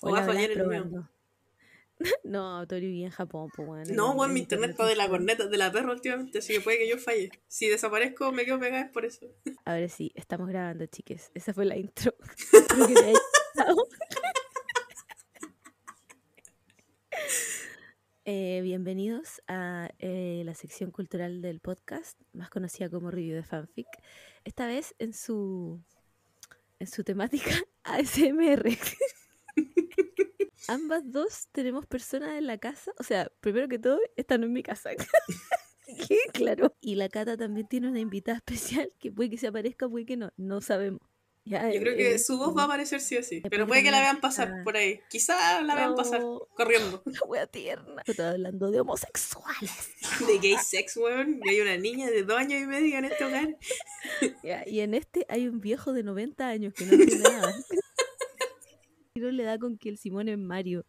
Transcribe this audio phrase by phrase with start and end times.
[0.00, 1.08] O va a fallar el mío.
[2.24, 3.94] No, Tori vive en Japón, pues bueno.
[3.94, 6.78] No, en mi internet está de la corneta, de la perra últimamente, así que puede
[6.78, 7.30] que yo falle.
[7.46, 9.26] Si desaparezco, me quedo pegada es por eso.
[9.64, 11.30] Ahora sí, estamos grabando, chiques.
[11.34, 12.14] Esa fue la intro.
[18.26, 23.86] Eh, bienvenidos a eh, la sección cultural del podcast, más conocida como Review de Fanfic.
[24.44, 25.82] Esta vez en su,
[26.78, 27.50] en su temática
[27.84, 28.64] ASMR.
[30.68, 32.92] Ambas dos tenemos personas en la casa.
[32.98, 34.90] O sea, primero que todo, esta no es mi casa.
[36.08, 36.18] ¿Qué?
[36.32, 36.74] Claro.
[36.80, 40.16] Y la Cata también tiene una invitada especial que puede que se aparezca, puede que
[40.16, 40.32] no.
[40.36, 41.00] No sabemos.
[41.46, 43.42] Ya, Yo creo eh, que eh, su voz va a aparecer sí o sí.
[43.50, 45.00] Pero puede que la vean pasar por ahí.
[45.10, 46.22] Quizá la vean pasar
[46.56, 47.02] corriendo.
[47.04, 48.02] La wea tierna.
[48.06, 49.90] Estoy hablando de homosexuales.
[50.26, 51.40] De gay sex, weón.
[51.44, 53.58] Y hay una niña de dos años y medio en este hogar.
[54.42, 57.54] Ya, y en este hay un viejo de 90 años que no entiende nada.
[59.16, 60.84] No le da con que el Simón es Mario.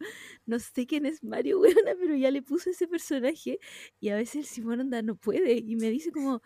[0.46, 3.60] No sé quién es Mario, weona, pero ya le puso ese personaje
[4.00, 6.42] y a veces el Simón anda no puede y me dice como,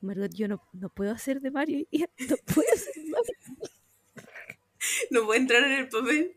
[0.00, 1.86] Margot, yo no, no puedo hacer de Mario.
[1.90, 1.98] Y
[2.30, 3.34] no puedo hacer Mario.
[5.10, 6.36] No puede entrar en el papel.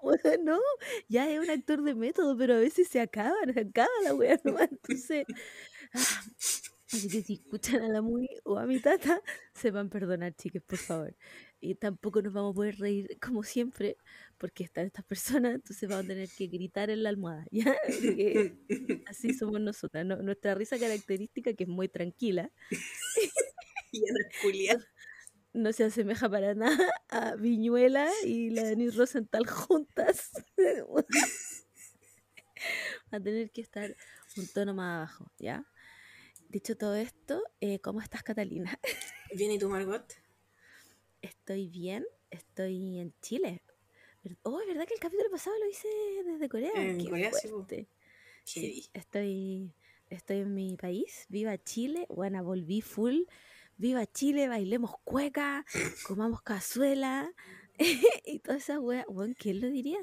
[0.00, 0.60] Weona, no,
[1.08, 4.40] ya es un actor de método, pero a veces se acaba, se acaba la wea
[4.44, 4.72] nomás.
[4.72, 5.26] Entonces,
[5.92, 6.22] ah,
[6.90, 9.22] así que si escuchan a la Muni o a mi tata,
[9.54, 11.14] sepan perdonar, chiques, por favor.
[11.60, 13.96] Y tampoco nos vamos a poder reír como siempre,
[14.38, 17.76] porque están estas personas, entonces vamos a tener que gritar en la almohada, ¿ya?
[17.86, 18.56] Porque
[19.06, 20.16] así somos nosotras, ¿no?
[20.22, 22.50] Nuestra risa característica, que es muy tranquila,
[23.92, 24.84] Y no
[25.56, 30.30] no se asemeja para nada a Viñuela y la Denise Rosenthal juntas.
[33.12, 33.96] Va a tener que estar
[34.36, 35.64] un tono más abajo, ¿ya?
[36.48, 38.78] Dicho todo esto, eh, ¿cómo estás, Catalina?
[39.34, 40.25] Bien, ¿y tú, Margot?
[41.26, 43.60] Estoy bien, estoy en Chile.
[44.44, 45.88] Oh, es verdad que el capítulo pasado lo hice
[46.24, 46.70] desde Corea.
[46.76, 47.88] En Qué Corea, sí, fuerte.
[48.44, 48.86] Sí, Heavy.
[48.92, 49.74] estoy,
[50.08, 51.26] estoy en mi país.
[51.28, 52.06] Viva Chile.
[52.10, 53.22] Bueno, volví full.
[53.76, 55.66] Viva Chile, bailemos cueca,
[56.06, 57.34] comamos cazuela
[58.24, 59.04] y toda esa wea.
[59.08, 59.98] Bueno, ¿quién lo diría?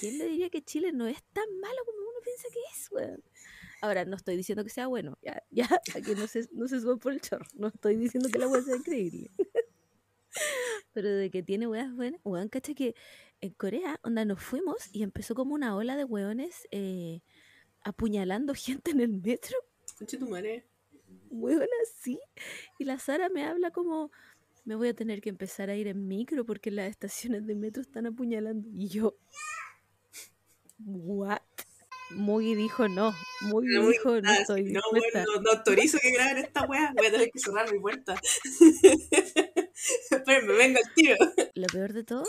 [0.00, 3.22] ¿Quién lo diría que Chile no es tan malo como uno piensa que es, weón?
[3.82, 5.68] Ahora, no estoy diciendo que sea bueno, ya, ya,
[6.02, 7.44] que no se, no se suban por el chorro.
[7.52, 9.30] No estoy diciendo que la wea sea increíble.
[10.92, 12.94] Pero de que tiene weas buenas, weón, cacha que
[13.40, 17.20] en Corea, onda, nos fuimos y empezó como una ola de weones eh,
[17.82, 19.56] apuñalando gente en el metro,
[20.08, 20.66] tu madre.
[21.30, 22.18] weón, así.
[22.78, 24.10] Y la Sara me habla como,
[24.64, 27.82] me voy a tener que empezar a ir en micro porque las estaciones de metro
[27.82, 28.68] están apuñalando.
[28.72, 29.16] Y yo,
[30.78, 31.42] ¿what?
[32.10, 36.38] Muy dijo no, muy dijo no ah, estoy no, bueno, no, no autorizo que graben
[36.38, 36.92] esta weá.
[36.96, 38.14] Voy a tener que cerrar mi puerta.
[40.16, 41.16] Espérenme, vengo al tiro.
[41.54, 42.24] Lo peor de todo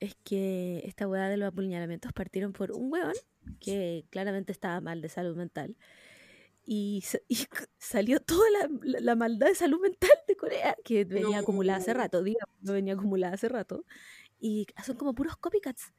[0.00, 3.12] es que esta weá de los apuñalamientos partieron por un weón
[3.60, 5.76] que claramente estaba mal de salud mental.
[6.64, 7.02] Y,
[7.78, 11.92] salió toda la, la- la maldad de salud mental de Corea, que venía acumulada hace
[11.94, 13.84] rato, digamos, no venía acumulada hace rato.
[14.38, 15.92] Y son como puros copycats.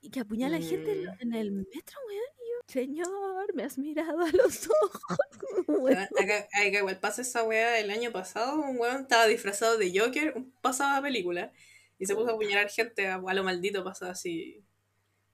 [0.00, 0.20] Y que
[0.62, 1.16] gente en, lo- Mm.
[1.20, 2.22] en el metro, weón.
[2.68, 5.18] Señor, me has mirado a los ojos.
[5.68, 5.96] weón".
[5.98, 8.60] Acá, acá igual pasa esa weá el año pasado.
[8.60, 11.52] Un weón estaba disfrazado de Joker, un pasaba película.
[11.98, 14.62] Y se puso a apuñalar gente a, a lo maldito, pasa así.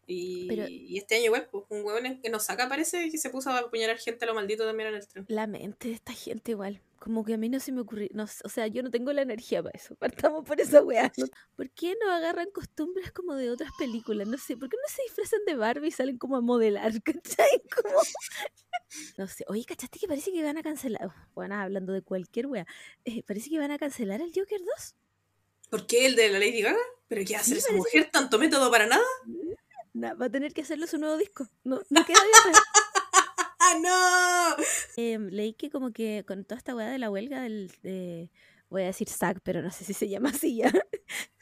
[0.07, 3.31] Y, Pero- y este año igual, pues, un weón que nos saca parece que se
[3.31, 5.25] puso a apuñalar gente a lo maldito también en el tren.
[5.29, 6.81] La mente de esta gente igual.
[7.03, 8.09] Como que a mí no se me ocurrió.
[8.13, 9.97] No, o sea, yo no tengo la energía para eso.
[10.31, 11.11] Partamos por esa weá.
[11.17, 11.27] ¿no?
[11.57, 14.29] ¿Por qué no agarran costumbres como de otras películas?
[14.29, 14.57] No sé.
[14.57, 16.93] ¿Por qué no se disfrazan de Barbie y salen como a modelar?
[17.03, 17.63] ¿Cachai?
[17.75, 17.99] Como...
[19.17, 19.45] No sé.
[19.49, 21.11] Oye, ¿cachaste que parece que van a cancelar?
[21.35, 22.67] Bueno, hablando de cualquier weá.
[23.07, 24.95] eh, parece que van a cancelar el Joker 2.
[25.71, 26.77] ¿Por qué el de la Lady Gaga?
[27.09, 28.11] ¿Pero qué hacer Sí, esa mujer?
[28.13, 29.03] ¿Tanto método para nada?
[29.95, 31.49] Nah, va a tener que hacerlo su nuevo disco.
[31.65, 32.63] No, no queda de otra.
[32.75, 33.02] ¡Ah,
[33.81, 34.57] no!
[34.97, 37.71] Eh, leí que como que con toda esta weá de la huelga del...
[37.83, 38.31] de-
[38.69, 40.73] voy a decir SAG, pero no sé si se llama así ya.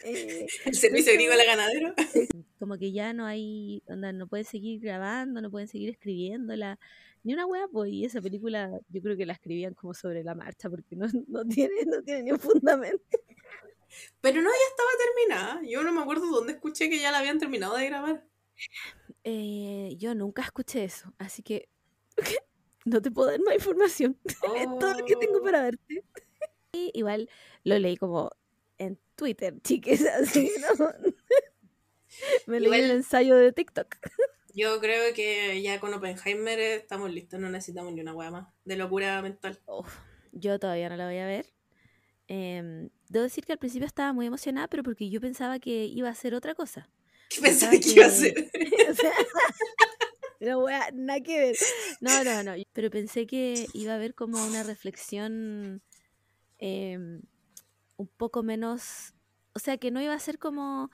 [0.03, 1.95] Eh, El servicio agrícola ganadero.
[2.59, 6.79] como que ya no hay, onda, no pueden seguir grabando, no pueden seguir escribiéndola,
[7.23, 10.35] ni una wea, pues, y esa película yo creo que la escribían como sobre la
[10.35, 13.19] marcha, porque no, no tiene, no tiene ni un fundamento.
[14.23, 15.61] Pero no, ya estaba terminada.
[15.69, 18.27] Yo no me acuerdo dónde escuché que ya la habían terminado de grabar.
[19.25, 21.69] Eh, yo nunca escuché eso, así que
[22.85, 24.19] no te puedo dar más información.
[24.57, 25.43] Es todo lo que tengo Oh.
[25.43, 26.05] para darte.
[26.73, 27.29] Y igual
[27.65, 28.31] lo leí como
[28.79, 30.87] en Twitter, chiques, así, ¿no?
[32.47, 33.97] Me leí Igual- el ensayo de TikTok.
[34.55, 38.77] Yo creo que ya con Oppenheimer estamos listos, no necesitamos ni una hueá más de
[38.77, 39.61] locura mental.
[39.67, 39.97] Uf,
[40.33, 41.53] yo todavía no la voy a ver.
[42.29, 46.09] Em, debo decir que al principio estaba muy emocionada, pero porque yo pensaba que iba
[46.09, 46.89] a ser otra cosa.
[47.31, 48.51] ¿Qué pensaste que iba a hacer?
[48.91, 49.13] o sea,
[50.41, 51.57] no voy a, nada que ver.
[52.01, 52.53] No, no, no.
[52.73, 55.83] Pero pensé que iba a haber como una reflexión
[56.59, 57.23] em,
[57.97, 59.15] un poco menos.
[59.55, 60.91] O sea, que no iba a ser como.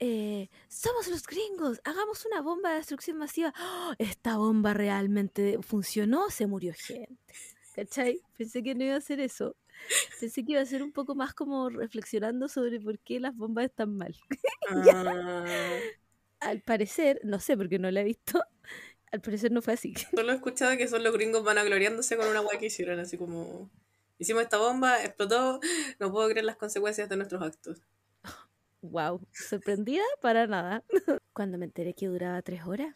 [0.00, 3.52] eh, somos los gringos, hagamos una bomba de destrucción masiva.
[3.60, 3.94] ¡Oh!
[3.98, 7.18] Esta bomba realmente funcionó, se murió gente.
[7.74, 8.22] ¿Cachai?
[8.36, 9.56] Pensé que no iba a ser eso.
[10.20, 13.66] Pensé que iba a ser un poco más como reflexionando sobre por qué las bombas
[13.66, 14.14] están mal.
[14.70, 15.78] Ah,
[16.44, 18.42] Al parecer, no sé porque no la he visto,
[19.12, 19.94] al parecer no fue así.
[20.14, 23.70] solo he escuchado que son los gringos vanagloriándose con una weá que hicieron, así como.
[24.16, 25.60] Hicimos esta bomba, explotó,
[25.98, 27.82] no puedo creer las consecuencias de nuestros actos.
[28.80, 30.84] Wow, sorprendida para nada.
[31.32, 32.94] Cuando me enteré que duraba tres horas.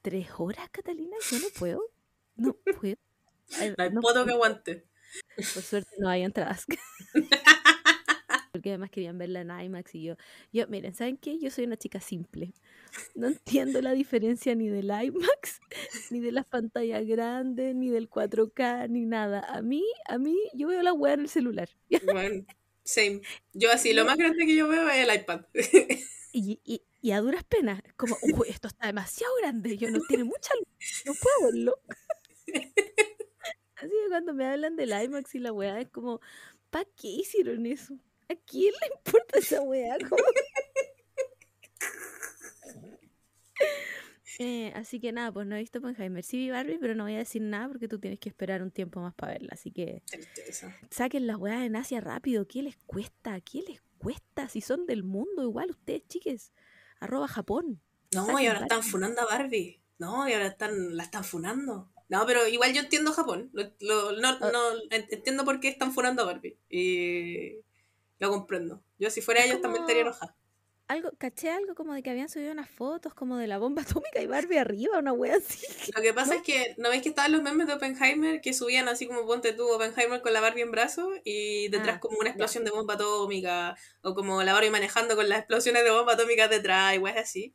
[0.00, 1.16] ¿Tres horas, Catalina?
[1.30, 1.82] Yo no puedo.
[2.36, 2.96] No puedo.
[3.76, 4.34] No no poto que puedo.
[4.36, 4.86] aguante.
[5.36, 6.66] Por suerte no hay entradas.
[8.56, 10.16] Porque además querían verla en IMAX y yo,
[10.50, 11.38] yo, miren, ¿saben qué?
[11.38, 12.54] Yo soy una chica simple.
[13.14, 15.60] No entiendo la diferencia ni del IMAX,
[16.10, 19.40] ni de las pantallas grandes, ni del 4K, ni nada.
[19.40, 21.68] A mí, a mí, yo veo la web en el celular.
[22.10, 22.46] Bueno,
[22.82, 23.20] same.
[23.52, 25.42] Yo así, lo más grande que yo veo es el iPad.
[26.32, 30.24] Y, y, y a duras penas, como, uy, esto está demasiado grande, yo no tiene
[30.24, 31.78] mucha luz, no puedo verlo.
[33.76, 36.20] Así que cuando me hablan del IMAX y la weá, es como,
[36.68, 37.98] ¿para qué hicieron eso?
[38.28, 39.96] ¿A quién le importa esa weá?
[44.38, 46.22] Eh, así que nada, pues no he visto Oppenheimer.
[46.22, 48.70] Sí vi Barbie, pero no voy a decir nada porque tú tienes que esperar un
[48.70, 49.48] tiempo más para verla.
[49.52, 50.76] Así que Tristeza.
[50.90, 52.46] saquen las weas en Asia rápido.
[52.46, 53.40] ¿Qué les cuesta?
[53.40, 54.46] ¿Qué les cuesta?
[54.50, 56.52] Si son del mundo, igual ustedes, chiques.
[57.00, 57.80] Arroba Japón.
[58.14, 58.90] No, Saquen y ahora están Barbie.
[58.90, 59.80] funando a Barbie.
[59.98, 61.90] No, y ahora están, la están funando.
[62.10, 63.48] No, pero igual yo entiendo Japón.
[63.54, 64.50] Lo- lo- no, Ah.
[64.52, 66.58] no, en- entiendo por qué están funando a Barbie.
[66.68, 67.60] Y
[68.18, 68.82] lo comprendo.
[68.98, 70.36] Yo si fuera ellos también como- estaría enojada.
[70.88, 74.20] Algo, caché algo como de que habían subido unas fotos como de la bomba atómica
[74.22, 75.66] y Barbie arriba, una wea así.
[75.96, 78.86] Lo que pasa es que, ¿no ves que estaban los memes de Oppenheimer que subían
[78.88, 82.26] así como ponte tú Oppenheimer con la Barbie en brazo y detrás Ah, como una
[82.28, 82.30] ya.
[82.34, 86.46] explosión de bomba atómica o como la Barbie manejando con las explosiones de bomba atómica
[86.46, 87.52] detrás y weas así.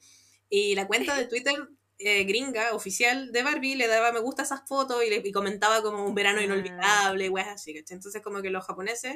[0.50, 1.56] Y la cuenta de Twitter
[2.00, 5.32] eh, gringa oficial de Barbie le daba me gusta a esas fotos y, le, y
[5.32, 6.44] comentaba como un verano Ah.
[6.44, 7.96] inolvidable, weas así, ¿cachai?
[7.96, 9.16] Entonces como que los japoneses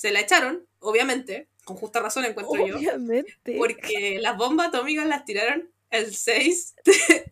[0.00, 2.78] se la echaron, obviamente, con justa razón encuentro yo.
[2.78, 3.54] Obviamente.
[3.58, 6.74] Porque las bombas atómicas las tiraron el 6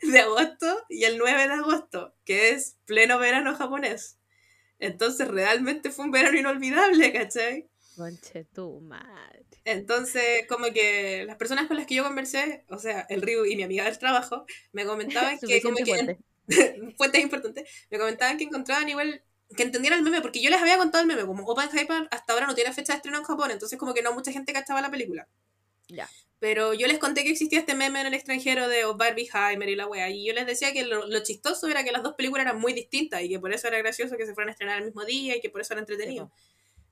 [0.02, 4.18] de, agosto y el 9 de agosto, que es pleno verano japonés.
[4.78, 7.70] Entonces realmente fue un verano inolvidable, ¿cachai?
[7.96, 9.46] Conche tu madre.
[9.64, 13.56] Entonces, como que las personas con las que yo conversé, o sea, el Ryu y
[13.56, 16.18] mi amiga del trabajo, me comentaban que como que fuerte.
[16.98, 19.22] fuentes importantes, me comentaban que encontraban igual
[19.56, 22.46] que entendieran el meme, porque yo les había contado el meme, como Oppenheimer hasta ahora
[22.46, 24.90] no tiene fecha de estreno en Japón, entonces como que no mucha gente cachaba la
[24.90, 25.26] película.
[25.88, 26.08] Ya.
[26.38, 29.88] Pero yo les conté que existía este meme en el extranjero de Barbieheimer y la
[29.88, 30.08] wea.
[30.10, 32.72] Y yo les decía que lo, lo chistoso era que las dos películas eran muy
[32.72, 35.36] distintas y que por eso era gracioso que se fueran a estrenar el mismo día
[35.36, 36.30] y que por eso era entretenido.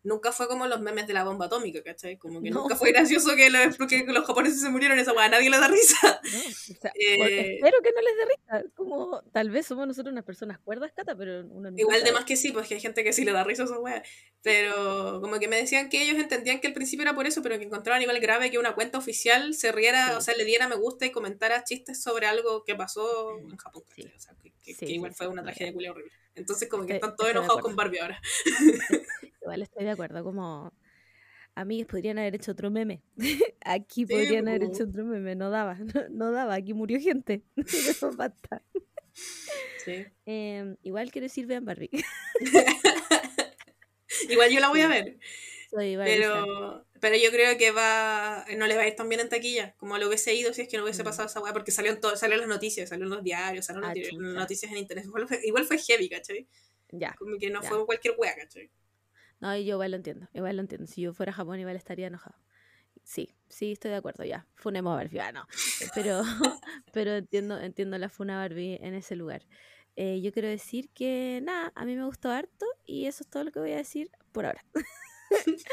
[0.07, 2.17] Nunca fue como los memes de la bomba atómica, ¿cachai?
[2.17, 2.61] Como que No.
[2.63, 5.25] nunca fue gracioso que los, que los japoneses se murieron esa wea.
[5.25, 6.21] A nadie le da risa.
[6.23, 6.39] ¿no?
[6.39, 8.71] O sea, Eh, espero que no les dé risa.
[8.77, 12.25] Como tal vez somos nosotros unas personas cuerdas, Cata, pero uno nunca Igual de más
[12.25, 14.03] que sí, pues que hay gente que sí le da risa a esa wea.
[14.43, 17.59] Pero como que me decían que ellos entendían que al principio era por eso, pero
[17.59, 20.15] que encontraban igual grave que una cuenta oficial se riera, Sí.
[20.19, 23.83] o sea, le diera me gusta y comentara chistes sobre algo que pasó en Japón.
[23.97, 24.03] Sí.
[24.17, 26.13] O sea, que, que- Sí, que igual fue una tragedia culia horrible.
[26.37, 28.21] Entonces como que están todos de enojados con Barbie ahora.
[29.47, 30.73] Igual estoy de acuerdo, como
[31.55, 33.01] amigos podrían haber hecho otro meme.
[33.65, 37.45] Aquí Sí, podrían haber hecho otro meme, no daba, no, no daba, aquí murió gente.
[37.57, 38.63] Eso basta.
[39.85, 40.05] Sí.
[40.25, 41.91] Em, igual quiero decir vean Barbie.
[44.29, 45.19] Igual yo la voy a ver,
[45.71, 49.29] Soy pero, pero yo creo que va no le va a ir tan bien en
[49.29, 51.07] taquilla como lo hubiese ido si es que no hubiese Mm.
[51.07, 53.67] pasado esa weá, porque salió en, todo, salió en las noticias, salió en los diarios,
[53.67, 54.17] salió en Ah, chucha.
[54.17, 55.05] noticias en internet.
[55.07, 56.49] Igual fue, igual fue heavy, ¿cachai?
[56.91, 57.15] Ya.
[57.19, 57.69] Como que no Ya.
[57.69, 58.71] fue cualquier weá, ¿cachai?
[59.41, 60.87] No, yo igual lo entiendo, igual lo entiendo.
[60.87, 62.37] Si yo fuera a Japón igual estaría enojado.
[63.03, 64.47] Sí, sí, estoy de acuerdo, ya.
[64.57, 65.47] Funemos a Barbie, ah, no.
[65.95, 66.23] Pero,
[66.93, 69.47] pero entiendo, entiendo la funa Barbie en ese lugar.
[69.95, 73.45] Eh, yo quiero decir que, nada, a mí me gustó harto y eso es todo
[73.45, 74.65] lo que voy a decir por ahora.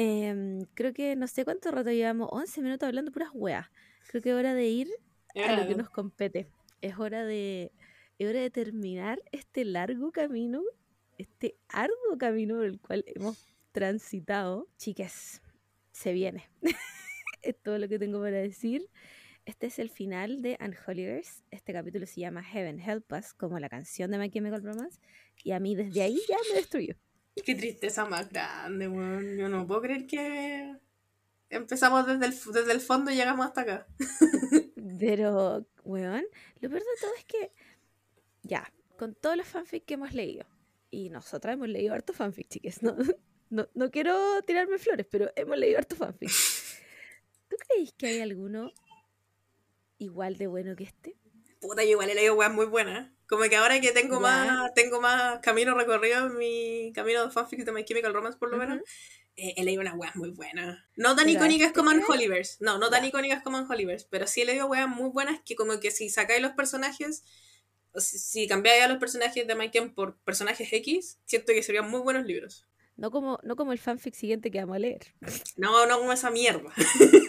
[0.00, 3.66] Em, creo que no sé cuánto rato llevamos, 11 minutos hablando puras weas.
[4.06, 4.88] Creo que es hora de ir
[5.34, 6.48] a lo que nos compete.
[6.80, 7.72] Es hora de,
[8.18, 10.62] es hora de terminar este largo camino,
[11.18, 14.68] este arduo camino por el cual hemos transitado.
[14.78, 15.42] Chicas,
[15.92, 16.48] se viene.
[17.42, 18.88] es todo lo que tengo para decir.
[19.44, 21.42] Este es el final de Unholyverse.
[21.50, 25.00] Este capítulo se llama Heaven Help Us, como la canción de My Chemical Romance.
[25.42, 26.94] Y a mí desde ahí ya me destruyó.
[27.44, 29.36] Qué tristeza más grande, weón.
[29.36, 30.76] Yo no puedo creer que.
[31.50, 33.86] Empezamos desde el, desde el fondo y llegamos hasta acá.
[34.98, 36.26] Pero, weón,
[36.60, 37.52] lo peor de todo es que,
[38.42, 40.44] ya, con todos los fanfics que hemos leído,
[40.90, 42.96] y nosotras hemos leído harto fanfic, chiques, no,
[43.50, 46.30] no, no quiero tirarme flores, pero hemos leído harto fanfic.
[47.48, 48.72] ¿Tú creéis que hay alguno
[49.98, 51.16] igual de bueno que este?
[51.60, 53.10] Puta, yo igual he leído weas muy buenas.
[53.26, 57.64] Como que ahora que tengo más tengo más camino recorrido en mi camino de fanfics
[57.64, 58.80] de My Chemical Romance, por lo menos,
[59.36, 60.78] eh, he leído unas weas muy buenas.
[60.96, 62.56] No tan Pero icónicas este como en Hollyverse.
[62.60, 64.06] No, no tan icónicas como en Hollyverse.
[64.08, 67.24] Pero sí he leído weas muy buenas que como que si sacáis los personajes,
[67.98, 71.90] o si, si cambiáis a los personajes de Chem por personajes X, siento que serían
[71.90, 72.66] muy buenos libros.
[72.96, 75.02] No como, no como el fanfic siguiente que vamos a leer.
[75.56, 76.72] No, no como esa mierda.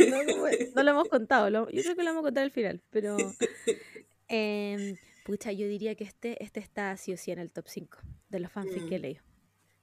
[0.10, 2.52] No, como- no lo hemos contado, lo- yo creo que lo vamos a contar al
[2.52, 3.18] final, pero...
[4.28, 4.96] em,
[5.26, 7.98] pucha, yo diría que este, este está sí o sí en el top 5
[8.30, 9.02] de los fanfics que he Mm.
[9.02, 9.24] leído.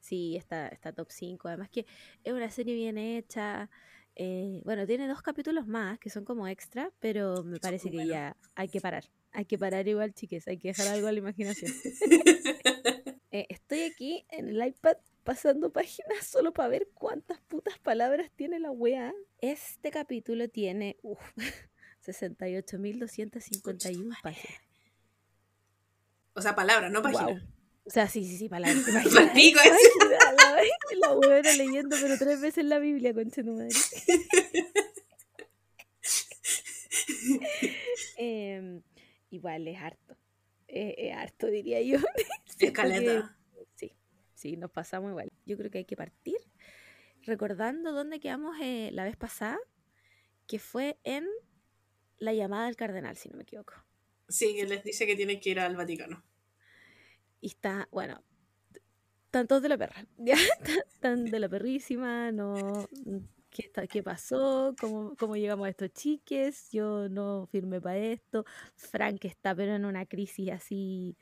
[0.01, 1.49] Sí, está, está top 5.
[1.49, 1.85] Además que
[2.23, 3.69] es una serie bien hecha.
[4.15, 8.37] eh, bueno, tiene dos capítulos más que son como extra, pero me parece que ya
[8.55, 9.05] hay que parar.
[9.37, 10.49] Hay que parar igual, chiques.
[10.49, 11.71] Hay que dejar algo a la imaginación.
[13.33, 18.59] Eh, estoy aquí en el iPad pasando páginas solo para ver cuántas putas palabras tiene
[18.61, 19.13] la weá.
[19.43, 21.21] Este capítulo tiene uf,
[22.07, 24.59] 68.251 páginas.
[26.33, 27.43] o sea, palabras, no páginas.
[27.85, 28.83] O sea, sí, sí, sí, palabras.
[29.35, 29.61] pico
[30.99, 33.69] La, weona leyendo, pero tres veces la Biblia, concha tu madre.
[38.17, 38.83] Em,
[39.37, 40.17] igual es harto.
[40.69, 41.99] Eh, es harto, diría yo.
[42.59, 43.37] Escaleta.
[43.75, 43.93] Sí,
[44.35, 45.33] sí, nos pasamos igual.
[45.45, 46.37] Yo creo que hay que partir
[47.27, 49.59] recordando dónde quedamos eh, la vez pasada,
[50.47, 51.27] que fue en
[52.19, 53.75] la llamada del cardenal, si no me equivoco.
[54.29, 56.25] Sí, que les dice que tienen que ir al Vaticano.
[57.41, 58.23] Y está, bueno,
[59.27, 60.37] están todos de la perra, ¿ya?
[60.89, 62.89] Están de la perrísima, no...
[63.57, 64.75] ¿Qué, está, ¿Qué pasó?
[64.79, 66.69] ¿Cómo, ¿Cómo llegamos a estos chiques?
[66.73, 68.45] Yo no firmé para esto.
[68.77, 71.17] Frank está pero en una crisis así...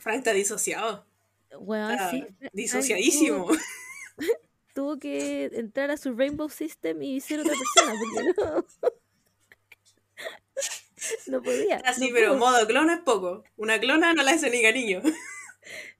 [0.00, 1.06] Frank está disociado.
[1.60, 3.46] Bueno, Está sí, Frank disociadísimo.
[3.46, 3.58] tuvo-
[4.74, 8.66] tuvo que entrar a su Rainbow System y ser otra persona, porque no,
[11.38, 11.76] no podía.
[11.84, 12.38] Así, no pero pudo.
[12.38, 13.44] modo clona es poco.
[13.56, 15.00] Una clona no la hace ni cariño.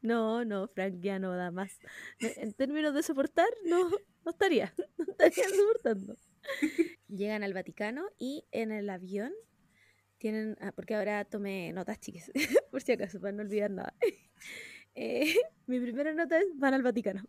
[0.00, 1.78] No, no, Frank ya no da más.
[2.20, 3.90] En términos de soportar, no,
[4.28, 6.14] no estaría, no estaría soportando.
[7.08, 9.32] Llegan al Vaticano y en el avión
[10.18, 12.30] tienen, ah, porque ahora tomé notas chiques,
[12.70, 13.94] por si acaso, para no olvidar nada.
[15.00, 15.36] Eh,
[15.68, 17.22] mi primera nota es van al Vaticano.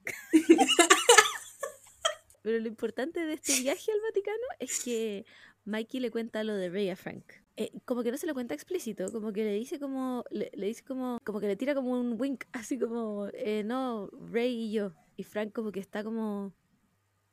[2.41, 5.23] Pero lo importante de este viaje al Vaticano es que
[5.65, 7.25] Mikey le cuenta lo de Ray a Frank.
[7.57, 10.83] Eh, como que no se lo cuenta explícito, como que le dice como, le, dice
[10.83, 14.93] como, como que le tira como un wink, así como, eh, no, Ray y yo.
[15.15, 16.53] Y Frank como que está como,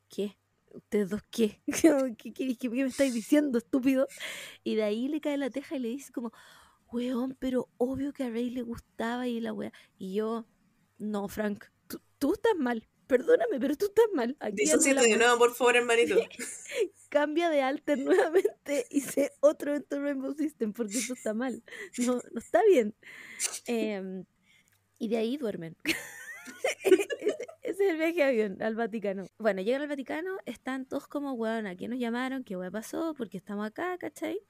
[0.08, 0.38] ¿qué?
[0.72, 1.60] ¿Ustedes dos qué?
[2.18, 4.06] ¿Qué, qué, qué- me estáis diciendo, estúpido?
[4.64, 6.32] Y de ahí le cae la teja y le dice como,
[6.92, 9.72] weón, pero obvio que a Ray le gustaba y la wea.
[9.98, 10.46] Y yo,
[10.98, 12.86] no, Frank, tú, tú estás mal.
[13.06, 14.36] Perdóname, pero tú estás mal.
[14.40, 16.16] Aquí Disociate de nuevo, por favor, hermanito.
[17.08, 21.62] Cambia de alter nuevamente y sé otro en tu Rainbow System porque esto está mal.
[21.98, 22.94] No, no está bien.
[23.66, 24.24] Em,
[24.98, 25.76] y de ahí duermen.
[26.82, 27.35] ese,
[27.76, 29.26] ese es el viaje de avión al Vaticano.
[29.38, 32.42] Bueno, llegan al Vaticano, están todos como, weón, ¿a quién nos llamaron?
[32.42, 33.12] ¿Qué weá pasó?
[33.14, 34.40] Porque estamos acá, ¿cachai?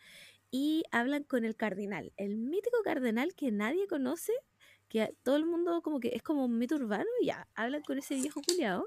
[0.53, 4.33] Y hablan con el cardenal, el mítico cardenal que nadie conoce,
[4.89, 7.99] que todo el mundo como que es como un mito urbano, y ya, hablan con
[7.99, 8.87] ese viejo culiao,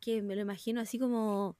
[0.00, 1.56] que me lo imagino así como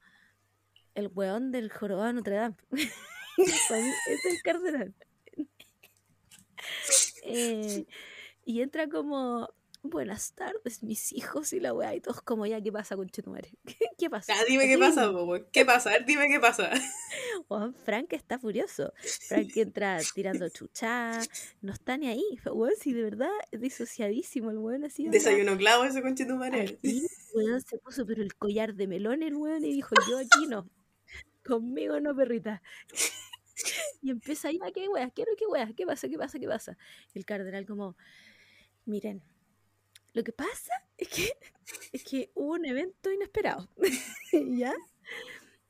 [0.95, 2.55] el weón del jorobado de Notre Dame.
[3.37, 4.93] Es el cardenal.
[7.25, 7.85] Eh,
[8.43, 9.49] y entra como,
[9.83, 13.49] buenas tardes, mis hijos, y la weá, y todos como, ya, ¿qué pasa con Chetumare?
[13.65, 14.33] ¿Qué, qué pasa?
[14.33, 15.45] Ya, dime qué pasa, weón.
[15.51, 15.89] ¿Qué pasa?
[15.89, 16.71] A ver, dime qué pasa.
[17.49, 18.93] Weón, Frank está furioso.
[19.27, 21.19] Frank entra tirando chucha,
[21.61, 22.23] no está ni ahí.
[22.45, 25.07] Weón, si de verdad es disociadísimo el weón así.
[25.09, 26.77] Desayuno clavo ese al madre.
[26.81, 30.47] tiro, weón, se puso pero el collar de melón el weón y dijo, yo aquí
[30.47, 30.69] no.
[31.45, 32.61] Conmigo no, perrita.
[34.01, 35.11] Y empieza ahí, "Ah, ¿qué weas?
[35.13, 35.71] ¿Qué, qué weas?
[35.75, 36.07] ¿Qué pasa?
[36.07, 36.39] ¿Qué pasa?
[36.39, 36.77] ¿Qué pasa?
[37.13, 37.95] Y el cardenal como,
[38.85, 39.21] miren,
[40.13, 41.33] lo que pasa es que,
[41.91, 43.69] es que hubo un evento inesperado.
[44.33, 44.73] ¿Ya?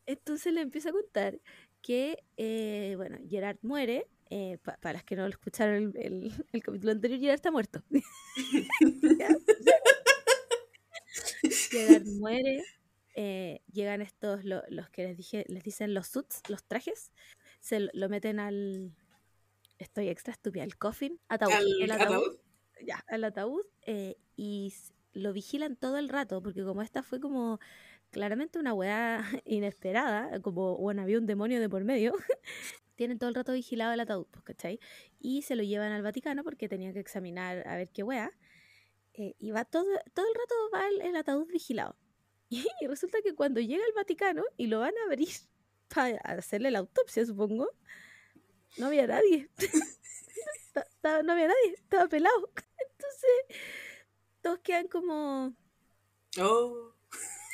[0.06, 1.40] Entonces le empieza a contar
[1.82, 4.08] que, eh, bueno, Gerard muere.
[4.30, 7.52] eh, pa- para las que no lo escucharon el, el- el capítulo anterior, Gerard está
[7.52, 7.84] muerto.
[9.20, 9.30] ¿Ya?
[11.70, 12.64] Gerard muere.
[13.16, 17.12] eh, llegan estos, lo- los que les dije, les dicen los suits, los trajes,
[17.60, 18.92] se lo, lo meten al.
[19.78, 21.52] Estoy extra estúpida, al coffin, ataúd.
[21.54, 22.38] Al el ataúd, ataúd.
[22.86, 24.74] ya, al ataúd, eh, y
[25.14, 27.60] lo vigilan todo el rato, porque como esta fue como
[28.14, 32.14] claramente una weá inesperada, como, bueno, había un demonio de por medio.
[32.96, 34.80] Tienen todo el rato vigilado el ataúd, pues, ¿cachai?
[35.20, 38.32] Y se lo llevan al Vaticano porque tenían que examinar a ver qué weá.
[39.16, 41.98] Eh, y va todo, todo el rato va el, ataúd vigilado.
[42.50, 45.30] Y, resulta que cuando llega al Vaticano y lo van a abrir
[45.88, 47.68] para hacerle la autopsia, supongo,
[48.78, 49.50] no había nadie.
[51.04, 52.52] no había nadie, estaba pelado.
[52.92, 53.58] Entonces,
[54.44, 55.56] todos quedan como.
[56.40, 56.94] Oh.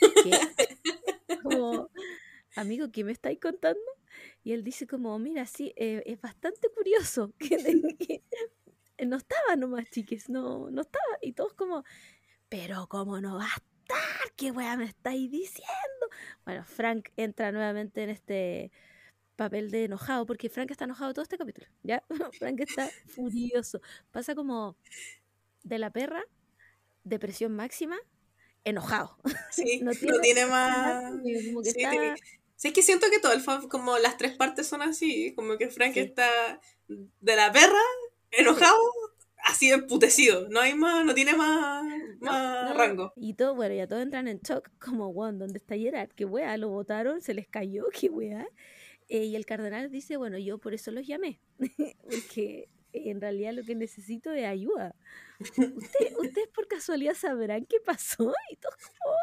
[1.43, 1.89] Como,
[2.55, 3.79] amigo, ¿qué me estáis contando?
[4.43, 8.23] Y él dice como, mira, sí, eh, es bastante curioso que,
[9.05, 11.17] no estaba nomás, chiques, no, no estaba.
[11.21, 11.83] Y todos como,
[12.49, 14.33] pero ¿cómo no va a estar?
[14.35, 16.07] ¿Qué weá me estáis diciendo?
[16.45, 18.71] Bueno, Frank entra nuevamente en este
[19.35, 22.03] papel de enojado, porque Frank está enojado todo este capítulo, ¿ya?
[22.39, 23.81] Frank está furioso.
[24.11, 24.75] Pasa como
[25.63, 26.23] de la perra,
[27.09, 27.97] depresión máxima,
[28.63, 29.17] enojado.
[29.51, 31.13] Sí, no tiene, más...
[32.55, 35.69] sí, es que siento que todo el como las tres partes son así, como que
[35.69, 37.81] Frank está de la perra,
[38.31, 38.77] enojado,
[39.43, 41.83] así emputecido, no hay más, no tiene más,
[42.19, 43.13] más rango.
[43.15, 46.09] Y todo, bueno, ya todos entran en shock, como, Juan, ¿dónde está Gerard?
[46.15, 46.57] ¿Qué wea?
[46.57, 47.21] ¿Lo votaron?
[47.21, 47.85] ¿Se les cayó?
[47.91, 48.47] ¿Qué wea?
[49.07, 51.39] Eh, y el cardenal dice, bueno, yo por eso los llamé,
[52.03, 54.95] porque en realidad lo que necesito es ayuda.
[55.39, 58.33] ¿Usted, ¿Ustedes por casualidad sabrán qué pasó?
[58.51, 59.15] Y todo como,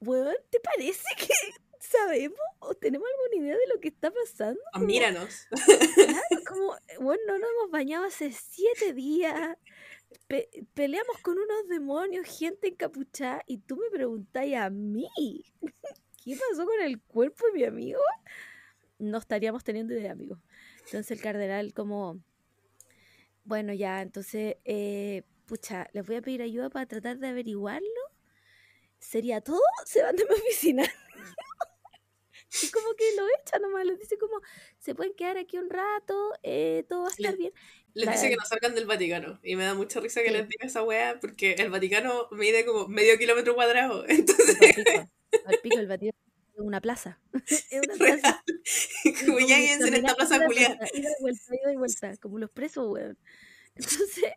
[0.00, 1.34] bueno, ¿te parece que
[1.78, 4.60] sabemos o tenemos alguna idea de lo que está pasando?
[4.72, 5.46] Ah, míranos.
[6.48, 9.56] como, bueno, no nos hemos bañado hace siete días.
[10.74, 15.44] peleamos con unos demonios, gente encapuchada, y tú me preguntáis a mí.
[16.24, 18.00] ¿qué pasó con el cuerpo de mi amigo?
[18.98, 20.38] No estaríamos teniendo idea, amigo.
[20.86, 22.22] Entonces el cardenal como,
[23.44, 27.88] bueno, ya, entonces, eh, pucha, les voy a pedir ayuda para tratar de averiguarlo.
[28.98, 29.60] ¿Sería todo?
[29.86, 30.84] Se van de mi oficina.
[32.62, 34.40] y como que lo echan nomás, les dice como,
[34.78, 37.52] se pueden quedar aquí un rato, eh, todo va a estar bien.
[37.94, 39.38] Les dice que no salgan del Vaticano.
[39.42, 42.88] Y me da mucha risa que les diga esa weá, porque el Vaticano mide como
[42.88, 44.04] medio kilómetro cuadrado.
[44.08, 45.08] Entonces...
[45.46, 46.31] Al pico el batido es
[46.66, 47.20] una plaza.
[47.46, 48.44] es una plaza.
[49.26, 50.78] como ya en esta plaza Julián.
[50.94, 53.18] Y de vuelta, y de vuelta, como los presos, weón.
[53.74, 54.34] Entonces,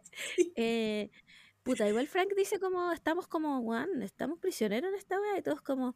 [0.56, 1.10] eh,
[1.64, 5.62] puta, igual Frank dice como, estamos como, Juan, estamos prisioneros en esta wea, y todos
[5.62, 5.96] como,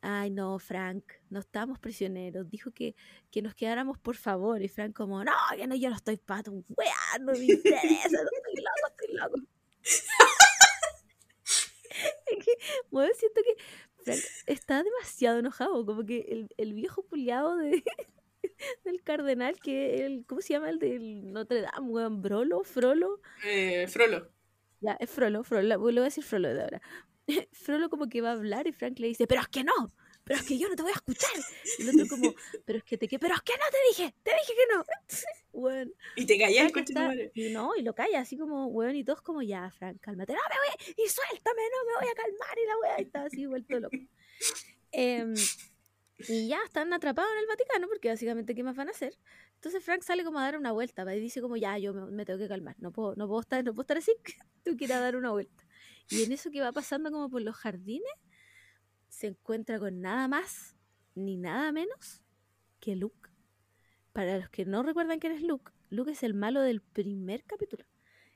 [0.00, 2.94] ay no, Frank, no estamos prisioneros, dijo que,
[3.30, 6.52] que nos quedáramos por favor, y Frank como, no, que no, yo no estoy pato,
[6.52, 9.36] wea, no me interesa, no estoy loco, estoy loco.
[12.90, 13.56] bueno, siento que
[14.46, 17.82] está demasiado enojado, como que el, el viejo puliado de,
[18.84, 22.22] del cardenal, que el, ¿cómo se llama el del Notre Dame, weón?
[22.22, 22.64] ¿Brolo?
[22.64, 23.20] ¿Frolo?
[23.44, 24.30] Eh, Frolo.
[24.80, 26.82] Ya, es Frolo, Frolo, le voy a decir Frolo de ahora.
[27.52, 29.92] Frolo como que va a hablar y Frank le dice, pero es que no,
[30.28, 31.30] pero es que yo no te voy a escuchar.
[31.78, 32.34] Y el otro como,
[32.66, 34.84] pero es que te que, pero es que no te dije, te dije que no.
[35.58, 36.70] Bueno, y te callas,
[37.34, 40.38] Y no, y lo calla, así como, weón, y todos como, ya, Frank, cálmate, no
[40.38, 43.80] me voy, y suéltame, no me voy a calmar, y la weá está así vuelto
[43.80, 43.96] loco.
[44.92, 45.34] Em,
[46.28, 49.18] y ya están atrapados en el Vaticano, porque básicamente, ¿qué más van a hacer?
[49.54, 52.38] Entonces Frank sale como a dar una vuelta, y dice como, ya, yo me, tengo
[52.38, 54.12] que calmar, no puedo, no puedo estar, no puedo estar así,
[54.64, 55.66] tú quieres dar una vuelta.
[56.08, 58.12] Y en eso que va pasando como por los jardines,
[59.08, 60.76] se encuentra con nada más
[61.14, 62.22] ni nada menos
[62.80, 63.30] que Luke.
[64.12, 67.84] Para los que no recuerdan quién es Luke, Luke es el malo del primer capítulo.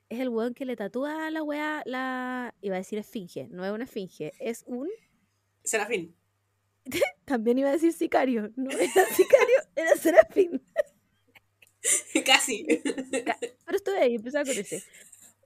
[0.09, 2.53] Es el weón que le tatúa a la weá la.
[2.61, 4.89] iba a decir esfinge, no es una esfinge, es un.
[5.63, 6.15] Serafín.
[7.25, 10.61] También iba a decir sicario, no era sicario, era serafín.
[12.25, 12.65] Casi.
[12.65, 14.83] Pero estoy ahí, empezaba con ese.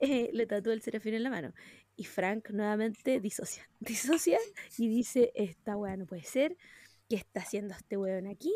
[0.00, 1.52] Eh, le tatúa el serafín en la mano.
[1.96, 3.68] Y Frank nuevamente disocia.
[3.80, 4.38] Disocia
[4.76, 6.56] y dice, esta weá no puede ser.
[7.08, 8.52] ¿Qué está haciendo este weón aquí?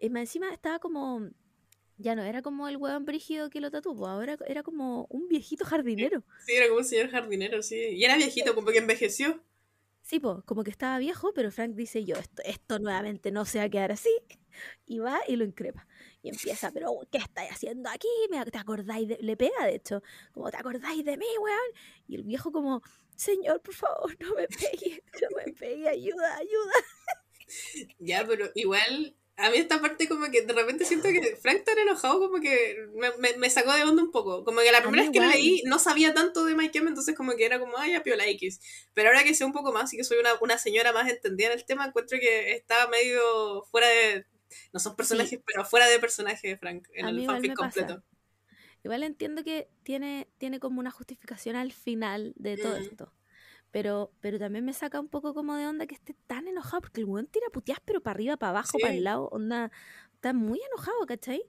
[0.00, 1.28] Y más encima estaba como...
[1.96, 5.64] Ya no era como el weón brígido que lo tatuó, ahora era como un viejito
[5.64, 6.24] jardinero.
[6.44, 7.76] Sí, era como un señor jardinero, sí.
[7.76, 9.40] Y era viejito, como que envejeció.
[10.02, 13.58] Sí, pues, como que estaba viejo, pero Frank dice yo, esto, esto nuevamente no se
[13.58, 14.10] va a quedar así.
[14.86, 15.86] Y va y lo increpa.
[16.24, 18.08] Y empieza, pero ¿qué estáis haciendo aquí?
[18.50, 19.18] ¿Te acordáis de...?
[19.20, 21.58] Le pega, de hecho, como, ¿te acordáis de mí, weón?
[22.08, 22.82] Y el viejo como,
[23.14, 26.72] señor, por favor, no me pegue, no me pegue, ayuda, ayuda.
[27.98, 31.76] Ya, pero igual, a mí esta parte como que de repente siento que Frank tan
[31.76, 32.74] enojado como que
[33.18, 34.44] me, me, sacó de onda un poco.
[34.44, 37.14] Como que la primera vez que lo leí no sabía tanto de Mike M, entonces
[37.14, 38.60] como que era como, ay, a piola X.
[38.94, 41.48] Pero ahora que sé un poco más y que soy una, una señora más entendida
[41.48, 44.24] en el tema, encuentro que estaba medio fuera de,
[44.72, 48.02] no son personajes, pero fuera de personaje, Frank, en el fanfic completo.
[48.82, 53.12] Igual entiendo que tiene, tiene como una justificación al final de todo esto.
[53.70, 57.00] Pero, pero también me saca un poco como de onda que esté tan enojado, porque
[57.00, 58.98] el weón tira puteas, pero para arriba, para abajo, para Sí.
[58.98, 59.72] el lado, onda,
[60.12, 61.42] está muy enojado, ¿cachai?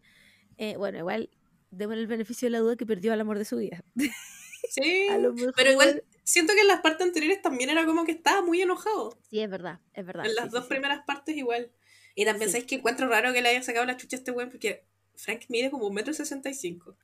[0.58, 1.30] Eh, bueno, igual,
[1.70, 3.84] démosle el beneficio de la duda que perdió al amor de su vida.
[4.70, 5.08] Sí.
[5.36, 5.54] Mejor...
[5.56, 9.15] Pero igual siento que en las partes anteriores también era como que estaba muy enojado.
[9.30, 10.26] Sí, es verdad, es verdad.
[10.26, 10.70] En las sí, sí, dos sí.
[10.70, 11.72] primeras partes igual.
[12.15, 12.54] Y también Sí.
[12.54, 14.84] sabéis que encuentro raro que le haya sacado la chucha a este weón porque
[15.15, 16.97] Frank mide como un metro sesenta y cinco.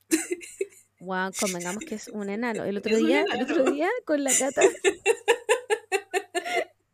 [1.00, 2.64] Guau, convengamos que es un enano.
[2.64, 4.62] El otro Es día, el otro día con la cata.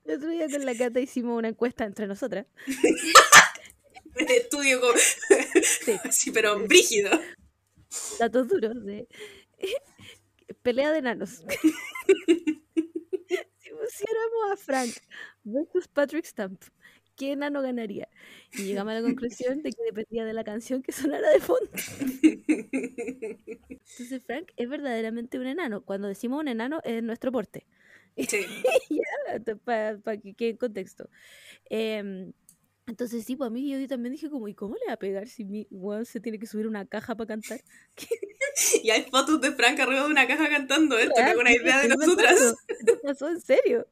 [0.04, 2.46] el otro día con la cata hicimos una encuesta entre nosotras.
[4.16, 4.94] Estudio como...
[4.98, 5.92] Sí.
[6.04, 7.10] así, pero brígido.
[8.18, 9.06] datos duros de
[10.62, 11.30] pelea de enanos.
[11.30, 11.44] si
[13.70, 14.90] pusiéramos a Frank
[15.44, 16.60] versus Patrick Stump,
[17.18, 18.08] ¿qué enano ganaría?
[18.52, 21.70] Y llegamos a la conclusión de que dependía de la canción que sonara de fondo.
[23.68, 25.82] Entonces Frank es verdaderamente un enano.
[25.84, 27.66] Cuando decimos un enano es nuestro porte.
[28.16, 28.46] Sí.
[29.64, 31.10] Para que quede en contexto.
[31.68, 32.32] Em,
[32.88, 35.28] entonces sí, pues a mí yo también dije como, ¿y cómo le va a pegar
[35.28, 37.60] si mi weón se tiene que subir una caja para cantar?
[38.82, 41.52] Y hay fotos de Frank arriba de una caja cantando esto, Real, que es una
[41.52, 42.34] idea de nosotras.
[42.34, 43.86] pasó, pasó en serio.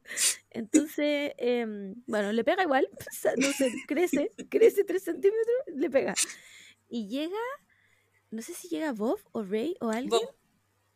[0.50, 2.88] Entonces, em, bueno, le pega igual,
[3.36, 6.14] no sé, crece, crece 3 centímetros, le pega.
[6.88, 7.36] Y llega,
[8.30, 10.10] no sé si llega Bob o Ray o alguien.
[10.10, 10.34] Bob.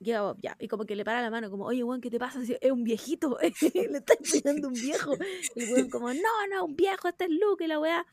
[0.01, 2.41] Bob, ya, y como que le para la mano, como, oye, weón, ¿qué te pasa?
[2.61, 5.13] Es un viejito, le está pegando un viejo.
[5.55, 8.07] Y el weón como, no, no, un viejo, este es Luke y la weá.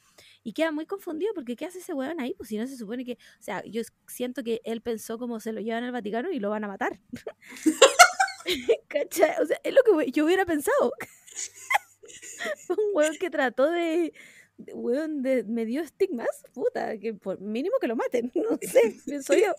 [0.44, 2.34] Y queda muy confundido porque ¿qué hace ese weón ahí?
[2.34, 5.54] Pues si no se supone que, o sea, yo siento que él pensó como se
[5.54, 7.00] lo llevan al Vaticano y lo van a matar.
[8.88, 9.36] ¿Cachai?
[9.42, 10.92] O sea, es lo que yo hubiera pensado.
[12.70, 14.14] un weón que trató de,
[14.58, 18.96] de- weón, de, me dio estigmas, puta, que por mínimo que lo maten, no sé,
[19.06, 19.54] pienso yo.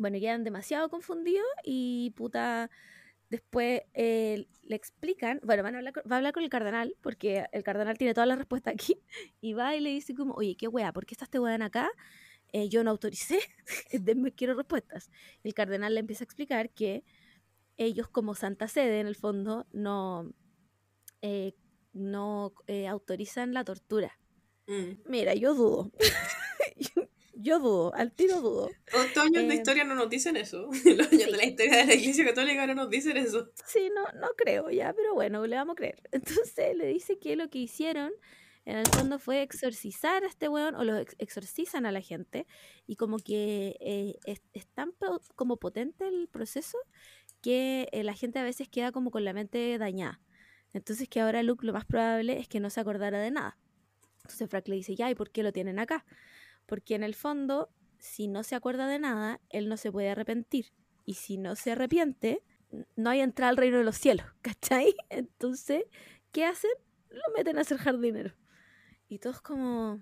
[0.00, 2.70] Bueno, quedan demasiado confundidos y puta,
[3.28, 7.44] después eh, le explican, bueno, van a hablar, va a hablar con el cardenal, porque
[7.52, 8.98] el cardenal tiene todas las respuestas aquí,
[9.42, 11.90] y va y le dice como, oye, qué wea, ¿por qué está este weón acá?
[12.54, 13.40] Eh, yo no autoricé,
[13.92, 15.10] denme, quiero respuestas.
[15.44, 17.04] El cardenal le empieza a explicar que
[17.76, 20.32] ellos como Santa Sede, en el fondo, no,
[21.20, 21.52] eh,
[21.92, 22.54] no
[22.88, 24.18] autorizan la tortura.
[24.66, 25.10] Mm.
[25.10, 25.92] Mira, yo dudo.
[26.96, 27.09] yo,
[27.40, 28.70] yo dudo, al tiro dudo.
[28.92, 30.68] Ocho años de Eh, historia no nos dicen eso.
[30.84, 31.30] Los años sí.
[31.30, 33.50] de la historia de la Iglesia Católica no nos dicen eso.
[33.66, 36.00] Sí, no, no creo ya, pero bueno, le vamos a creer.
[36.12, 38.12] Entonces le dice que lo que hicieron
[38.66, 42.46] en el fondo fue exorcizar a este weón, o lo ex- exorcizan a la gente,
[42.86, 44.92] y como que eh, es, es tan
[45.34, 46.76] como potente el proceso
[47.40, 50.20] que eh, la gente a veces queda como con la mente dañada.
[50.74, 53.58] Entonces que ahora Luke lo más probable es que no se acordara de nada.
[54.24, 56.04] Entonces Frank le dice, ya, ¿y por qué lo tienen acá?
[56.70, 60.72] Porque en el fondo, si no se acuerda de nada, él no se puede arrepentir.
[61.04, 62.44] Y si no se arrepiente,
[62.94, 64.94] no hay entrada al reino de los cielos, ¿cachai?
[65.08, 65.82] Entonces,
[66.30, 66.70] ¿qué hacen?
[67.08, 68.36] Lo meten a ser jardinero.
[69.08, 70.00] Y todos como...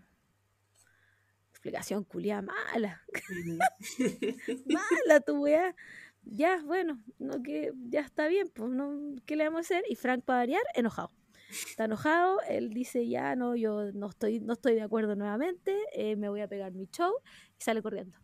[1.48, 3.02] Explicación culia mala,
[4.66, 5.74] mala tu weá.
[6.22, 9.85] Ya, bueno, no que ya está bien, pues no, ¿qué le vamos a hacer?
[9.88, 11.11] Y Frank para variar, enojado.
[11.48, 16.16] Está enojado, él dice ya no, yo no estoy, no estoy de acuerdo nuevamente, eh,
[16.16, 17.14] me voy a pegar mi show
[17.58, 18.18] y sale corriendo.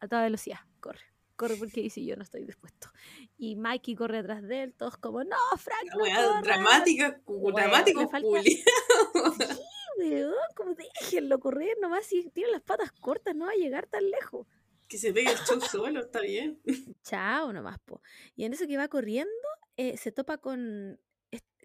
[0.00, 1.00] A toda velocidad, corre.
[1.36, 2.90] Corre porque dice yo no estoy dispuesto.
[3.36, 6.42] Y Mikey corre atrás de él, todos como, no, Frank, no corras".
[6.42, 8.10] dramática, Weón, dramático.
[9.98, 14.08] Weón, como déjenlo correr nomás si tiene las patas cortas, no va a llegar tan
[14.10, 14.46] lejos.
[14.88, 16.60] Que se pegue el show solo, está bien.
[17.02, 18.02] Chao nomás, po.
[18.34, 19.32] Y en eso que va corriendo,
[19.76, 21.00] eh, se topa con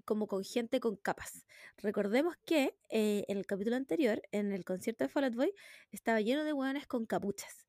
[0.07, 1.45] como con gente con capas.
[1.77, 5.53] Recordemos que eh, en el capítulo anterior, en el concierto de Fall Out Boy,
[5.91, 7.67] estaba lleno de hueones con capuchas.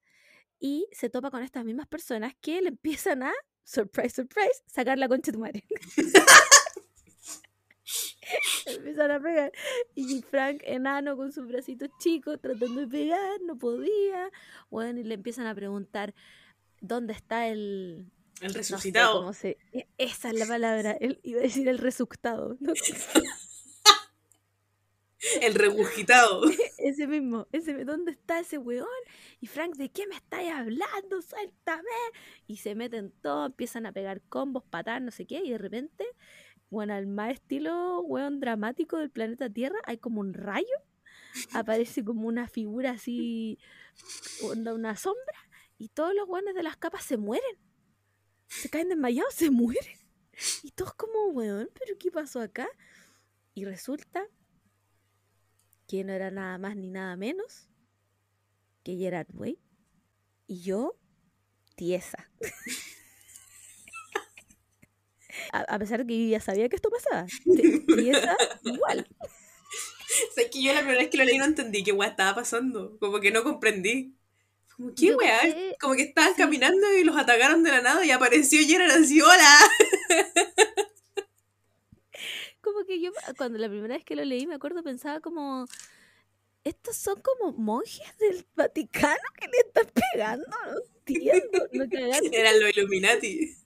[0.61, 3.33] Y se topa con estas mismas personas que le empiezan a,
[3.64, 5.64] surprise, surprise, sacar la concha de tu madre.
[8.66, 9.51] Empiezan a pegar.
[9.96, 14.31] Y Frank, enano, con sus bracitos chicos, tratando de pegar, no podía.
[14.70, 16.14] Bueno, y le empiezan a preguntar
[16.81, 19.18] dónde está el, El no sé resucitado.
[19.20, 19.59] cómo se.
[19.72, 20.92] e- Esa es la palabra.
[21.01, 22.57] Él iba a decir el resuctado.
[22.61, 22.72] ¿no?
[25.42, 26.42] El regurgitado.
[26.79, 27.48] Ese mismo.
[27.51, 28.87] Ese, ¿Dónde está ese weón?
[29.40, 31.20] Y Frank, ¿de qué me estáis hablando?
[31.22, 31.83] ¡Suéltame!
[32.46, 35.40] Y se meten todos, empiezan a pegar combos, patadas, no sé qué.
[35.44, 36.05] Y de repente,
[36.70, 40.66] bueno, al más estilo weón dramático del planeta Tierra, hay como un rayo.
[41.53, 43.59] Aparece como una figura así,
[44.44, 45.37] onda, una sombra.
[45.79, 47.59] Y todos los weones de las capas se mueren.
[48.48, 49.98] Se caen desmayados, se mueren.
[50.62, 52.68] Y todos como, weón, ¿pero qué pasó acá?
[53.54, 54.26] Y resulta
[55.87, 57.68] que no era nada más ni nada menos
[58.84, 59.58] que Gerard Way.
[60.46, 60.96] Y yo,
[61.74, 62.30] tiesa.
[65.52, 67.26] A, pesar de que yo ya sabía que esto pasaba.
[67.44, 69.08] Y esa, igual.
[70.30, 72.34] O sea, que yo la primera vez que lo leí no entendí qué weá estaba
[72.34, 72.98] pasando.
[72.98, 74.16] Como que no comprendí.
[74.79, 75.41] Como, ¿qué weá?
[75.81, 79.59] Como que estaban caminando y los atacaron de la nada y apareció Gerard así, ¡hola!
[82.61, 85.67] Como que yo, cuando la primera vez que lo leí, me acuerdo, pensaba como,
[86.64, 91.69] estos son como monjes del Vaticano que le están pegando, no entiendo.
[91.73, 91.85] No
[92.33, 93.57] Eran los Illuminati.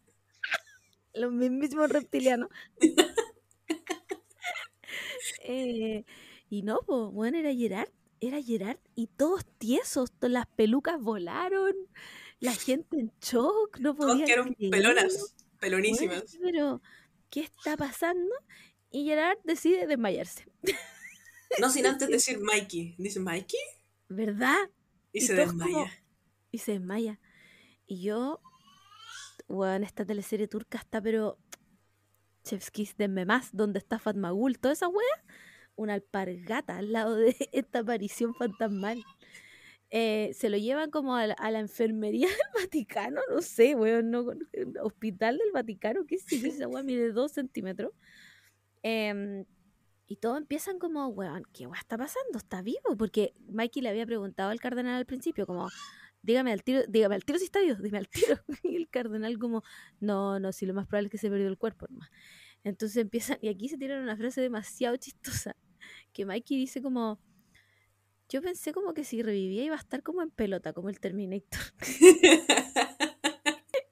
[1.15, 2.49] Los mismos reptilianos.
[5.43, 6.07] eh,
[6.49, 7.91] y no, pues, bueno, era Gerard,
[8.23, 11.75] era Gerard y todos tiesos, las pelucas volaron,
[12.39, 16.39] la gente en shock, no podían Todos pelonas, pelonísimas.
[16.41, 16.81] pero,
[17.31, 18.33] ¿qué está pasando?
[18.93, 20.47] Y Gerard decide desmayarse.
[21.59, 22.95] No sin antes decir Mikey.
[22.97, 23.59] Dice Mikey.
[24.09, 24.71] ¿Verdad?
[25.13, 25.91] Y, se desmaya.
[26.53, 27.19] y se desmaya.
[27.87, 28.41] Y yo,
[29.49, 31.39] bueno, esta teleserie turca está, pero.
[32.45, 33.51] Chefskis, denme más.
[33.53, 34.59] ¿Dónde está Fatmagul?
[34.59, 35.25] Toda esa wea.
[35.77, 39.03] Una alpargata al lado de esta aparición fantasmal.
[39.91, 44.25] Eh, se lo llevan como a la, enfermería del Vaticano, no sé, weón, no,
[44.83, 46.83] hospital del Vaticano, ¿qué es esa weá?
[46.83, 47.93] Mide dos centímetros.
[48.83, 49.45] Eh,
[50.13, 52.37] y todos empiezan como, weón, ¿qué weón está pasando?
[52.37, 52.97] ¿Está vivo?
[52.99, 55.71] Porque Mikey le había preguntado al cardenal al principio, como,
[56.21, 58.37] dígame al tiro, dígame al tiro si está vivo, dime al tiro.
[58.63, 59.63] Y el cardenal como,
[60.01, 62.11] no, no, si lo más probable es que se perdió el cuerpo nomás.
[62.65, 65.57] Entonces empiezan, y aquí se tiran una frase demasiado chistosa,
[66.13, 67.21] que Mikey dice como,
[68.29, 71.61] yo pensé como que si revivía iba a estar como en pelota, como el Terminator.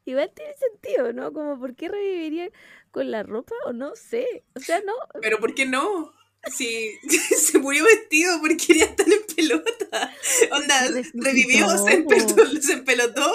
[0.05, 1.33] Igual tiene sentido, ¿no?
[1.33, 2.51] Como, ¿por qué reviviría
[2.91, 3.55] con la ropa?
[3.67, 4.45] O no sé.
[4.55, 4.95] O sea, no.
[5.21, 6.13] Pero ¿por qué no?
[6.51, 6.91] Si
[7.37, 10.13] se murió vestido porque quería estar en pelota.
[10.53, 13.31] Onda, revivió, se, se empelotó.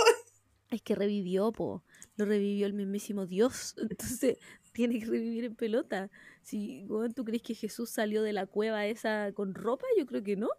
[0.70, 1.84] Es que revivió, po.
[2.18, 3.76] Lo revivió el mismísimo Dios.
[3.90, 4.38] Entonces,
[4.76, 6.12] tiene que revivir en pelota.
[6.44, 6.86] Si,
[7.16, 9.88] ¿tú crees que Jesús salió de la cueva esa con ropa?
[9.98, 10.50] Yo creo que no.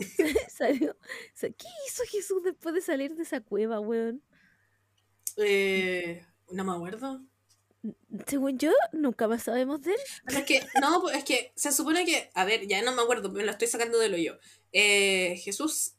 [0.50, 0.96] salió.
[1.40, 4.22] ¿Qué hizo Jesús después de salir de esa cueva, weón?
[5.36, 7.22] Eh, no me acuerdo.
[8.26, 10.00] Según yo, nunca más sabemos de él.
[10.26, 13.30] Es que, no, pues, es que se supone que, a ver, ya no me acuerdo,
[13.30, 14.38] me lo estoy sacando del hoyo.
[14.72, 15.94] Eh, Jesús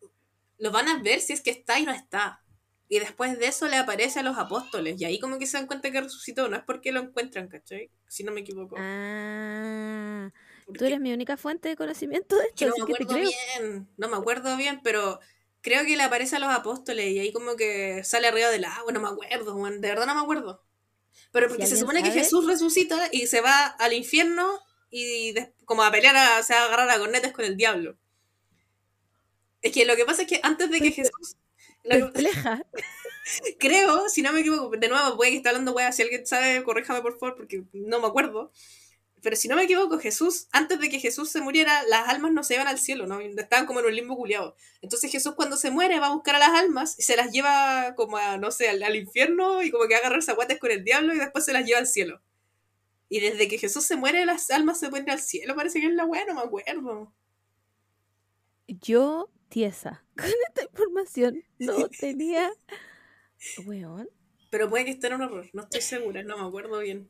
[0.58, 2.44] lo van a ver si es que está y no está.
[2.92, 5.00] Y después de eso le aparece a los apóstoles.
[5.00, 6.50] Y ahí como que se dan cuenta que resucitó.
[6.50, 7.90] No es porque lo encuentran, ¿cachai?
[8.10, 8.76] Si no me equivoco.
[8.78, 10.30] Ah,
[10.78, 12.68] tú eres mi única fuente de conocimiento de esto.
[12.68, 15.22] no me acuerdo bien, no me acuerdo bien, pero
[15.62, 18.92] creo que le aparece a los apóstoles y ahí como que sale arriba del agua,
[18.92, 20.62] no me acuerdo, de verdad no me acuerdo.
[21.32, 25.92] Pero porque se supone que Jesús resucita y se va al infierno y como a
[25.92, 27.98] pelear, a, o sea, a agarrar a cornetas con el diablo.
[29.62, 31.38] Es que lo que pasa es que antes de que Jesús...
[33.60, 36.63] creo, si no me equivoco, de nuevo, puede que esté hablando wea, si alguien sabe,
[36.63, 38.52] corríjame por favor, porque no me acuerdo.
[39.22, 42.44] Pero si no me equivoco, Jesús, antes de que Jesús se muriera, las almas no
[42.44, 43.20] se iban al cielo, ¿no?
[43.20, 44.56] Estaban como en un limbo culiado.
[44.82, 47.94] Entonces Jesús cuando se muere va a buscar a las almas y se las lleva
[47.96, 51.20] como a, no sé, al, infierno y como que agarra zaguates con el diablo y
[51.20, 52.20] después se las lleva al cielo.
[53.10, 55.94] Y desde que Jesús se muere, las almas se ponen al cielo, parece que es
[55.94, 57.13] la weá, no me acuerdo.
[58.67, 62.52] Yo, tiesa, con esta información no tenía...
[63.66, 64.10] Weón.
[64.50, 67.10] Pero puede que esté en un error, no estoy segura, no me acuerdo bien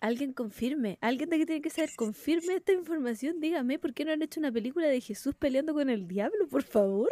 [0.00, 4.12] alguien confirme, alguien de que tiene que saber, confirme esta información, dígame por qué no
[4.12, 7.10] han hecho una película de Jesús peleando con el diablo, por favor.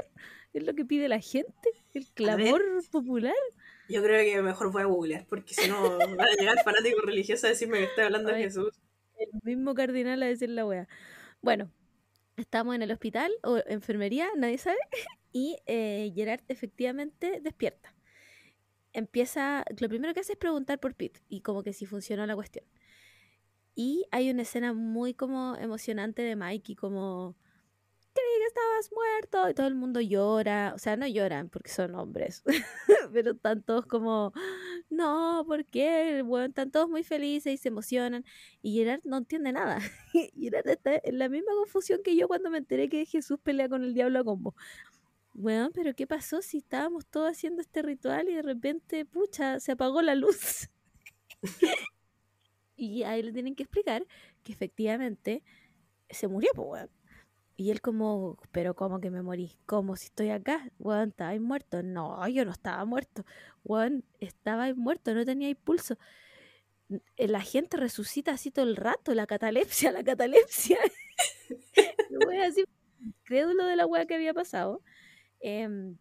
[0.53, 3.35] Es lo que pide la gente, el clamor popular.
[3.89, 5.77] Yo creo que mejor voy a googlear, porque si no
[6.19, 8.81] va a llegar el fanático religioso a decirme que estoy hablando de Jesús.
[9.19, 10.89] El mismo cardinal a decir la wea.
[11.43, 11.71] Bueno,
[12.37, 14.79] estamos en el hospital o enfermería, nadie sabe,
[15.33, 17.97] y eh, Gerard efectivamente despierta
[18.97, 22.35] empieza, lo primero que hace es preguntar por Pete y como que si funcionó la
[22.35, 22.65] cuestión.
[23.75, 27.37] Y hay una escena muy como emocionante de Mike y como,
[28.57, 32.43] estabas muerto y todo el mundo llora, o sea, no lloran porque son hombres,
[33.13, 34.33] pero están todos como,
[34.89, 36.23] no, ¿por qué?
[36.23, 38.25] Bueno, están todos muy felices y se emocionan
[38.63, 39.79] y Gerard no entiende nada.
[40.41, 43.85] Gerard está en la misma confusión que yo cuando me enteré que Jesús pelea con
[43.85, 44.55] el diablo a combo.
[45.35, 49.73] Bueno, pero ¿qué pasó si estábamos todos haciendo este ritual y de repente, pucha, se
[49.73, 50.71] apagó la luz?
[52.77, 54.07] y ahí le tienen que explicar
[54.43, 55.43] que efectivamente
[56.09, 56.89] se murió, pues.
[57.57, 59.57] Y él como, pero ¿cómo que me morí?
[59.65, 60.71] ¿Cómo si estoy acá?
[60.79, 61.83] Weón, ¿estabais muerto?
[61.83, 63.25] No, yo no estaba muerto.
[63.65, 65.97] Weón, estaba muerto, no tenía impulso.
[67.17, 70.79] La gente resucita así todo el rato, la catalepsia, la catalepsia.
[72.47, 72.65] así,
[73.25, 74.83] crédulo de la weá que había pasado.
[75.41, 75.97] Em,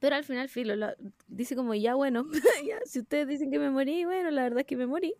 [0.00, 0.94] Pero al final, Filo lo-
[1.28, 2.26] dice como, ya bueno,
[2.66, 5.14] ya, si ustedes dicen que me morí, bueno, la verdad es que me morí.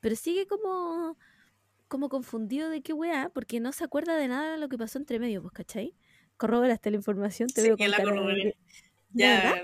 [0.00, 1.18] Pero sigue como,
[1.90, 4.96] como confundido de qué weá, porque no se acuerda de nada de lo que pasó
[4.96, 5.94] entre medio, pues, ¿cachai?
[6.38, 8.42] Corroboraste la información, te Sí, veo que con la cara de corroboré.
[8.42, 8.56] que-
[9.12, 9.62] ¿De Ya.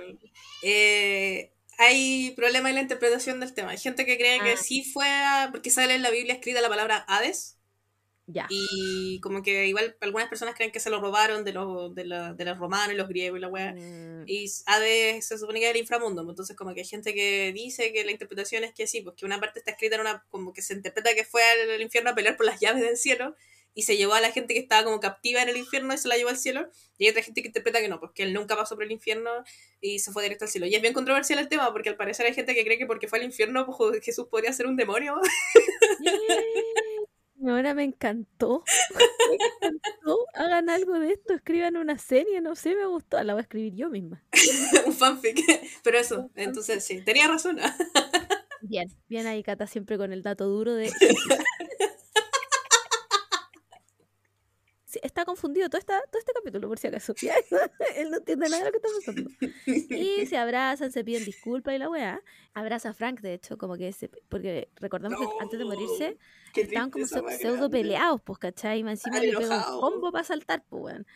[0.62, 3.70] eh, hay problema en la interpretación del tema.
[3.70, 4.56] Hay gente que cree que Ah.
[4.56, 7.55] sí fue a- porque sale en la Biblia escrita la palabra Hades.
[8.28, 8.46] Ya.
[8.50, 12.34] Y como que igual algunas personas creen que se lo robaron de los, de, la-
[12.34, 13.72] de los romanos y los griegos y la weá.
[13.72, 17.14] Mm, Y Hades se supone que es el inframundo, pues, entonces como que hay gente
[17.14, 20.00] que dice que la interpretación es que sí, pues que una parte está escrita en
[20.00, 21.42] una, como que se interpreta que fue
[21.74, 23.36] al infierno a pelear por las llaves del cielo
[23.74, 26.08] y se llevó a la gente que estaba como captiva en el infierno y se
[26.08, 28.32] la llevó al cielo, y hay otra gente que interpreta que no, pues que él
[28.32, 29.30] nunca pasó por el infierno
[29.82, 30.66] y se fue directo al cielo.
[30.66, 33.06] Y es bien controversial el tema, porque al parecer hay gente que cree que porque
[33.06, 35.20] fue al infierno, pues Jesús podría ser un demonio.
[37.56, 38.64] Ahora me encantó.
[39.30, 40.18] Me encantó.
[40.34, 43.22] Hagan algo de esto, escriban una serie, no sé, me gustó.
[43.22, 44.22] La voy a escribir yo misma.
[44.86, 45.40] un fanfic.
[45.82, 47.58] Pero eso, entonces sí, tenía razón.
[48.60, 50.90] Bien, bien ahí, Cata, siempre con el dato duro de.
[54.85, 57.14] Sí, está confundido todo, esta, todo este capítulo, por si acaso.
[57.96, 59.30] Él no entiende nada de lo que está pasando.
[59.96, 62.22] Y se abrazan, se piden disculpas y la weá.
[62.54, 64.08] Abraza a Frank, de hecho, como que se.
[64.28, 66.18] Porque recordamos que antes de morirse
[66.54, 68.80] estaban como pseudo peleados, pues, ¿cachai?
[68.80, 71.06] Y encima le pega un combo para saltar, pues, weón.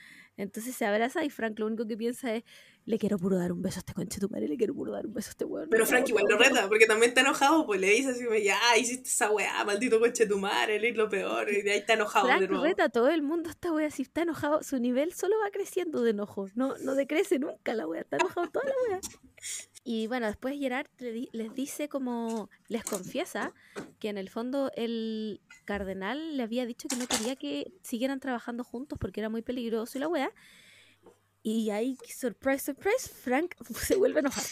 [0.43, 2.45] Entonces se abraza y Frank lo único que piensa es:
[2.87, 5.07] le quiero puro dar un beso a este conche tu madre, le quiero puro dar
[5.07, 5.69] un beso a este weón.
[5.71, 6.43] Pero Frank igual no, lo no".
[6.45, 10.27] reta, porque también está enojado, pues le dice así, ya, hiciste esa weá, maldito coche
[10.27, 12.65] tu madre, eres lo peor, y de ahí está enojado de Frank nuevo.
[12.65, 16.03] reta a todo el mundo esta wea, si está enojado, su nivel solo va creciendo
[16.03, 19.01] de enojo, no, no decrece nunca la wea, está enojado toda la wea.
[19.93, 23.53] Y bueno, después Gerard les dice como, les confiesa
[23.99, 28.63] que en el fondo el cardenal le había dicho que no quería que siguieran trabajando
[28.63, 30.33] juntos porque era muy peligroso y la wea.
[31.43, 34.45] Y ahí, surprise, surprise, Frank se vuelve a enojar.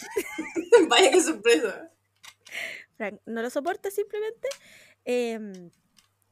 [0.89, 1.89] Vaya que sorpresa.
[2.97, 4.49] Frank no lo soporta simplemente.
[5.05, 5.71] em,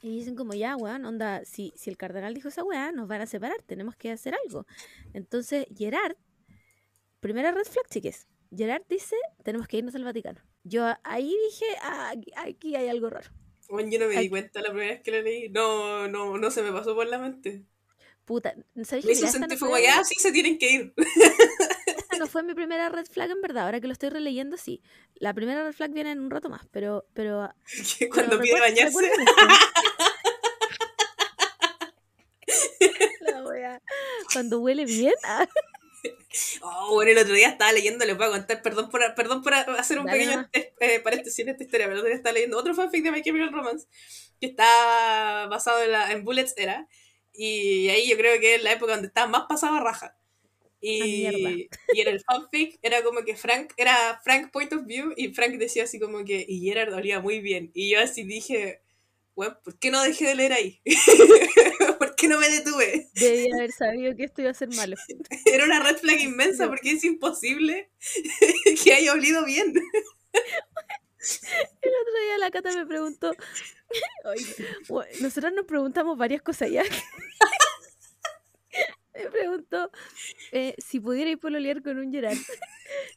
[0.02, 3.22] y dicen como, ya, weón, onda, si, si el cardenal dijo esa weá, nos van
[3.22, 4.68] a separar, tenemos que hacer algo.
[5.14, 6.18] Entonces, Gerard,
[7.22, 8.28] primera red flag, chiques.
[8.56, 10.42] Gerard dice, tenemos que irnos al Vaticano.
[10.64, 13.30] Yo ahí dije, ah, aquí, aquí hay algo raro.
[13.70, 14.30] Bueno, yo no me di Ay.
[14.30, 15.50] cuenta la primera vez que lo leí.
[15.50, 17.64] No, no, no se me pasó por la mente.
[18.26, 20.94] Puta, ¿sabéis Me que hizo sentir fue, ya, sí se tienen que ir.
[21.88, 24.82] esta no fue mi primera red flag en verdad, ahora que lo estoy releyendo, sí.
[25.16, 27.06] La primera red flag viene en un rato más, pero...
[27.14, 27.50] pero
[28.14, 29.00] cuando pero pide bañarse.
[33.22, 33.82] La wea.
[34.34, 35.48] Cuando huele bien, ah,
[36.62, 39.54] Oh, bueno, el otro día estaba leyendo, les voy a contar, perdón por, perdón por
[39.54, 42.34] hacer un Dale pequeño eh, eh, paréntesis en esta historia, pero el otro día estaba
[42.34, 43.88] leyendo otro fanfic de My Chemical Romance
[44.40, 46.88] que está basado en, la, en Bullets Era,
[47.34, 50.18] y ahí yo creo que es la época donde estaba más pasado a raja.
[50.80, 51.32] Y, Ah,
[51.94, 55.54] y en el fanfic era como que Frank, era Frank Point of View, y Frank
[55.58, 57.72] decía así como que, y Gerard olía muy bien.
[57.74, 58.82] Y yo así dije,
[59.36, 60.82] bueno, ¿por qué no dejé de leer ahí?
[62.18, 63.12] ¿Por qué no me detuve?
[63.14, 64.96] debía haber sabido que esto iba a ser malo.
[65.46, 67.92] Era una red flag inmensa porque es imposible
[68.84, 69.72] que haya olido bien.
[70.32, 73.36] El otro día la Cata me preguntó.
[75.22, 76.84] Nosotros nos preguntamos varias cosas ya.
[79.14, 79.92] me preguntó
[80.54, 82.40] eh, si pudiera ir pololear con un Gerard.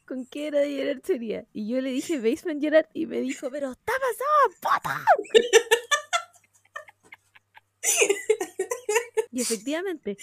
[0.05, 1.47] ¿Con qué era de Gerard sería?
[1.53, 5.03] Y yo le dije Basement Gerard y me dijo, pero está pasado, pata.
[9.33, 10.17] Y efectivamente,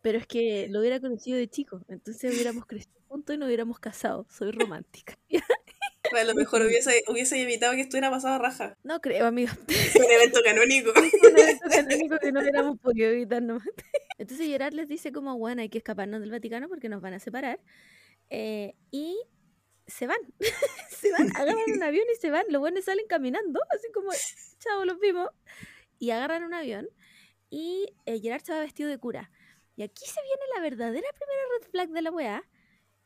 [0.00, 3.78] pero es que lo hubiera conocido de chico, entonces hubiéramos crecido juntos y nos hubiéramos
[3.78, 4.26] casado.
[4.30, 5.18] Soy romántica.
[6.12, 8.76] A lo mejor hubiese, hubiese evitado que estuviera pasado a raja.
[8.84, 9.56] No creo, amiga.
[9.98, 10.92] Un evento canónico.
[10.92, 13.66] un evento canónico que no hubiéramos podido evitar nomás.
[14.18, 17.18] Entonces Gerard les dice como, bueno, hay que escaparnos del Vaticano porque nos van a
[17.18, 17.58] separar.
[18.30, 19.16] Eh, y
[19.88, 20.18] se van,
[20.88, 22.44] se van, agarran un avión y se van.
[22.48, 24.10] Los buenos salen caminando, así como,
[24.60, 25.30] chao, los vimos.
[25.98, 26.88] Y agarran un avión
[27.56, 29.30] y eh, Gerard se va vestido de cura.
[29.76, 32.42] Y aquí se viene la verdadera primera red flag de la weá,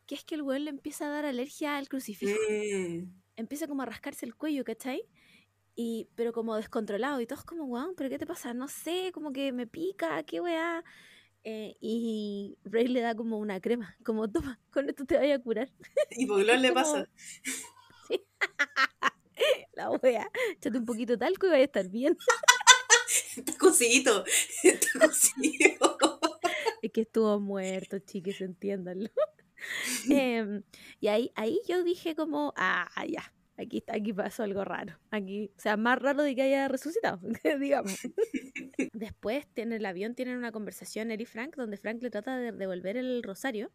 [0.06, 3.10] que es que el weón le empieza a dar alergia al crucifijo Mm.
[3.36, 5.02] empieza como a rascarse el cuello, ¿cachai?
[5.76, 8.54] Y, pero como descontrolado, y todos como, weón, ¿pero qué te pasa?
[8.54, 10.82] No sé, como que me pica, qué weá.
[11.44, 15.38] Eh, y Rey le da como una crema, como, toma, con esto te vaya a
[15.38, 15.70] curar.
[16.10, 17.08] Y Poglón le Como- pasa.
[19.74, 20.26] La weá,
[20.56, 22.16] échate un poquito de talco y vaya a estar bien.
[23.38, 24.24] Está cosidito.
[24.62, 25.98] Está cosido.
[26.82, 29.10] Es que estuvo muerto, chiques, entiéndanlo.
[30.08, 30.62] Em,
[31.00, 34.96] y ahí, ahí yo dije como, ah, ya, aquí, está- aquí pasó algo raro.
[35.10, 37.18] Aquí, o sea, más raro de que haya resucitado,
[37.60, 37.98] digamos.
[38.92, 42.52] Después, en el avión tienen una conversación él y Frank, donde Frank le trata de
[42.52, 43.72] devolver el rosario.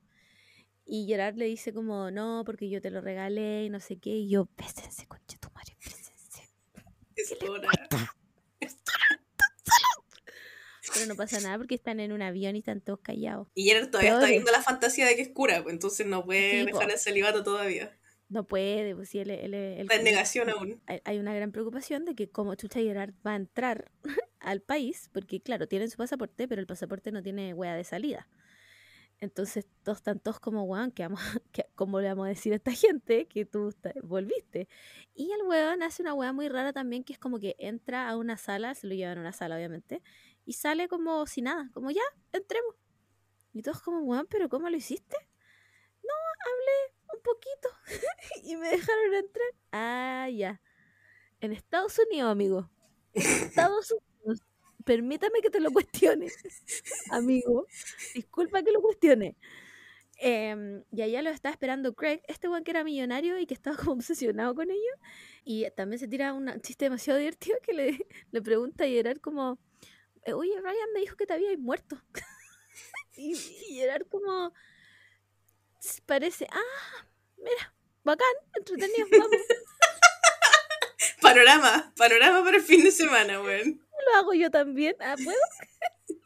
[0.85, 4.11] Y Gerard le dice como, no, porque yo te lo regalé y no sé qué.
[4.11, 6.49] Y yo, pésense, conche tu madre, pésense.
[7.15, 7.69] Es hora.
[10.93, 13.47] Pero no pasa nada porque están en un avión y están todos callados.
[13.55, 16.59] Y Gerard todavía está viendo la fantasía de que es cura, pues entonces no puede
[16.65, 16.77] Sí, po.
[16.79, 17.97] dejar el celibato todavía.
[18.29, 20.81] No puede, pues sí, él, él- él- Está en negación aún.
[21.05, 23.91] hay, una gran preocupación de que como Chucha Gerard va a entrar
[24.39, 28.27] al país, porque claro, tienen su pasaporte, pero el pasaporte no tiene hueá de salida.
[29.19, 31.19] Entonces todos están todos como, weón, ¿qué vamos,
[31.51, 34.67] qué- ¿cómo le vamos a decir a esta gente que tú volviste?
[35.13, 38.17] Y el weón hace una hueá muy rara también, que es como que entra a
[38.17, 40.01] una sala, se lo llevan a una sala obviamente,
[40.45, 42.75] y sale como si nada, como ya, entremos.
[43.53, 45.15] Y todos como, weón, ¿pero cómo lo hiciste?
[46.03, 46.13] No,
[46.45, 47.69] hablé un poquito
[48.43, 49.47] y me dejaron entrar.
[49.71, 50.61] Ah, ya.
[51.39, 52.69] En Estados Unidos, amigo.
[53.13, 54.41] Estados Unidos.
[54.85, 56.27] Permítame que te lo cuestione,
[57.11, 57.67] amigo.
[58.13, 59.37] Disculpa que lo cuestione.
[60.17, 63.77] Em, y allá lo estaba esperando Craig, este weón que era millonario y que estaba
[63.77, 64.93] como obsesionado con ello.
[65.45, 69.53] Y también se tira un chiste demasiado divertido que le, le pregunta a Gerard como,
[69.53, 69.57] eh,
[70.33, 72.01] oye, Ryan me dijo que te habías muerto.
[73.17, 74.53] y, y Gerard como,
[75.83, 77.05] "S- parece, ah,
[77.37, 79.41] mira, bacán, entretenido, vamos.
[81.21, 83.81] Panorama, panorama para el fin de semana, weón.
[84.11, 84.95] lo hago yo también.
[84.99, 85.37] Ah, ¿Puedo?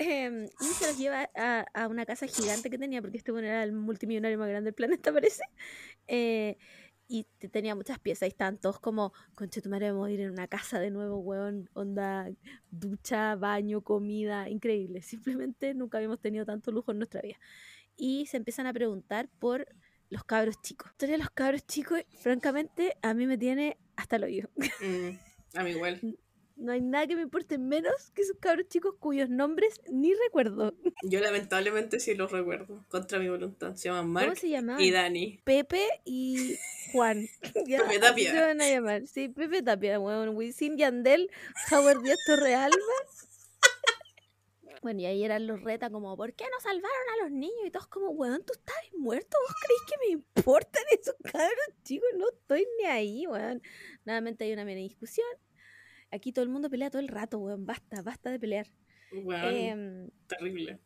[0.00, 3.48] Em, y se los lleva a, a una casa gigante que tenía, porque este bueno
[3.48, 5.42] era el multimillonario más grande del planeta, parece.
[6.06, 6.56] Eh,
[7.08, 10.20] y te- tenía muchas piezas y estaban todos como, conche tu madre, vamos a ir
[10.20, 12.30] en una casa de nuevo, weón, onda,
[12.70, 15.00] ducha, baño, comida, increíble.
[15.42, 17.38] Simplemente nunca habíamos tenido tanto lujo en nuestra vida.
[17.96, 19.66] Y se empiezan a preguntar por
[20.10, 20.86] los cabros chicos.
[20.86, 24.50] La historia de los cabros chicos, francamente, a mí me tiene hasta el oído.
[24.80, 26.00] Mm, a mí igual.
[26.58, 30.74] No hay nada que me importe menos que esos cabros chicos cuyos nombres ni recuerdo.
[31.04, 33.76] Yo lamentablemente sí los recuerdo, contra mi voluntad.
[33.76, 34.82] Se llaman ¿Cómo Mark se llamaban?
[34.82, 35.40] y Dani.
[35.44, 36.56] Pepe y
[36.92, 37.28] Juan.
[37.64, 38.32] Ya, Pepe Tapia.
[38.32, 39.06] Se van a llamar.
[39.06, 40.34] Sí, Pepe Tapia, weón.
[40.36, 41.30] Wisin Yandel,
[41.70, 42.76] Howard Díaz Torrealba.
[44.80, 47.66] Bueno, y ahí eran los reta como, ¿por qué no salvaron a los niños?
[47.66, 52.08] Y todos como, weón, tú estás muerto, ¿vos creéis que me importan esos cabros chicos?
[52.16, 53.60] No estoy ni ahí, weón.
[54.04, 55.26] Nuevamente hay una mini discusión.
[56.10, 57.66] Aquí todo el mundo pelea todo el rato, weón.
[57.66, 58.66] Basta, basta de pelear.
[59.12, 60.78] Weón, Em, terrible.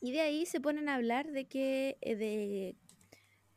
[0.00, 2.76] y de ahí se ponen a hablar de que eh, de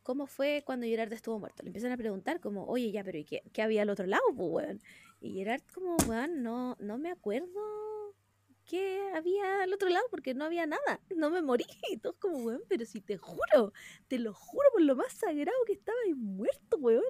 [0.02, 1.62] cómo fue cuando Gerard estuvo muerto.
[1.62, 4.22] Le empiezan a preguntar como, oye, ya, pero ¿y qué, qué había al otro lado,
[4.36, 4.80] pues, weón?
[5.20, 8.14] Y Gerard como, weón, no, no me acuerdo
[8.66, 11.00] qué había al otro lado porque no había nada.
[11.16, 11.64] No me morí.
[11.90, 13.72] Y todos como, weón, pero si te juro,
[14.08, 17.02] te lo juro por lo más sagrado que estaba ahí muerto, weón.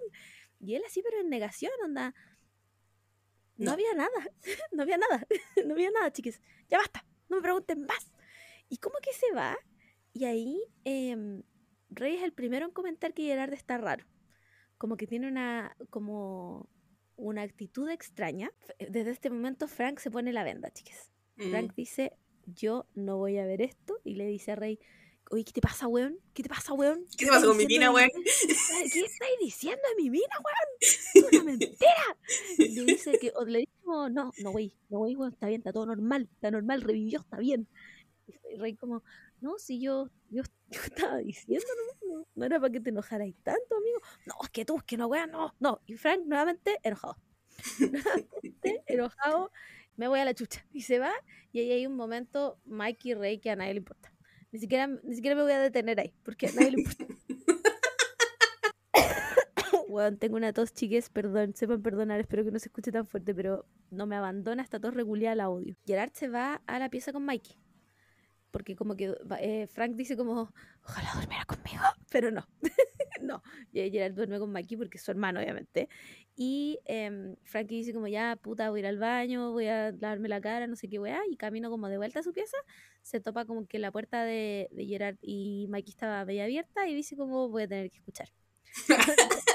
[0.61, 2.15] Y él así, pero en negación, onda.
[3.57, 3.73] No, No.
[3.73, 4.11] había nada,
[4.73, 5.27] no había nada,
[5.67, 6.41] no había nada, chiques.
[6.69, 8.11] Ya basta, no me pregunten más.
[8.69, 9.57] Y como que se va,
[10.13, 11.43] y ahí em,
[11.91, 14.05] Rey es el primero en comentar que Gerard está raro.
[14.79, 16.69] Como que tiene una, como
[17.17, 18.51] una actitud extraña.
[18.61, 21.11] F- Desde este momento Frank se pone la venda, chiques.
[21.37, 21.51] Mm.
[21.51, 24.01] Frank dice, yo no voy a ver esto.
[24.03, 24.81] Y le dice a Rey,
[25.31, 26.19] oye, ¿qué te pasa, weón?
[26.33, 27.07] ¿Qué te pasa, weón?
[27.17, 28.11] ¿Qué te pasa con mi mina, weón?
[28.13, 30.79] ¿Qué estáis diciendo de mi mina, weón?
[31.15, 32.17] Es una mentira.
[32.59, 35.61] Y le dice que, o le dice no, no, güey, no, güey, weón, está bien,
[35.61, 37.69] está todo normal, está normal, revivió, está bien.
[38.27, 39.03] Y Rey como,
[39.41, 41.67] no, si yo, yo, yo estaba diciendo,
[42.03, 44.01] no, no, no era para que te enojaras tanto, amigo.
[44.27, 45.81] No, es que tú, es que no, weón, no, no.
[45.87, 47.17] Y Frank nuevamente enojado.
[47.79, 49.53] Nuevamente enojado,
[49.97, 50.67] me voy a la chucha.
[50.73, 51.13] Y se va,
[51.53, 54.14] y ahí hay un momento, Mike y Rey, que a nadie le importa.
[54.55, 57.07] Ni siquiera, ni siquiera me voy a detener ahí, porque a nadie le importa.
[59.89, 63.35] Weón, tengo una tos, chiques, perdón, sepan perdonar, espero que no se escuche tan fuerte,
[63.35, 65.75] pero no me abandona esta tos regular la audio.
[65.85, 67.57] Gerard se va a la pieza con Mikey.
[68.55, 70.49] Porque como que eh, Frank dice como,
[70.85, 71.83] ojalá durmiera conmigo,
[72.13, 72.47] pero no,
[73.21, 73.43] no.
[73.73, 75.89] Gerard duerme con Mikey porque es su hermano, obviamente.
[76.37, 80.29] Y em, Frankie dice como, ya, puta, voy a ir al baño, voy a lavarme
[80.29, 82.57] la cara, no sé qué weá, y camino como de vuelta a su pieza,
[83.03, 86.95] se topa como que la puerta de, de Gerard y Mikey estaba media abierta y
[86.95, 88.29] dice como, voy a tener que escuchar.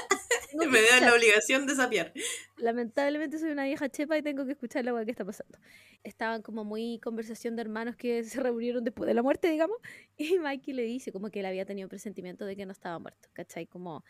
[0.70, 2.12] Me da la obligación de sapiar.
[2.58, 5.58] Lamentablemente soy una vieja chepa y tengo que escuchar la que está pasando.
[6.02, 9.76] Estaban como muy conversación de hermanos que se reunieron después de la muerte, digamos,
[10.16, 13.28] y Mikey le dice como que él había tenido presentimiento de que no estaba muerto,
[13.32, 13.66] ¿cachai?
[13.66, 14.04] Como,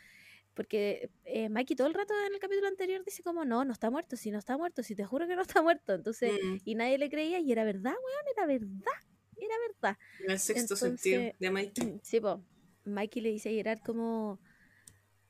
[0.54, 3.90] porque eh, Mikey todo el rato en el capítulo anterior dice como, no, no está
[3.90, 5.94] muerto, si no está muerto, si te juro que no está muerto.
[5.94, 9.00] Entonces, Mm, y nadie le creía y era verdad, weón, era verdad,
[9.36, 9.98] era verdad.
[10.28, 11.72] el sexto Entonces- sentido de Mike.
[12.02, 12.42] Sí, po.
[12.84, 14.40] Mikey le dice a Gerard como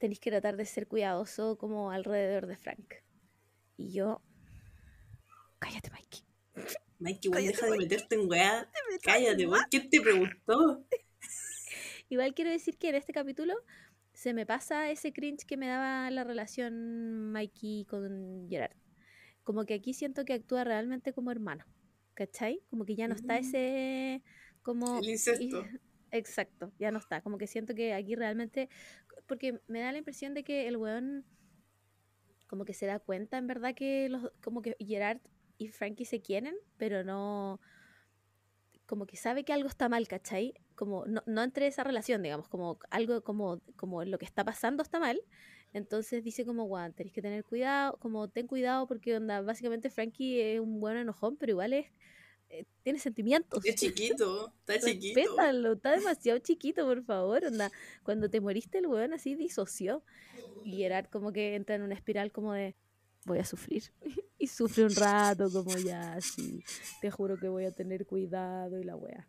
[0.00, 2.94] tenéis que tratar de ser cuidadoso como alrededor de Frank.
[3.76, 4.20] Y yo,
[5.58, 6.24] cállate, Mikey.
[6.98, 8.68] Mikey, Cállate, deja de meterte en weá.
[9.02, 9.64] Cállate, weón.
[9.70, 10.84] ¿Quién te preguntó?
[12.08, 13.54] igual quiero decir que en este capítulo
[14.12, 18.76] se me pasa ese cringe que me daba la relación Mikey con Gerard.
[19.44, 21.64] Como que aquí siento que actúa realmente como hermano.
[22.14, 22.62] ¿Cachai?
[22.68, 24.22] Como que ya no está ese.
[24.62, 24.98] Como.
[24.98, 25.64] El incesto.
[26.10, 27.22] Exacto, ya no está.
[27.22, 28.68] Como que siento que aquí realmente.
[29.30, 31.24] Porque me da la impresión de que el weón.
[32.48, 35.20] Como que se da cuenta, en verdad, que los, como que Gerard
[35.56, 37.60] y Frankie se quieren, pero no.
[38.86, 40.54] Como que sabe que algo está mal, ¿cachai?
[40.74, 44.82] Como no, no entre esa relación, digamos, como algo como, como lo que está pasando
[44.82, 45.22] está mal.
[45.72, 50.60] Entonces dice como, guau, tenéis que tener cuidado, como ten cuidado porque básicamente Frankie es
[50.60, 51.86] un buen enojón, pero igual es
[52.50, 53.64] eh, tiene sentimientos.
[53.64, 55.20] Es chiquito, está chiquito.
[55.20, 57.44] Respétalo, está demasiado chiquito, por favor.
[57.44, 57.70] Onda,
[58.02, 60.02] cuando te moriste el weón así disoció.
[60.64, 62.74] Y Gerard como que entra en una espiral como de
[63.24, 63.84] voy a sufrir.
[64.38, 66.62] y sufre un rato como ya así.
[67.00, 69.28] Te juro que voy a tener cuidado y la wea.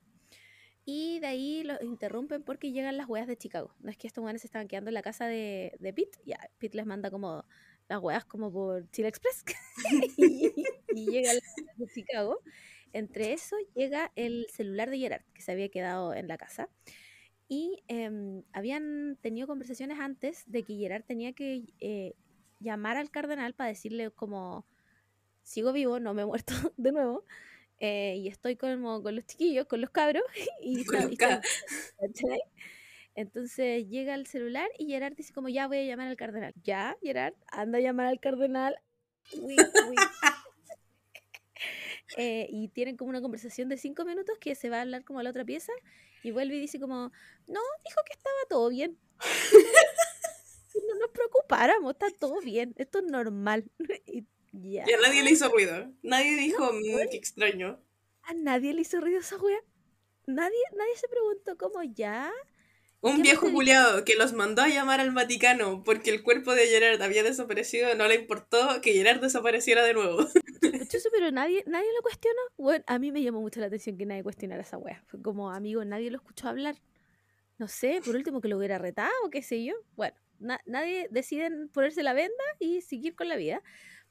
[0.83, 3.75] Y de ahí los interrumpen porque llegan las weas de Chicago.
[3.79, 6.17] No es que estos weones se estaban quedando en la casa de, de Pete.
[6.25, 7.45] Ya, Pete les manda como
[7.87, 9.43] las weas como por Chile Express.
[10.17, 10.51] y,
[10.95, 12.39] y llegan las de Chicago.
[12.93, 16.69] Entre eso llega el celular de Gerard, que se había quedado en la casa.
[17.47, 22.13] Y em, habían tenido conversaciones antes de que Gerard tenía que eh,
[22.59, 24.65] llamar al cardenal para decirle como,
[25.43, 27.25] sigo vivo, no me he muerto de nuevo.
[27.79, 30.23] eh, y estoy como con los chiquillos, con los cabros.
[30.61, 31.41] Y, Con está-
[31.99, 32.39] los.
[33.15, 36.53] Entonces llega el celular y Gerard dice como, ya voy a llamar al cardenal.
[36.63, 38.77] Ya, Gerard, anda a llamar al cardenal.
[39.37, 39.99] Wink, wink.
[42.17, 45.19] Eh, y tienen como una conversación de cinco minutos que se va a hablar como
[45.19, 45.71] a la otra pieza
[46.23, 47.11] y vuelve y dice como,
[47.47, 48.97] no, dijo que estaba todo bien.
[50.89, 53.71] no nos preocupáramos, está todo bien, esto es normal.
[54.05, 54.83] y ya.
[54.87, 55.91] Y a nadie le hizo ruido.
[56.01, 57.81] Nadie dijo, "Mm, qué extraño.
[58.23, 59.59] A nadie le hizo ruido esa wea.
[60.27, 62.31] Nadie, nadie se preguntó como ya.
[63.03, 66.67] Un ¿Qué viejo culiado que los mandó a llamar al Vaticano porque el cuerpo de
[66.67, 70.19] Gerard había desaparecido, no le importó que Gerard desapareciera de nuevo.
[70.89, 72.39] Chuzo, pero nadie, nadie lo cuestionó.
[72.57, 75.03] Bueno, a mí me llamó mucho la atención que nadie cuestionara esa wea.
[75.07, 76.75] Fue como, amigo, nadie lo escuchó hablar.
[77.57, 79.73] No sé, por último que lo hubiera retado, qué sé yo.
[79.95, 83.63] Bueno, na- nadie decide ponerse la venda y seguir con la vida.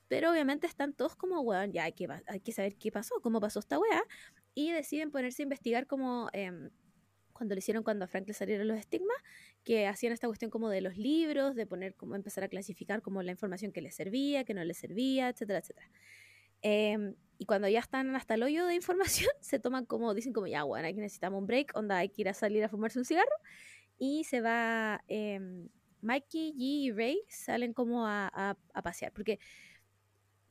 [0.09, 3.41] Pero obviamente están todos como, weón, ya hay que, hay que saber qué pasó, cómo
[3.41, 4.03] pasó esta wea.
[4.55, 6.71] Y deciden ponerse a investigar como em,
[7.41, 9.17] cuando lo hicieron cuando a Frank le salieron los estigmas,
[9.65, 13.23] que hacían esta cuestión como de los libros, de poner como empezar a clasificar como
[13.23, 15.89] la información que les servía, que no les servía, etcétera, etcétera.
[16.61, 20.49] Em, y cuando ya están hasta el hoyo de información, se toman como, dicen como,
[20.49, 23.07] ya, bueno, aquí necesitamos un break, onda, hay que ir a salir a fumarse un
[23.07, 23.35] cigarro.
[23.97, 25.71] Y se va, em,
[26.03, 29.39] Mikey, G y Ray salen como a, a- a pasear, porque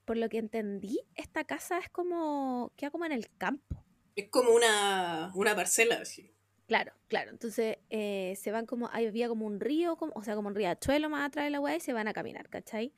[0.06, 3.86] por lo que entendí, esta casa es como, queda como en el campo.
[4.16, 6.34] Es como una, una parcela, así.
[6.70, 7.32] Claro, claro.
[7.32, 11.10] Entonces eh, se van como, había como un río, como- o sea, como un riachuelo
[11.10, 12.94] más atrás de la weá y se van a caminar, ¿cachai?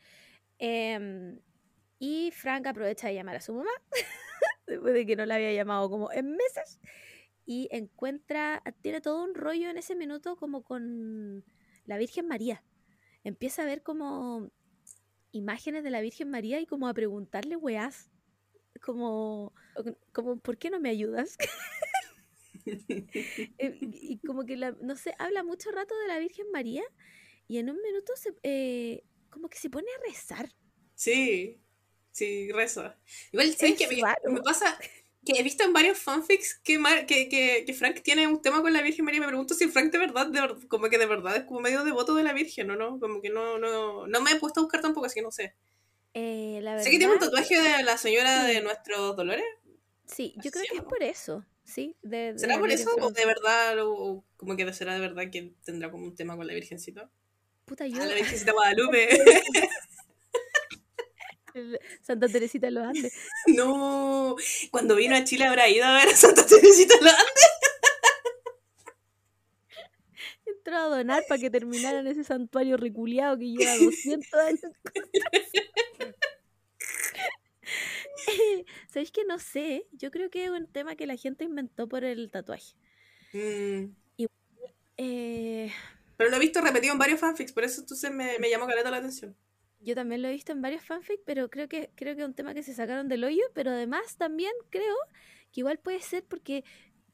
[0.59, 1.39] Em,
[1.99, 3.69] y Frank aprovecha de llamar a su mamá,
[4.67, 6.81] después de que no la había llamado como en meses,
[7.45, 11.45] y encuentra, tiene todo un rollo en ese minuto como con
[11.85, 12.63] la Virgen María.
[13.23, 14.51] Empieza a ver como
[15.31, 18.11] imágenes de la Virgen María y como a preguntarle weás,
[18.81, 19.53] como,
[20.13, 21.37] como ¿por qué no me ayudas?
[23.57, 26.83] Eh, y como que, la, no sé, habla mucho rato de la Virgen María
[27.47, 30.49] y en un minuto se, eh, como que se pone a rezar.
[30.95, 31.61] Sí,
[32.11, 32.99] sí, reza.
[33.31, 33.87] Igual, ¿sabes Es qué?
[34.23, 34.77] Me, me pasa
[35.25, 38.61] que he visto en varios fanfics que, Mar- que, que, que Frank tiene un tema
[38.61, 39.19] con la Virgen María.
[39.21, 42.15] Me pregunto si Frank de verdad, de como que de verdad es como medio devoto
[42.15, 42.99] de la Virgen, ¿o no?
[42.99, 45.55] Como que no, no, no me he puesto a buscar tampoco, así que no sé.
[46.13, 48.53] Eh, la verdad, Sé que tiene un tatuaje de la señora Sí.
[48.55, 49.45] de nuestros dolores.
[50.05, 51.95] sí, yo creo que es por eso, ¿sí?
[52.01, 52.89] De, ¿Será por eso?
[52.99, 53.79] ¿O de verdad?
[53.79, 57.09] O, o como que será de verdad que tendrá como un tema con la Virgencita?
[57.65, 59.09] Puta, yo, Ah, la Virgencita Guadalupe.
[62.01, 63.13] Santa Teresita de los Andes.
[63.47, 64.35] no.
[64.71, 67.49] Cuando vino a Chile habrá ido a ver a Santa Teresita de los Andes.
[70.45, 74.61] Entró a donar para que terminaran ese santuario reculeado que lleva 200 años.
[78.89, 79.87] ¿Sabéis que no sé?
[79.91, 82.75] Yo creo que es un tema que la gente inventó por el tatuaje.
[83.33, 83.95] Mm.
[84.97, 85.71] Eh,
[86.15, 88.89] Pero lo he visto repetido en varios fanfics, por eso entonces me, me llamó caleta
[88.91, 89.35] la atención.
[89.79, 92.35] Yo también lo he visto en varios fanfics, pero creo que creo que es un
[92.35, 94.95] tema que se sacaron del hoyo, pero además también creo
[95.51, 96.63] que igual puede ser porque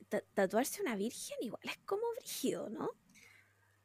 [0.10, 2.92] ta- tatuarse una virgen igual es como brígido, ¿no?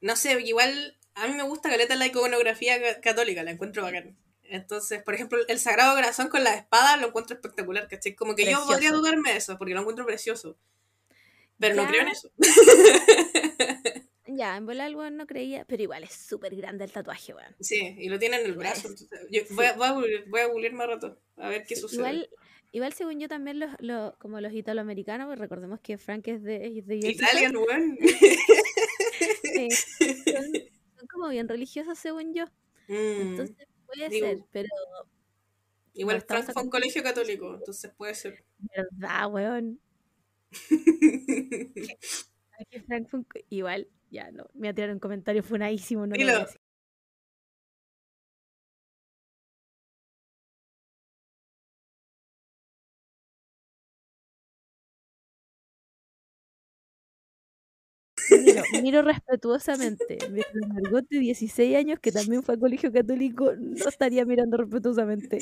[0.03, 4.19] No sé, igual a mí me gusta caleta la iconografía ca- católica, la encuentro bacán.
[4.55, 8.15] Entonces, por ejemplo, el Sagrado Corazón con la espada lo encuentro espectacular, ¿cachai?
[8.15, 8.69] Como que yo Precioso.
[8.69, 10.57] podría dudarme de eso, porque lo encuentro precioso.
[11.59, 12.31] Pero no creo en eso.
[14.27, 17.55] Ya, en volar weón no creía, pero igual es súper grande el tatuaje, weón.
[17.61, 18.89] Sí, y lo tiene en el Igual brazo.
[18.89, 19.93] es- yo voy, a, voy, a
[20.29, 21.99] voy a googlear más rato, a ver qué sucede.
[21.99, 22.31] Igual,
[22.71, 26.79] igual según yo también los, los- como los italoamericanos, pues recordemos que Frank es de,
[26.79, 27.99] es de Italian, weón.
[29.43, 29.69] son,
[30.99, 32.47] son como bien religiosos según yo.
[32.89, 34.69] Mm, Entonces puede digo, ser, pero
[35.95, 38.45] Igual Frank fue un colegio católico, entonces puede ser.
[38.59, 39.81] verdad, weón.
[42.87, 46.47] Frank fue un Igual, ya no, me voy a tirar un comentario funadísimo, no Dilo.
[58.81, 60.19] Miro, respetuosamente.
[60.69, 65.39] Margot de 16 años, que también fue a colegio católico, no estaría mirando respetuosamente.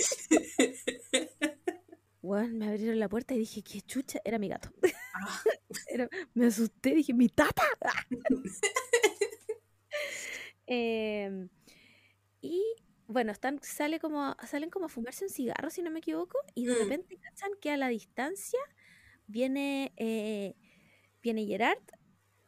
[2.23, 4.71] Bueno, me abrieron la puerta y dije, qué chucha, era mi gato.
[5.15, 5.43] Ah,
[5.89, 7.65] Era- me asusté, dije, mi tata.
[10.67, 11.49] Em,
[12.41, 12.63] y
[13.09, 16.67] bueno, están, sale como, salen como a fumarse un cigarro, si no me equivoco, y
[16.67, 16.79] de Mm.
[16.79, 18.61] repente cachan que a la distancia
[19.27, 20.55] viene, eh,
[21.23, 21.79] viene Gerard,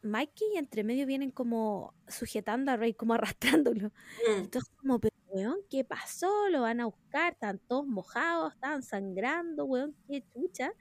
[0.02, 3.14] Mikey, y entre medio vienen como sujetando a Rey, como
[3.64, 3.88] arrastrándolo.
[3.88, 4.40] mm.
[4.40, 6.48] Entonces, como, pero weón, ¿qué pasó?
[6.50, 10.72] Lo van a buscar, están todos mojados, estaban sangrando, weón, qué chucha.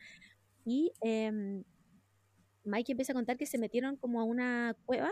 [0.65, 1.63] Y em,
[2.65, 5.11] Mikey empieza a contar que se metieron como a una cueva,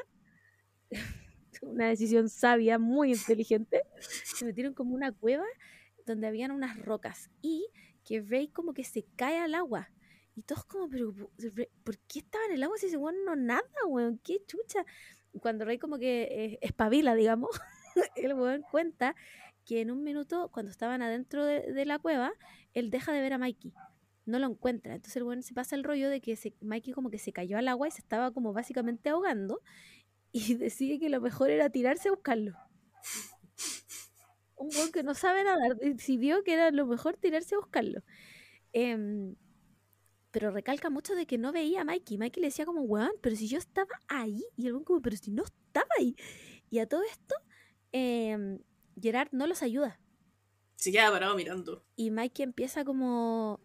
[1.61, 3.83] una decisión sabia, muy inteligente.
[3.99, 5.45] Se metieron como a una cueva
[6.05, 7.67] donde habían unas rocas y
[8.03, 9.89] que Ray como que se cae al agua.
[10.39, 11.13] Y todos como, pero
[11.83, 14.21] ¿por qué estaba en el agua si ese weón no nada, weón?
[14.23, 14.85] ¿Qué chucha?
[15.41, 17.49] Cuando Ray como que eh, espabila, digamos,
[18.15, 19.17] el weón cuenta
[19.65, 22.31] que en un minuto, cuando estaban adentro de, la cueva,
[22.73, 23.73] él deja de ver a Mikey.
[24.25, 24.95] No lo encuentra.
[24.95, 27.57] Entonces el weón se pasa el rollo de que se- Mikey como que se cayó
[27.57, 29.61] al agua y se estaba como básicamente ahogando.
[30.31, 32.53] Y decide que lo mejor era tirarse a buscarlo.
[34.55, 38.03] Un weón que no sabe nadar decidió que era lo mejor tirarse a buscarlo.
[38.71, 39.35] Em,
[40.31, 42.17] pero recalca mucho de que no veía a Mikey.
[42.17, 44.43] Mikey le decía como, weón, pero si yo estaba ahí.
[44.55, 46.15] Y el weón como, pero si no estaba ahí.
[46.69, 47.35] Y a todo esto,
[47.91, 48.59] em,
[49.01, 49.99] Gerard no los ayuda.
[50.75, 51.83] Se queda parado mirando.
[51.95, 53.59] Y Mikey empieza como,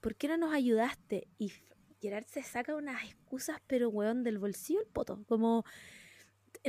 [0.00, 1.28] ¿por qué no nos ayudaste?
[1.38, 1.52] Y
[2.00, 5.24] Gerard se saca unas excusas, pero weón, del bolsillo el poto.
[5.26, 5.64] Como,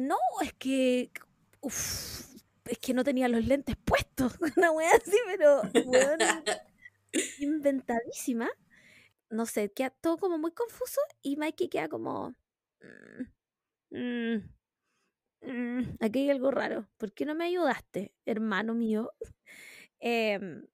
[0.02, 1.12] no, es que,
[1.60, 2.34] uf,
[2.66, 4.34] es que no tenía los lentes puestos.
[4.58, 6.20] Una weá así, pero weón,
[7.40, 8.50] inventadísima.
[9.34, 12.36] No sé, queda todo como muy confuso y Mikey queda como,
[12.82, 13.24] "Mm,
[13.92, 14.50] mm,
[15.42, 16.90] mm, aquí hay algo raro.
[16.98, 19.12] ¿Por qué no me ayudaste, hermano mío?
[20.02, 20.68] Em,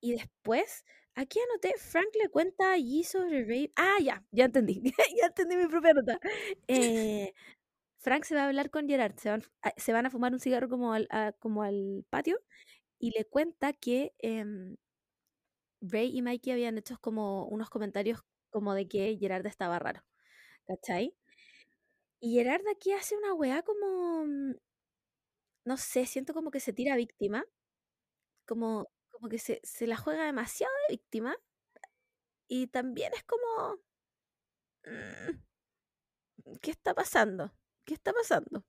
[0.00, 3.72] y después, aquí anoté, Frank le cuenta allí sobre Ray.
[3.76, 4.82] Ah, ya, ya entendí.
[5.20, 6.18] ya entendí mi propia nota.
[6.68, 7.32] Eh,
[7.98, 9.18] Frank se va a hablar con Gerard.
[9.18, 12.38] Se van, a- se van a fumar un cigarro como al, a- como al patio.
[13.00, 14.76] Y le cuenta que em,
[15.82, 18.20] Ray y Mikey habían hecho como unos comentarios
[18.50, 20.02] como de que Gerard estaba raro.
[20.66, 21.14] ¿Cachai?
[22.18, 24.24] Y Gerard aquí hace una weá como.
[24.24, 24.54] mm,
[25.64, 27.46] No sé, siento como que se tira víctima
[28.46, 31.36] como, como que se, se la juega demasiado de víctima
[32.48, 33.78] y también es como,
[34.86, 35.40] mm,
[36.60, 37.52] ¿qué está pasando?
[37.84, 38.64] ¿Qué está pasando?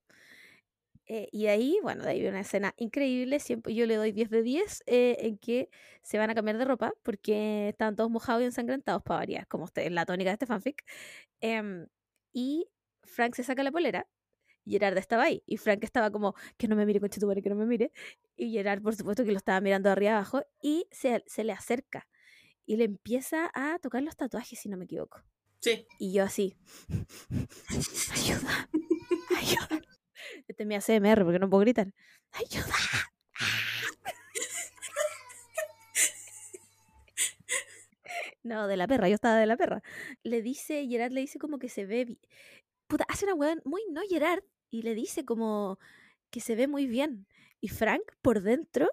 [1.13, 4.43] Eh, y ahí, bueno, de ahí una escena increíble, siempre yo le doy 10 de
[4.43, 5.69] 10 eh, en que
[6.03, 9.65] se van a cambiar de ropa porque estaban todos mojados y ensangrentados para variar, como
[9.65, 10.85] usted, la tónica de este fanfic.
[11.41, 11.85] Em,
[12.31, 12.69] y
[13.03, 14.07] Frank se saca la polera.
[14.65, 17.65] Gerard estaba ahí y Frank estaba como que no me mire con que no me
[17.65, 17.91] mire
[18.37, 21.51] y Gerard por supuesto que lo estaba mirando de arriba abajo y se, se le
[21.51, 22.07] acerca
[22.65, 25.23] y le empieza a tocar los tatuajes si no me equivoco
[25.59, 25.87] Sí.
[25.99, 26.55] y yo así
[28.13, 28.69] ayuda
[29.35, 29.81] ayuda
[30.47, 31.93] este es mi ACMR porque no puedo gritar
[32.31, 32.75] ayuda
[38.43, 39.83] no de la perra yo estaba de la perra
[40.23, 42.17] le dice Gerard le dice como que se ve
[42.87, 45.79] puta hace una weá muy no Gerard y le dice como
[46.29, 47.27] que se ve muy bien
[47.59, 48.89] y Frank por dentro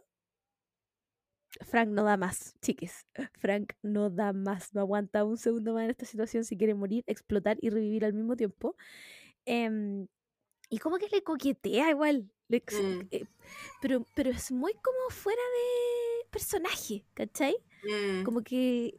[1.62, 3.06] Frank no da más, chiques.
[3.38, 7.04] Frank no da más, no aguanta un segundo más en esta situación si quiere morir,
[7.06, 8.76] explotar y revivir al mismo tiempo.
[9.44, 10.06] Em,
[10.70, 12.30] y como que le coquetea igual.
[12.48, 13.08] le Mm.
[13.10, 13.24] eh,
[13.82, 17.56] pero, pero es muy como fuera de personaje, ¿cachai?
[17.84, 18.24] Mm.
[18.24, 18.94] Como que.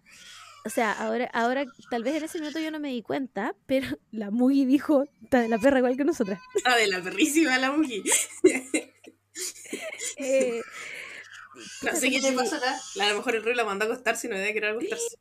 [0.65, 3.87] O sea, ahora, ahora tal vez en ese minuto yo no me di cuenta, pero
[4.11, 6.39] la Mugi dijo, está de la perra igual que nosotras.
[6.53, 8.03] Está de la perrísima la Mugi.
[10.17, 10.61] Eh,
[11.83, 13.05] No sé qué le pasa a la.
[13.05, 15.17] A lo mejor el Rui la mandó a acostarse y no debe querer acostarse.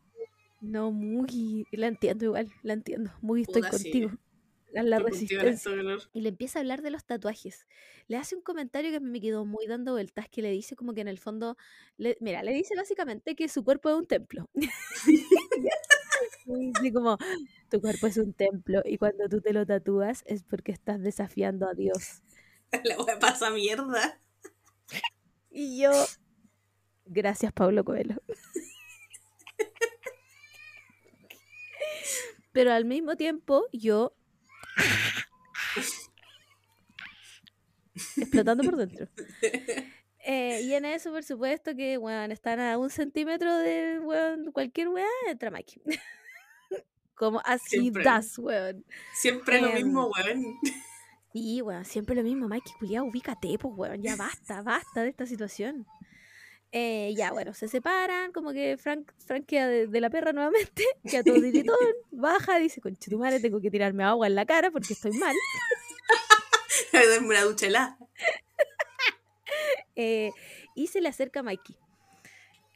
[0.61, 3.13] no, Mugi, la entiendo igual, la entiendo.
[3.23, 4.09] Mugi, estoy sí.
[4.77, 6.09] A la cultivas resistencia.
[6.13, 7.67] Y le empieza a hablar de los tatuajes.
[8.07, 11.01] Le hace un comentario que me quedó muy dando vueltas, que le dice como que
[11.01, 11.57] en el fondo,
[11.97, 14.49] le- mira, le dice básicamente que su cuerpo es un templo.
[16.47, 17.19] Y dice como,
[17.71, 21.69] tu cuerpo es un templo y cuando tú te lo tatúas es porque estás desafiando
[21.69, 22.23] a Dios.
[22.85, 24.19] La wea pasa mierda.
[25.51, 25.91] Y yo,
[27.05, 28.17] gracias Pablo Coelho.
[32.53, 34.17] Pero al mismo tiempo yo
[38.17, 39.09] explotando por dentro.
[40.31, 43.99] Eh, y en eso, por supuesto, que weón, están a un centímetro de
[44.53, 45.81] cualquier weá, entra Mikey.
[47.15, 48.85] Como así das, weón.
[49.15, 50.59] Siempre lo Em, mismo, weón.
[51.33, 55.25] Y weón, siempre lo mismo, Mikey, culiao, ubícate, pues weón, ya basta, basta de esta
[55.25, 55.87] situación.
[56.73, 60.85] Eh, ya, bueno, se separan, como que Frank, Frank queda de, de la perra nuevamente,
[61.11, 61.77] queda todo tiritón,
[62.11, 65.35] baja, dice, conchetumare, tengo que tirarme agua en la cara porque estoy mal.
[66.93, 67.99] Dame una ducha helada.
[69.97, 70.31] Eh,
[70.75, 71.77] y se le acerca a Mikey.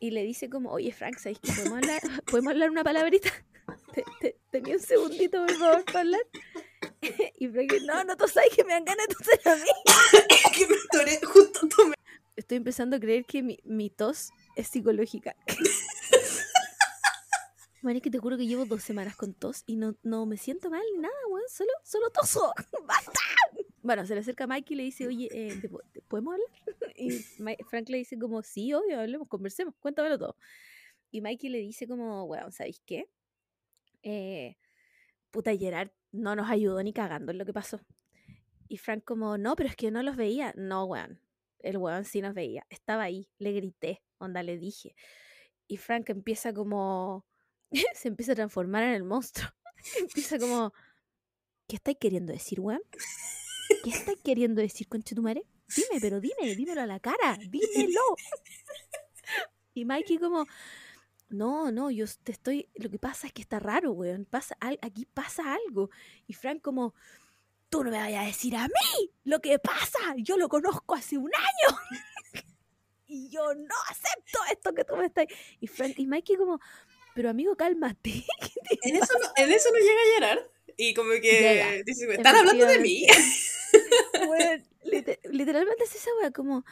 [0.01, 3.31] Y le dice como, oye Frank, ¿sabes que podemos hablar, ¿podemos hablar una palabrita?
[3.95, 6.21] Te- te- Tenía un segundito, por favor, para hablar.
[7.39, 9.71] Y Frank, no, no, tú sabes que me dan ganas de toser a mí.
[10.57, 11.95] que me atoré, justo tomé.
[12.43, 15.37] Estoy empezando a creer que mi, mi tos es psicológica.
[17.83, 20.37] Bueno, es que te juro que llevo dos semanas con tos y no, no me
[20.37, 21.49] siento mal ni nada, weón.
[21.49, 22.53] Solo, solo toso.
[22.87, 23.21] ¡Basta!
[23.83, 26.35] Bueno, se le acerca a Mike y le dice, oye, eh, ¿te po- te- ¿podemos
[26.35, 26.49] hablar?
[26.97, 27.11] Y
[27.65, 30.37] Frank le dice como, sí, obvio, hablemos, conversemos, cuéntamelo todo.
[31.11, 33.09] Y Mikey le dice como, weón, ¿sabéis qué?
[34.03, 34.57] Eh,
[35.33, 37.81] puta, Gerard no nos ayudó ni cagando en lo que pasó.
[38.69, 40.53] Y Frank como, no, pero es que no los veía.
[40.57, 41.19] No, weón.
[41.63, 42.67] El weón sí nos veía.
[42.69, 43.29] Estaba ahí.
[43.39, 44.03] Le grité.
[44.19, 44.95] Onda, le dije.
[45.67, 47.27] Y Frank empieza como...
[47.95, 49.49] se empieza a transformar en el monstruo.
[50.01, 50.73] empieza como...
[51.67, 52.83] ¿Qué estáis queriendo decir, weón?
[53.83, 55.43] ¿Qué estáis queriendo decir, conchetumare?
[55.75, 57.39] Dime, pero dime, dímelo a la cara.
[57.49, 58.17] Dímelo.
[59.75, 60.47] y Mikey como...
[61.31, 62.69] No, no, yo te estoy...
[62.75, 64.27] Lo que pasa es que está raro, weón.
[64.27, 65.89] Pasa, aquí pasa algo.
[66.27, 66.95] Y Frank como...
[67.73, 69.99] Tú no me vayas a decir a mí lo que pasa.
[70.19, 71.79] Yo lo conozco hace un año.
[73.07, 75.25] y yo no acepto esto que tú me estás...
[75.59, 76.61] Y Frank y Mikey como...
[77.15, 78.27] Pero amigo, cálmate.
[78.83, 80.51] En eso, no, en eso no llega a llorar.
[80.77, 83.07] Y como que dice, están hablando de mí.
[85.31, 86.67] Literalmente es esa wea como...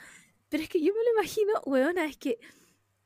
[0.51, 2.38] Pero es que yo me lo imagino, weona, es que...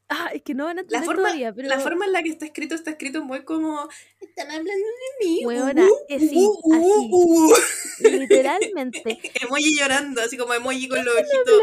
[0.08, 1.68] Ah, es que no van a La entender forma, todavía, pero...
[1.68, 3.88] la forma en la que está escrito está escrito muy como
[4.20, 5.46] están hablando de mí.
[5.46, 7.08] Weona, uh, es sí, uh, uh, así.
[7.10, 8.18] uh, uh".
[8.20, 9.02] Literalmente.
[9.42, 11.60] Emoji llorando, así como emoji con los ojitos.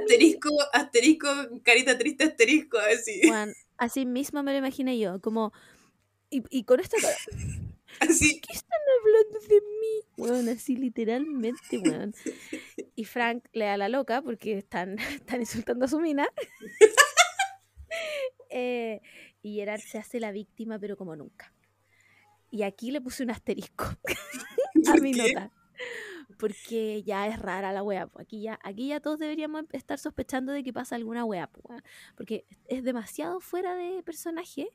[0.00, 1.28] Asterisco, asterisco,
[1.62, 3.20] carita triste, asterisco, así.
[3.76, 5.52] Así mismo me lo imaginé yo, como...
[6.30, 7.16] Y, y con esta cara,
[8.00, 8.40] Así.
[8.40, 10.00] ¿qué están hablando de mí?
[10.18, 12.14] Weón, así literalmente, weón.
[12.94, 16.28] Y Frank le da la loca porque están, están insultando a su mina.
[18.50, 19.02] Eh,
[19.42, 21.52] y Gerard se hace la víctima, pero como nunca.
[22.50, 23.84] Y aquí le puse un asterisco
[24.88, 25.34] a ¿Por mi qué?
[25.34, 25.52] nota.
[26.38, 28.08] Porque ya es rara la wea.
[28.16, 31.50] Aquí ya, aquí ya todos deberíamos em- estar sospechando de que pasa alguna wea.
[32.16, 34.68] Porque es demasiado fuera de personaje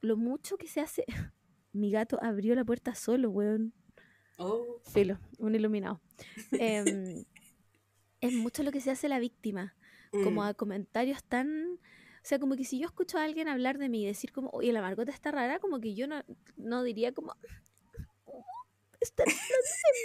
[0.00, 1.04] lo mucho que se hace.
[1.72, 3.72] Mi gato abrió la puerta solo, weón.
[4.38, 6.00] Oh, Filo, un iluminado.
[6.52, 7.24] Em,
[8.20, 9.76] es mucho lo que se hace la víctima.
[10.10, 10.44] Como mm.
[10.44, 11.78] a comentarios tan.
[12.22, 14.50] O sea, como que si yo escucho a alguien hablar de mí y decir como,
[14.50, 16.22] oye, la Margot está rara, como que yo no,
[16.56, 17.34] no diría como.
[19.00, 20.02] Está hablando de mí".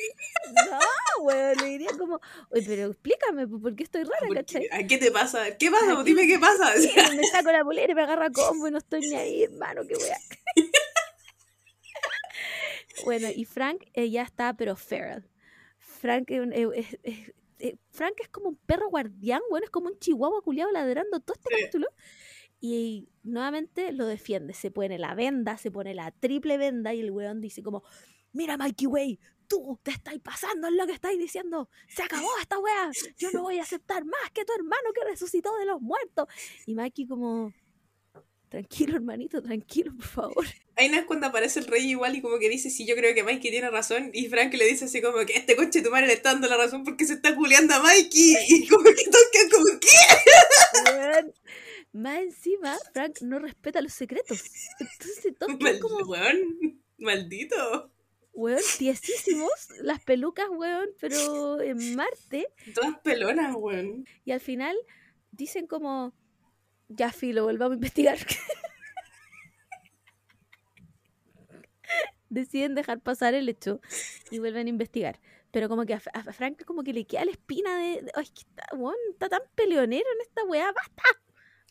[0.71, 0.79] No,
[1.25, 4.61] weón, le diría como, oye, pero explícame, pues, ¿por qué estoy rara, ¿Por cachai?
[4.61, 4.69] qué?
[4.75, 5.57] ¿A qué te pasa?
[5.57, 6.01] ¿Qué pasa?
[6.03, 6.73] Dime qué pasa.
[6.77, 9.81] Sí, me saco la polera y me agarra combo y no estoy ni ahí, hermano,
[9.85, 10.17] qué wea.
[13.03, 15.29] bueno, y Frank eh, ya está, pero feral.
[15.77, 16.85] Frank eh,
[17.67, 21.35] eh, Frank es como un perro guardián, bueno, es como un chihuahua culiado ladrando todo
[21.35, 21.61] este Sí.
[21.61, 21.87] capítulo.
[22.61, 27.11] Y nuevamente lo defiende, se pone la venda, se pone la triple venda y el
[27.11, 27.83] weón dice como,
[28.31, 32.57] mira Mikey Way, tú te estáis pasando en lo que estáis diciendo, se acabó esta
[32.57, 36.27] wea, yo no voy a aceptar más que tu hermano que resucitó de los muertos.
[36.65, 37.53] Y Mikey como,
[38.49, 40.45] tranquilo hermanito, tranquilo, por favor.
[40.77, 43.13] Ahí no es cuando aparece el rey igual y como que dice, sí, yo creo
[43.15, 44.09] que Mikey tiene razón.
[44.13, 46.57] Y Frank le dice así como que este coche tu madre le está dando la
[46.57, 48.35] razón porque se está culeando a Mikey.
[48.49, 50.91] Y como que todos quedan como, ¿qué?
[50.91, 51.33] Weón.
[51.93, 54.43] Más encima, Frank no respeta los secretos.
[54.79, 57.89] Entonces todos Mal- como, weón, maldito.
[58.33, 59.49] weón, tiesísimos,
[59.81, 62.49] las pelucas, weón, pero en Marte.
[62.73, 64.05] Todas pelonas, weón.
[64.25, 64.75] Y al final
[65.31, 66.13] dicen como,
[66.87, 68.17] ya filo, volvamos a investigar.
[72.29, 73.81] deciden dejar pasar el hecho
[74.29, 75.19] y vuelven a investigar.
[75.51, 78.25] Pero como que a, a Frank como que le queda la espina de, de, ay,
[78.25, 78.67] que está,
[79.11, 81.03] está tan peleonero en esta weá, basta.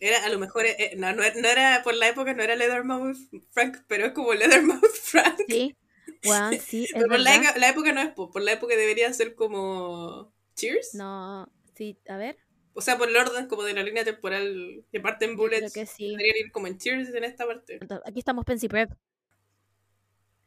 [0.00, 3.16] Era, a lo mejor, eh, no, no, no era, por la época no era Leathermouth
[3.52, 5.38] Frank, pero es como Leathermouth Frank.
[5.48, 5.76] Sí,
[6.24, 9.34] weón, sí, Pero por la, la época no es, po, por la época debería ser
[9.34, 10.94] como Cheers.
[10.94, 12.38] No, sí, a ver,
[12.74, 15.48] O sea, por el orden como de la línea temporal que parte en yo creo
[15.60, 15.72] Bullets.
[15.72, 16.10] que sí.
[16.10, 17.78] Deberían ir como en Cheers en esta parte.
[18.04, 18.90] Aquí estamos Pensy Prep.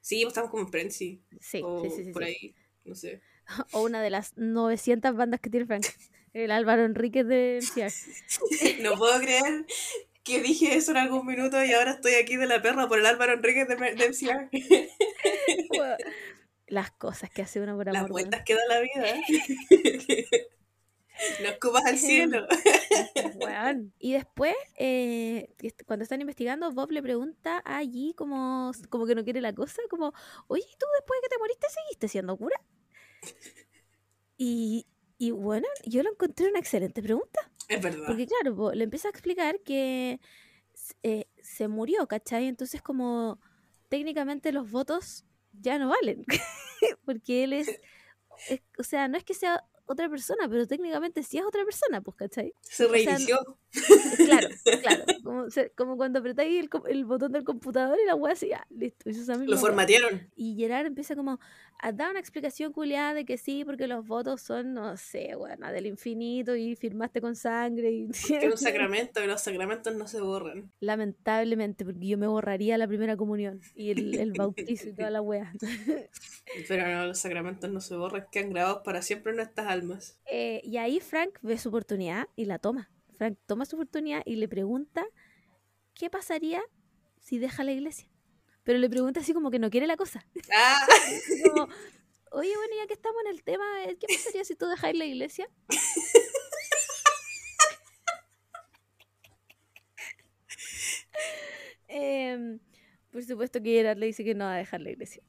[0.01, 1.21] Sí, estamos como en Frenzy.
[1.41, 2.29] Sí, o sí, sí, sí, por sí.
[2.29, 2.55] ahí.
[2.85, 3.21] No sé.
[3.71, 5.85] O una de las 900 bandas que tiene Frank.
[6.33, 7.91] El Álvaro Enríquez de MCR.
[8.83, 9.65] No puedo creer
[10.23, 13.05] que dije eso en algún minuto y ahora estoy aquí de la perra por el
[13.05, 14.49] Álvaro Enríquez de, de MCR.
[16.67, 18.11] Las cosas que hace uno por Las amor.
[18.11, 18.29] weón.
[18.29, 19.13] vueltas que da la vida.
[21.41, 22.45] No escupas al cielo.
[23.41, 23.93] Weón.
[23.99, 25.53] Y después, eh,
[25.85, 29.81] cuando están investigando, Bob le pregunta a G como, como que no quiere la cosa,
[29.89, 30.13] como,
[30.47, 32.59] oye, ¿y tú después de que te moriste seguiste siendo cura?
[34.37, 34.85] Y,
[35.17, 37.51] y bueno, yo lo encontré una excelente pregunta.
[37.67, 38.05] Es verdad.
[38.07, 40.19] Porque claro, le empieza a explicar que
[41.03, 42.47] eh, se murió, ¿cachai?
[42.47, 43.39] Entonces como
[43.89, 46.23] técnicamente los votos ya no valen.
[47.05, 47.67] Porque él es,
[48.49, 52.01] es- o sea, no es que sea otra persona, pero técnicamente sí es otra persona,
[52.01, 52.53] pues, ¿cachai?
[52.61, 53.57] Se sea, reinició.
[54.17, 54.47] Claro,
[54.81, 55.03] claro.
[55.75, 59.09] Como, cuando apretáis el, el botón del computador y la weá así, ya, listo.
[59.09, 59.57] Lo weá.
[59.57, 60.29] formatearon.
[60.35, 61.39] Y Gerard empieza como
[61.79, 65.71] a dar una explicación culiada de que sí, porque los votos son, no sé, bueno,
[65.71, 67.91] del infinito y firmaste con sangre.
[67.91, 68.09] Y...
[68.09, 70.71] Que era un sacramento y los sacramentos no se borran.
[70.79, 75.21] Lamentablemente, porque yo me borraría la primera comunión y el, el bautizo y toda la
[75.21, 75.53] wea.
[76.67, 80.19] Pero no, los sacramentos no se borran, quedan grabados para siempre en nuestras almas.
[80.29, 82.89] Eh, y ahí Frank ve su oportunidad y la toma.
[83.17, 85.05] Frank toma su oportunidad y le pregunta
[85.93, 86.61] qué pasaría
[87.19, 88.09] si deja la iglesia.
[88.63, 90.25] Pero le pregunta así como que no quiere la cosa.
[90.53, 90.85] ¡Ah!
[91.45, 91.69] Como,
[92.31, 95.05] oye, bueno, ya que estamos en el tema, eh, ¿qué pasaría si tú dejáis la
[95.05, 95.49] iglesia?
[101.89, 102.59] Em,
[103.11, 105.23] por supuesto que Gerard le dice que no va a dejar la iglesia.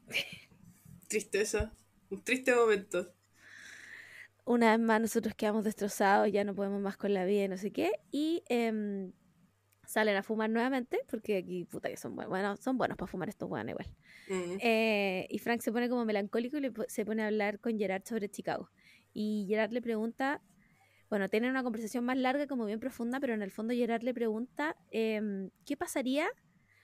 [1.09, 1.73] Tristeza.
[2.11, 3.15] Un triste momento.
[4.49, 7.59] Una vez más nosotros quedamos destrozados, ya no podemos más con la vida y no
[7.59, 8.01] sé qué.
[8.11, 9.13] Y em,
[9.85, 12.31] salen a fumar nuevamente, porque aquí, puta, que son buenos.
[12.31, 13.95] Bueno, son buenos para fumar estos weones igual.
[14.31, 14.57] Mm.
[14.63, 18.05] Eh, y Frank se pone como melancólico y le se pone a hablar con Gerard
[18.07, 18.71] sobre Chicago.
[19.13, 20.41] Y Gerard le pregunta,
[21.11, 24.15] bueno, tienen una conversación más larga, como bien profunda, pero en el fondo Gerard le
[24.15, 26.27] pregunta em, qué pasaría,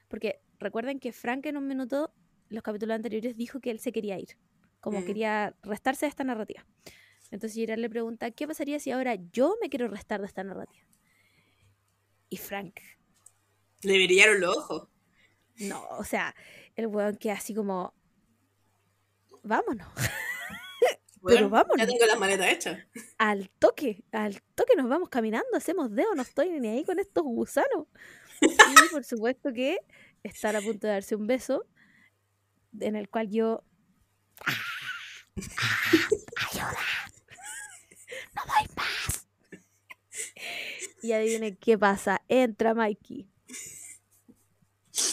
[0.09, 2.13] porque recuerden que Frank en un minuto,
[2.51, 4.37] los capítulos anteriores, dijo que él se quería ir,
[4.81, 5.05] como Mm.
[5.07, 6.67] quería restarse de esta narrativa.
[7.35, 10.87] Entonces Gerard le pregunta, ¿qué pasaría si ahora yo me quiero restar de esta narrativa?
[12.29, 12.79] Y Frank,
[13.83, 14.89] Le brillaron los ojos.
[15.57, 16.33] no, o sea,
[16.77, 17.93] el weón que así como,
[19.43, 19.89] vámonos.
[21.21, 21.79] Bueno, vámonos.
[21.79, 22.87] Ya tengo las maletas hechas.
[23.17, 27.25] al toque, al toque nos vamos caminando, hacemos dedo, no estoy ni ahí con estos
[27.25, 27.87] gusanos.
[28.43, 29.79] Y por supuesto que
[30.23, 31.67] estar a punto de darse un beso,
[32.79, 33.65] en el cual yo.
[36.37, 36.79] ¡Ayuda!
[38.35, 39.27] ¡No doy más!
[41.05, 42.23] Y adivinen qué pasa.
[42.29, 43.29] Entra Mikey.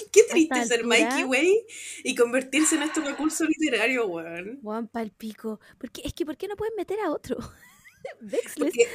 [0.10, 1.66] Qué triste ser Mikey, güey,
[2.06, 4.62] y convertirse en este recurso literario, weón.
[4.62, 5.60] Juan Palpico.
[5.78, 7.38] Porque, es que, ¿por qué no pueden meter a otro?
[8.58, 8.88] Porque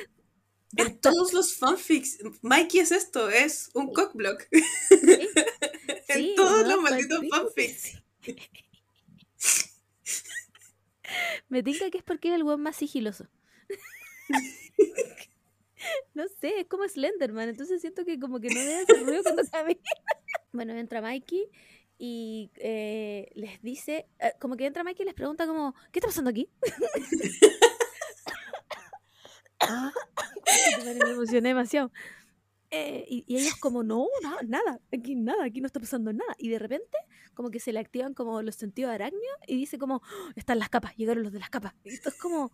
[0.79, 4.49] en todos los fanfics, Mikey es esto, es un cockblock.
[4.51, 4.63] Sí,
[6.09, 8.03] en todos los malditos fanfics.
[11.51, 13.29] Me tinca que es porque era el weón más sigiloso.
[16.15, 19.43] No sé, es como Slenderman, entonces siento que como que no debe hacer ruido cuando
[19.51, 19.81] camina.
[20.53, 21.49] bueno, entra Mikey
[21.99, 26.09] y eh, les dice, eh, como que entra Mikey y les pregunta como, ¿qué está
[26.09, 26.49] pasando aquí?
[30.79, 31.91] Madre, me emocioné demasiado.
[32.71, 36.35] Eh, y, y ellos como, no, no, nada, aquí nada, aquí no está pasando nada.
[36.39, 36.99] Y de repente,
[37.35, 40.69] como que se le activan como los sentidos arácnidos y dice como, "Oh, están las
[40.69, 41.75] capas, llegaron los de las capas.
[41.85, 42.51] Y esto es como,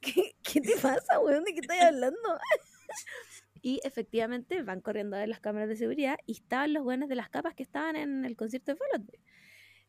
[0.00, 1.44] ¿qué, qué te pasa, weón?
[1.44, 2.18] ¿De qué estás hablando?
[3.62, 7.16] y efectivamente van corriendo a ver las cámaras de seguridad y estaban los weones de
[7.16, 9.20] las capas que estaban en el concierto de Fall Out Boy.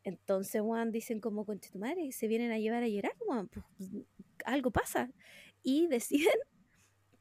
[0.03, 3.65] Entonces, weón, dicen como, concha tu madre, se vienen a llevar a Gerard, weón, pues,
[4.45, 5.11] algo pasa.
[5.63, 6.39] Y deciden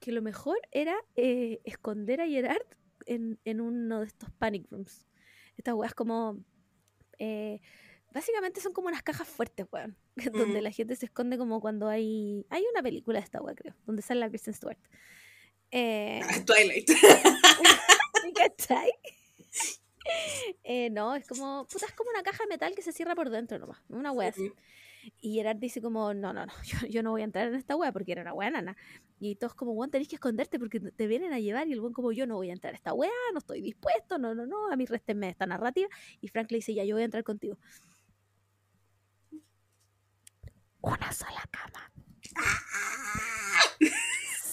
[0.01, 2.67] que lo mejor era eh, esconder a Gerard
[3.07, 5.05] en, en uno de estos panic rooms.
[5.57, 6.39] Estas weas como...
[7.19, 7.61] eh,
[8.13, 9.97] básicamente son como unas cajas fuertes, weón.
[10.33, 10.65] Donde Mm.
[10.65, 12.47] la gente se esconde como cuando hay...
[12.51, 13.75] Hay una película de esta wea, creo.
[13.87, 14.79] Donde sale la Kristen Stewart.
[15.71, 16.91] Eh, Twilight.
[18.37, 18.91] ¿Cachai?
[20.63, 23.29] Eh, no, es como, puta, es como una caja de metal que se cierra por
[23.31, 24.53] dentro nomás, una wea así.
[25.21, 27.77] Y Gerard dice como, no, no, no, yo, yo no voy a entrar en esta
[27.77, 28.77] wea porque era una wea nana.
[29.19, 31.69] Y todos como, weón, tenés que esconderte porque te vienen a llevar.
[31.69, 34.19] Y el buen como, yo no voy a entrar a esta wea, no estoy dispuesto,
[34.19, 35.89] no, no, no, a mí restenme esta narrativa.
[36.21, 37.57] Y Frank le dice, ya, yo voy a entrar contigo.
[40.87, 41.93] Una sola cama.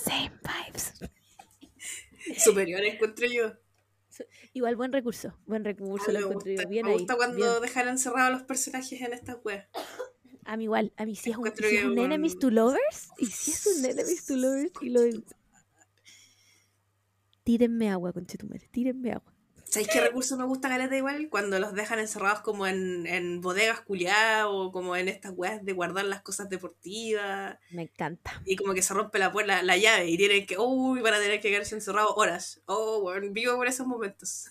[0.04, 0.94] Same vibes.
[2.44, 3.54] Superior encuentro yo.
[4.54, 6.56] Igual buen recurso, buen recurso Ah, lo encuentro yo.
[6.58, 7.62] gusta, Bien me ahí, gusta cuando bien.
[7.62, 9.68] dejan encerrados a los personajes en estas weas.
[10.46, 13.10] A mí igual, a mí si es un, si es un un- enemies to lovers,
[13.18, 15.02] y si es un enemies to lovers, y lo
[17.44, 19.33] Tírenme agua, conchetumare, tírenme agua.
[19.74, 21.30] ¿Sabéis qué recurso me gusta caleta igual?
[21.32, 25.74] Cuando los dejan encerrados como en, en bodegas culiadas o como en estas weas de
[25.74, 28.40] guardar las cosas deportivas Me encanta.
[28.46, 31.16] y como que se rompe la, puerta, la, la llave y tienen que, uy, van
[31.16, 32.62] a tener que quedarse encerrados horas.
[32.68, 34.46] Oh, bueno, vivo por esos momentos.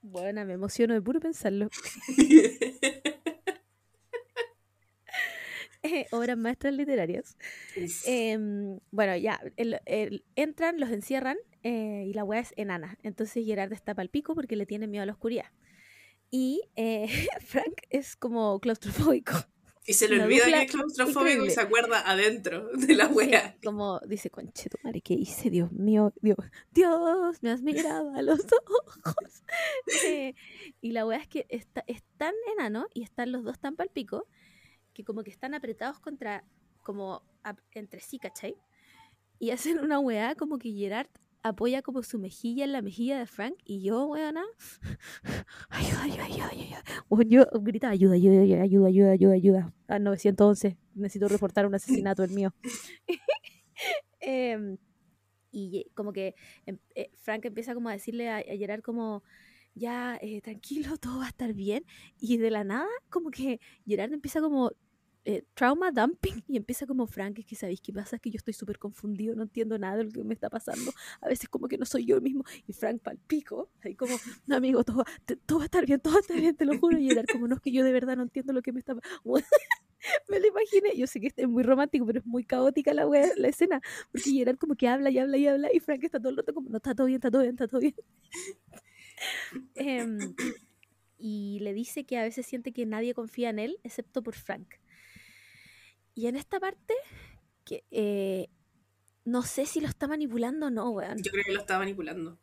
[0.00, 1.68] Bueno, me emociono de puro pensarlo.
[5.82, 7.36] Eh, Obras maestras literarias.
[8.06, 12.98] Em, bueno, ya, el- el- entran, los encierran eh, y la weá es enana.
[13.02, 15.46] Entonces Gerard está pal pico porque le tiene miedo a la oscuridad.
[16.30, 17.06] Y eh,
[17.46, 19.34] Frank es como claustrofóbico.
[19.86, 23.52] y se le olvida que es claustrofóbico y se acuerda adentro de la wea.
[23.60, 25.50] Sí, como dice, conche tu madre, ¿qué hice?
[25.50, 26.38] Dios mío, Dios,
[26.70, 29.42] Dios, me has mirado a los ojos.
[30.06, 30.34] Eh,
[30.80, 34.26] y la weá es que está, es tan enano y están los dos tan palpico
[34.92, 36.44] que como que están apretados contra,
[36.82, 38.56] como ap- entre sí, ¿cachai?
[39.38, 41.08] Y hacen una weá como que Gerard
[41.44, 44.44] apoya como su mejilla en la mejilla de Frank y yo, weona,
[45.70, 46.82] ayuda, ayuda, ayuda, ayuda.
[47.28, 49.74] Yo grita, ayuda, ayuda, ayuda, ayuda, ayuda, ayuda, ayuda.
[49.88, 52.54] A 911, necesito reportar un asesinato, el mío.
[54.20, 54.76] Em,
[55.50, 56.34] y eh, como que
[56.66, 59.24] em- eh, Frank empieza como a decirle a, a Gerard como,
[59.74, 61.84] ya, eh, tranquilo, todo va a estar bien.
[62.18, 64.72] Y de la nada, como que Gerard empieza como
[65.24, 68.38] eh, trauma dumping y empieza como, Frank, es que sabéis qué pasa, es que yo
[68.38, 70.92] estoy súper confundido, no entiendo nada de lo que me está pasando.
[71.20, 72.44] A veces como que no soy yo mismo.
[72.66, 76.14] Y Frank palpico, ahí como, no, amigo, todo, te- todo va a estar bien, todo
[76.14, 76.98] va a estar bien, te lo juro.
[76.98, 78.94] Y Gerard como, no, es que yo de verdad no entiendo lo que me está
[78.96, 79.22] pasando.
[80.28, 83.34] Me lo imaginé, yo sé que es muy romántico, pero es muy caótica la, wea-
[83.36, 86.30] la escena, porque Gerard como que habla y habla y habla, y Frank está todo
[86.30, 87.94] el rato como, no, está todo bien, está todo bien, está todo bien.
[89.74, 90.18] Em,
[91.18, 94.74] y le dice que a veces siente que nadie confía en él, excepto por Frank.
[96.14, 96.94] Y en esta parte,
[97.64, 98.48] que eh,
[99.24, 101.18] no sé si lo está manipulando o no, weón.
[101.22, 102.38] Yo creo que lo estaba manipulando.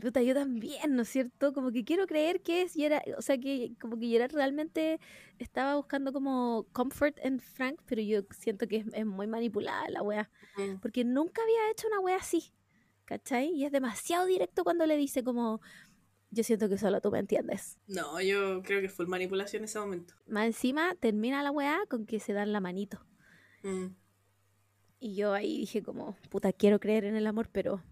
[0.00, 1.52] Puta, yo también, ¿no es cierto?
[1.52, 5.00] Como que quiero creer que es Gerard, o sea, que como que Gerard realmente
[5.38, 10.02] estaba buscando como comfort en Frank, pero yo siento que es, es muy manipulada la
[10.02, 10.78] wea, Mm.
[10.80, 12.52] porque nunca había hecho una wea así,
[13.04, 13.48] ¿cachai?
[13.50, 15.60] Y es demasiado directo cuando le dice como,
[16.30, 17.78] yo siento que solo tú me entiendes.
[17.86, 20.14] No, yo creo que fue manipulación en ese momento.
[20.26, 23.04] Más encima termina la wea con que se dan la manito.
[23.62, 23.86] Mm.
[25.00, 27.82] Y yo ahí dije como, puta, quiero creer en el amor, pero...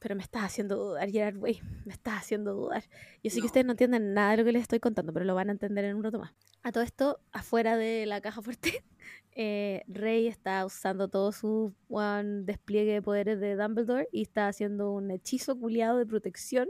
[0.00, 1.60] Pero me estás haciendo dudar, Gerard Way.
[1.84, 2.84] Me estás haciendo dudar.
[3.22, 3.46] Yo sé que No.
[3.46, 5.84] ustedes no entienden nada de lo que les estoy contando, pero lo van a entender
[5.84, 6.32] en un rato más.
[6.62, 8.84] A todo esto, afuera de la caja fuerte,
[9.32, 14.92] eh, Rey está usando todo su weón, despliegue de poderes de Dumbledore y está haciendo
[14.92, 16.68] un hechizo culiado de protección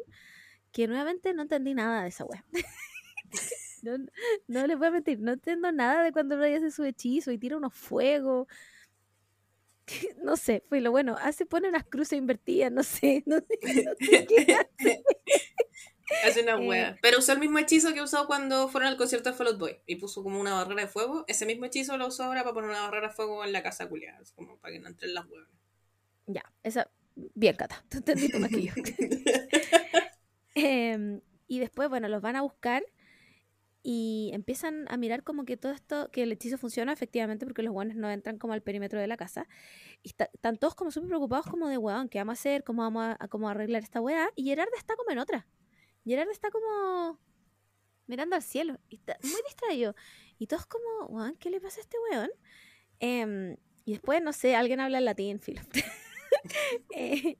[0.72, 2.44] que nuevamente no entendí nada de esa wea.
[3.82, 3.98] no,
[4.46, 7.38] no les voy a mentir, no entiendo nada de cuando Rey hace su hechizo y
[7.38, 8.46] tira unos fuegos.
[10.22, 11.16] No sé, fue lo bueno.
[11.20, 15.02] Hace, pone unas cruces invertidas, no sé, no sé, no sé qué hace.
[16.24, 16.68] Hace una Eh.
[16.68, 16.98] wea.
[17.02, 19.78] Pero usó el mismo hechizo que usó cuando fueron al concierto de Fall Out Boy.
[19.86, 21.24] Y puso como una barrera de fuego.
[21.28, 23.88] Ese mismo hechizo lo usó ahora para poner una barrera de fuego en la casa
[23.88, 24.18] culiada.
[24.34, 25.48] Como para que no entren las huevas.
[26.26, 28.72] Ya, esa, bien, Cata, tú entendiste más que yo.
[30.54, 32.84] Em, y después, bueno, los van a buscar
[33.90, 37.72] y empiezan a mirar como que todo esto, que el hechizo funciona efectivamente porque los
[37.72, 39.48] guanes no entran como al perímetro de la casa.
[40.02, 42.64] Y está- están todos como súper preocupados como de, weón, ¿qué vamos a hacer?
[42.64, 44.28] ¿Cómo vamos a, cómo arreglar esta weá?
[44.36, 45.46] Y Gerard está como en otra.
[46.04, 47.18] Gerard está como
[48.06, 49.94] mirando al cielo y está muy distraído.
[50.38, 52.30] Y todos como, weón, ¿qué le pasa a este weón?
[53.00, 55.62] Em, y después, no sé, alguien habla en latín, filo.
[56.94, 57.38] Eh,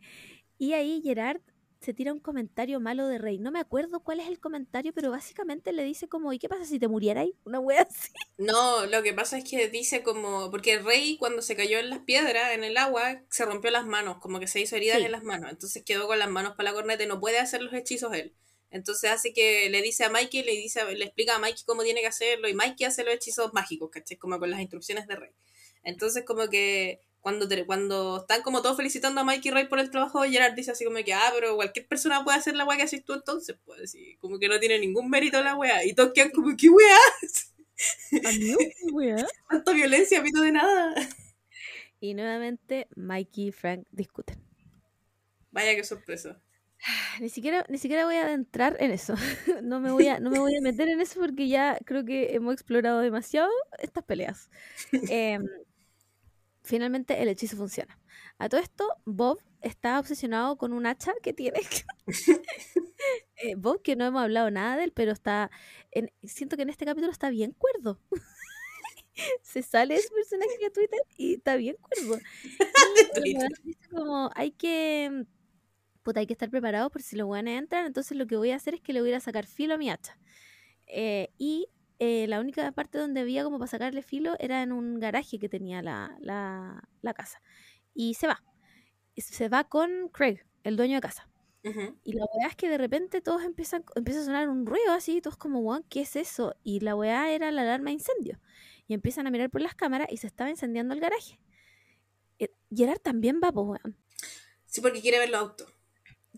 [0.56, 1.42] y ahí Gerard
[1.80, 3.38] se tira un comentario malo de Rey.
[3.38, 6.64] No me acuerdo cuál es el comentario, pero básicamente le dice como, ¿y qué pasa
[6.64, 7.34] si te muriera ahí?
[7.44, 8.10] Una wea así.
[8.38, 10.50] No, lo que pasa es que dice como.
[10.52, 13.84] Porque el rey, cuando se cayó en las piedras, en el agua, se rompió las
[13.84, 14.18] manos.
[14.18, 15.04] Como que se hizo heridas Sí.
[15.06, 15.50] en las manos.
[15.50, 18.34] Entonces quedó con las manos para la corneta y no puede hacer los hechizos él.
[18.70, 22.00] Entonces hace que le dice a Mikey, le dice, le explica a Mikey cómo tiene
[22.00, 22.48] que hacerlo.
[22.48, 24.18] Y Mikey hace los hechizos mágicos, ¿cachai?
[24.18, 25.30] Como con las instrucciones de rey.
[25.82, 29.90] Entonces como que cuando, te- cuando están como todos felicitando a Mikey Ray por el
[29.90, 32.84] trabajo, Gerard dice así como que, ah, pero cualquier persona puede hacer la weá que
[32.84, 35.84] haces tú entonces, pues así, como que no tiene ningún mérito la weá.
[35.84, 36.96] Y todos quedan como, ¿qué weá?
[39.50, 40.94] Tanta violencia, pito de nada.
[42.00, 44.40] Y nuevamente Mikey y Frank discuten.
[45.50, 46.40] Vaya qué sorpresa.
[47.20, 49.14] Ni siquiera, ni siquiera voy a adentrar en eso.
[49.62, 52.34] No me voy a, no me voy a meter en eso porque ya creo que
[52.34, 53.50] hemos explorado demasiado
[53.80, 54.50] estas peleas.
[55.10, 55.44] Em,
[56.68, 57.98] finalmente el hechizo funciona.
[58.38, 61.60] A todo esto, Bob está obsesionado con un hacha que tiene.
[63.36, 65.50] Eh, Bob, que no hemos hablado nada de él, pero está.
[65.92, 68.00] en- siento que en este capítulo está bien cuerdo.
[69.42, 72.20] Se sale de su personaje de Twitter y está bien cuerdo.
[73.24, 75.24] Y dice como, hay que.
[76.02, 77.86] Puta, hay que estar preparados por si los weones entran.
[77.86, 79.90] Entonces lo que voy a hacer es que le voy a sacar filo a mi
[79.90, 80.18] hacha.
[80.86, 85.00] Eh, y eh, la única parte donde había como para sacarle filo era en un
[85.00, 87.42] garaje que tenía la, la, la casa.
[87.94, 88.42] Y se va.
[89.16, 91.28] Se va con Craig, el dueño de casa.
[92.02, 95.20] Y la weá es que de repente todos empiezan, empieza a sonar un ruido así,
[95.20, 96.54] todos como, weón, ¿qué es eso?
[96.62, 98.40] Y la weá era la alarma de incendio.
[98.86, 101.40] Y empiezan a mirar por las cámaras y se estaba incendiando el garaje.
[102.38, 103.96] Eh, Gerard también va, pues, weón.
[104.64, 105.74] Sí, porque quiere ver los autos.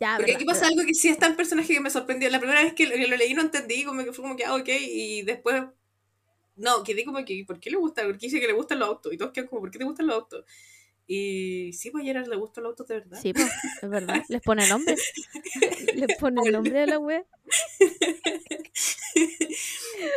[0.01, 0.79] Ya, Porque verdad, aquí pasa verdad.
[0.79, 2.31] algo que sí está en personaje que me sorprendió.
[2.31, 4.47] La primera vez que lo, que lo leí no entendí, como que fue como que,
[4.47, 5.63] ah, ok, y después,
[6.57, 8.03] no, quedé como que, ¿por qué le gusta?
[8.05, 10.07] Porque dice que le gustan los autos, y todos quedan como, ¿por qué te gustan
[10.07, 10.45] los autos?
[11.07, 13.19] Y sí, pues Gerard le gustan los autos de verdad.
[13.21, 13.51] Sí, pues,
[13.83, 14.23] es verdad.
[14.29, 14.95] Les pone nombre.
[15.95, 17.25] Les pone el nombre a la wea.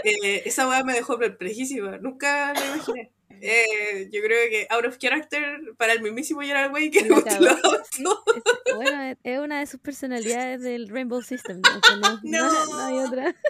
[0.06, 3.12] Eh, esa weá me dejó perplejísima, nunca lo imaginé.
[3.46, 7.82] Eh, yo creo que out of character para el mismísimo Gerard Way que los autos.
[7.92, 11.60] Es- bueno, es- una de sus personalidades del Rainbow System.
[11.62, 11.70] ¿no?
[12.24, 13.36] No, no- no hay otra.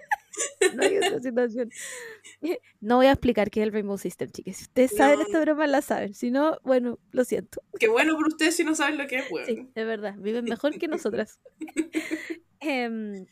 [0.76, 1.70] No hay otra situación.
[2.82, 4.58] No voy a explicar qué es el Rainbow System, chicas.
[4.58, 5.26] Si ustedes saben No.
[5.26, 6.16] esta broma, la saben.
[6.16, 7.62] Si no, bueno, lo siento.
[7.80, 9.46] Qué bueno por ustedes si no saben lo que es, weón.
[9.46, 10.16] Sí, es verdad.
[10.18, 11.40] Viven mejor que nosotras.
[12.60, 13.26] Em,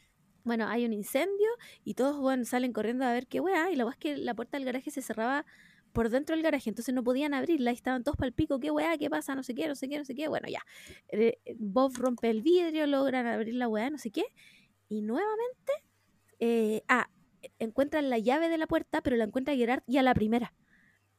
[0.43, 1.47] bueno, hay un incendio
[1.83, 3.71] y todos bueno, salen corriendo a ver qué weá.
[3.71, 5.45] Y la weá es que la puerta del garaje se cerraba
[5.91, 8.59] por dentro del garaje, entonces no podían abrirla y estaban todos para el pico.
[8.59, 8.97] ¿Qué weá?
[8.97, 9.35] ¿Qué pasa?
[9.35, 10.27] No sé qué, no sé qué, no sé qué.
[10.27, 10.61] Bueno, ya.
[11.09, 14.23] Eh, Bob rompe el vidrio, logran abrir la weá, no sé qué.
[14.89, 15.71] Y nuevamente,
[16.39, 17.09] eh, ah,
[17.59, 20.53] encuentran la llave de la puerta, pero la encuentra Gerard y a la primera.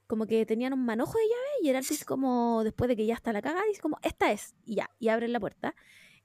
[0.07, 3.15] Como que tenían un manojo de llave y Gerard dice como, después de que ya
[3.15, 4.55] está la cagada, dice como, esta es.
[4.65, 5.75] Y ya, y abren la puerta.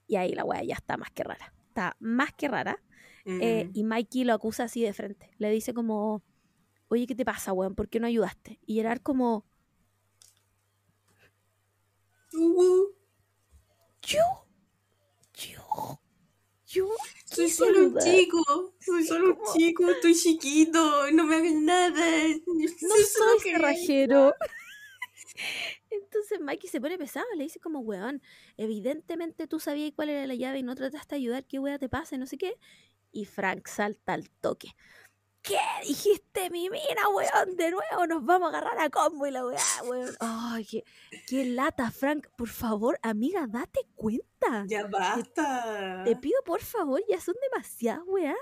[0.06, 1.54] Y ahí la weá ya está más que rara.
[1.68, 2.82] Está más que rara.
[3.24, 3.70] Eh, Mm.
[3.74, 5.30] y Mikey lo acusa así de frente.
[5.38, 6.22] Le dice como,
[6.88, 7.74] oye, ¿qué te pasa, weón?
[7.74, 8.58] ¿Por qué no ayudaste?
[8.66, 9.44] Y Gerard como,
[14.02, 14.22] yo,
[15.34, 16.00] yo,
[16.66, 16.88] yo.
[17.24, 22.28] soy solo un chico, soy solo un chico, estoy chiquito, no me hagan nada.
[22.46, 24.34] No soy cerrajero.
[25.90, 28.22] Entonces Mikey se pone pesado, le dice como, weón,
[28.56, 31.88] evidentemente tú sabías cuál era la llave y no trataste de ayudar, qué weá te
[31.88, 32.58] pasa, y no sé qué.
[33.10, 34.74] Y Frank salta al toque.
[35.48, 37.56] ¿Qué dijiste, mi mina, weón?
[37.56, 40.14] De nuevo nos vamos a agarrar a combo y la weá, weón.
[40.20, 40.84] Ay, qué,
[41.26, 42.26] qué lata, Frank.
[42.36, 44.64] Por favor, amiga, date cuenta.
[44.68, 46.02] Ya basta.
[46.04, 48.34] Te pido por favor, ya son demasiadas weá.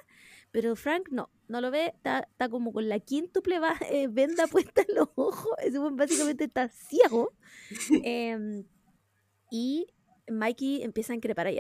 [0.50, 4.46] Pero Frank no, no lo ve, está, está como con la quíntuple va- eh, venda
[4.50, 5.52] puesta en los ojos.
[5.58, 7.32] Ese weón básicamente está ciego.
[8.02, 8.64] Em,
[9.50, 9.86] y
[10.28, 11.50] Mikey empieza a increpar a.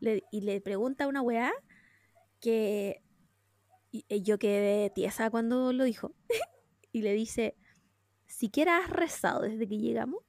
[0.00, 1.52] Le- y le pregunta una weá
[2.40, 3.02] que
[3.92, 6.12] y- y yo quedé tiesa cuando lo dijo.
[6.92, 7.56] y le dice,
[8.26, 10.22] ¿siquiera has rezado desde que llegamos?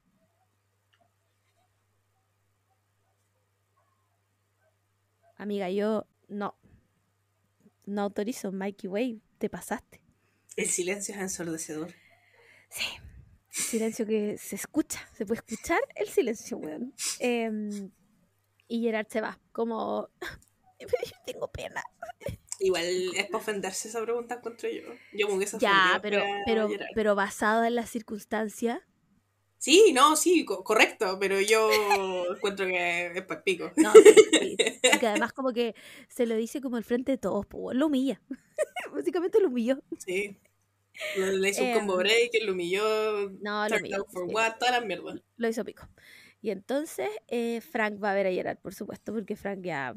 [5.37, 6.55] Amiga, yo no.
[7.85, 10.01] No autorizo, Mikey Way, te pasaste.
[10.55, 11.93] El silencio es ensordecedor.
[12.69, 12.85] Sí.
[13.49, 16.93] Silencio que se escucha, se puede escuchar el silencio, weón.
[17.19, 17.91] Em,
[18.67, 20.09] y Gerard se va, como.
[21.25, 21.83] Tengo pena.
[22.63, 22.85] Igual
[23.15, 24.83] es para ofenderse esa pregunta encuentro yo.
[25.13, 28.79] Yo me hubiese Ya, pero, pero, pero basado en las circunstancias.
[29.57, 31.69] Sí, no, sí, co- correcto, pero yo
[32.35, 33.71] encuentro que es para pico.
[33.77, 34.01] No, sí,
[34.39, 34.57] sí.
[34.91, 35.73] Porque además, como que
[36.09, 38.21] se lo dice como al frente de todos, pues, lo humilla.
[38.93, 39.79] Básicamente lo humilló.
[39.97, 40.37] Sí.
[41.17, 44.05] Le hizo un Em, combo break, lo humilló, No, lo humilló.
[44.11, 44.33] for sí.
[44.33, 45.15] what, toda la mierda.
[45.37, 45.87] lo hizo pico.
[46.41, 49.95] Y entonces eh, Frank va a ver a Gerard, por supuesto, porque Frank ya...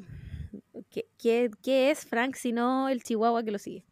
[0.91, 3.85] ¿Qué, qué, qué es Frank si no el chihuahua que lo sigue?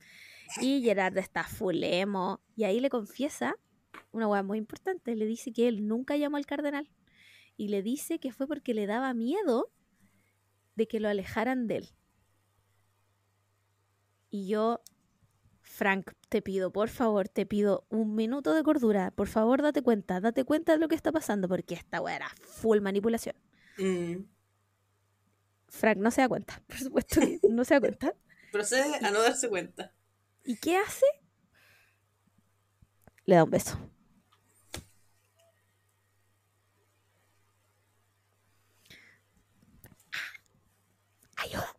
[0.61, 2.41] Y Gerard está full emo.
[2.57, 3.57] Y ahí le confiesa
[4.13, 5.17] una hueá muy importante.
[5.17, 6.89] Le dice que él nunca llamó al cardenal.
[7.57, 9.71] Y le dice que fue porque le daba miedo
[10.77, 11.89] de que lo alejaran de él.
[14.31, 14.81] Y yo
[15.65, 19.11] Frank, te pido, por favor, te pido un minuto de cordura.
[19.11, 22.29] Por favor, date cuenta, date cuenta de lo que está pasando, porque esta weá era
[22.43, 23.35] full manipulación.
[23.79, 24.25] Mm.
[25.75, 28.15] Frank no se da cuenta, por supuesto que no se da cuenta.
[28.53, 29.93] Procede a no darse cuenta.
[30.45, 31.05] ¿Y qué hace?
[33.25, 33.77] Le da un beso.
[41.37, 41.77] Ayuda.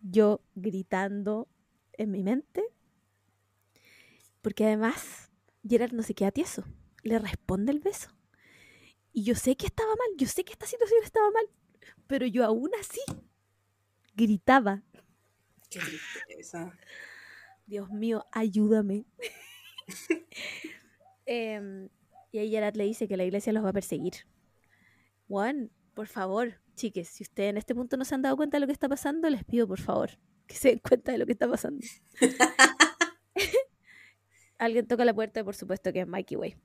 [0.00, 1.48] Yo gritando
[1.92, 2.64] en mi mente,
[4.42, 5.30] porque además
[5.66, 6.64] Gerard no se queda tieso,
[7.02, 8.10] le responde el beso.
[9.12, 11.48] Y yo sé que estaba mal, yo sé que esta situación estaba mal,
[12.06, 13.00] pero yo aún así
[14.14, 14.82] gritaba.
[15.70, 16.76] Qué tristeza.
[17.66, 19.06] Dios mío, ayúdame.
[21.26, 21.88] Em,
[22.32, 24.12] y ahí Gerard le dice que la iglesia los va a perseguir.
[25.26, 28.60] Juan, por favor, chiques, si ustedes en este punto no se han dado cuenta de
[28.60, 30.10] lo que está pasando, les pido por favor
[30.46, 31.84] que se den cuenta de lo que está pasando.
[34.58, 36.56] Alguien toca la puerta, por supuesto que es Mikey Way.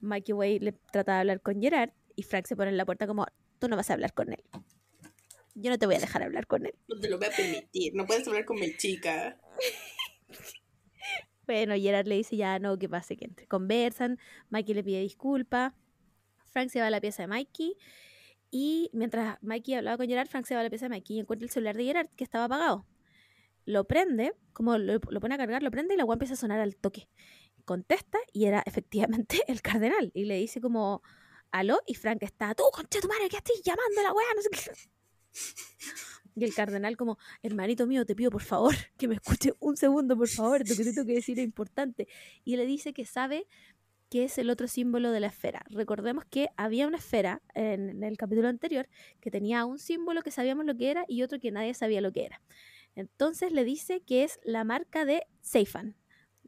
[0.00, 3.06] Mikey Way le trata de hablar con Gerard y Frank se pone en la puerta
[3.06, 3.26] como,
[3.58, 4.42] tú no vas a hablar con él.
[5.58, 6.74] Yo no te voy a dejar hablar con él.
[6.86, 7.94] No te lo voy a permitir.
[7.94, 9.40] No puedes hablar con mi chica.
[11.46, 13.46] Bueno, Gerard le dice ya no, que pase, que entre.
[13.46, 14.18] Conversan,
[14.50, 15.72] Mikey le pide disculpas,
[16.50, 17.76] Frank se va a la pieza de Mikey
[18.50, 21.20] y mientras Mikey hablaba con Gerard, Frank se va a la pieza de Mikey y
[21.20, 22.84] encuentra el celular de Gerard que estaba apagado.
[23.64, 26.36] Lo prende, como lo, lo pone a cargar, lo prende y la agua empieza a
[26.36, 27.08] sonar al toque.
[27.64, 31.02] Contesta y era efectivamente el cardenal y le dice como
[31.52, 34.26] aló y Frank está, tú concha tu madre, ¿qué estás llamando a la weá?
[34.34, 34.95] No sé qué.
[36.34, 40.16] Y el cardenal como, hermanito mío, te pido por favor que me escuche un segundo,
[40.16, 42.08] por favor, lo que te tengo que decir es importante.
[42.44, 43.46] Y le dice que sabe
[44.10, 45.64] que es el otro símbolo de la esfera.
[45.70, 48.88] Recordemos que había una esfera en, el capítulo anterior
[49.20, 52.12] que tenía un símbolo que sabíamos lo que era y otro que nadie sabía lo
[52.12, 52.42] que era.
[52.94, 55.96] Entonces le dice que es la marca de Seifan.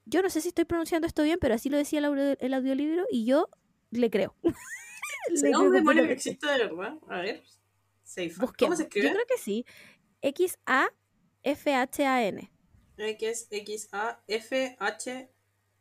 [0.05, 2.55] Yo no sé si estoy pronunciando esto bien, pero así lo decía el, audio- el
[2.55, 3.48] audiolibro y yo
[3.90, 4.35] le creo.
[5.31, 6.94] Le ¿Será creo que existe de verdad?
[7.09, 7.43] A ver.
[8.09, 8.32] Safe.
[8.59, 9.10] ¿Cómo se Yo escribe?
[9.12, 9.64] creo que sí.
[11.43, 12.51] X-A-F-H-A-N.
[12.97, 15.30] X, X, A, F, H.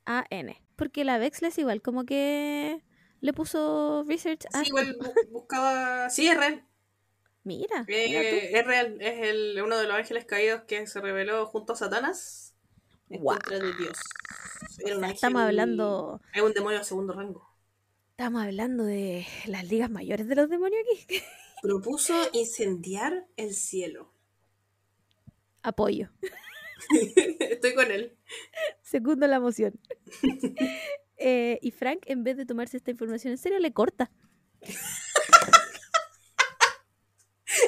[0.05, 0.63] A-N.
[0.75, 2.83] Porque la Vexles igual como que
[3.21, 4.59] le puso research a...
[4.63, 6.09] Sí, igual bu- buscaba.
[6.09, 6.63] Sí, es real.
[7.43, 7.85] Mira.
[7.87, 8.97] Eh, es real.
[9.01, 12.53] Es el, uno de los ángeles caídos que se reveló junto a Satanás
[13.09, 13.37] en Guau.
[13.39, 13.97] contra de Dios.
[14.79, 17.47] Era un ángel- Estamos hablando, Es un demonio de segundo rango.
[18.11, 21.21] estamos hablando de las ligas mayores de los demonios aquí.
[21.61, 24.13] Propuso incendiar el cielo.
[25.63, 26.09] Apoyo.
[27.39, 28.15] Estoy con él.
[28.81, 29.79] Segundo la moción.
[31.19, 34.11] Eh, y Frank, en vez de tomarse esta información en serio, le corta.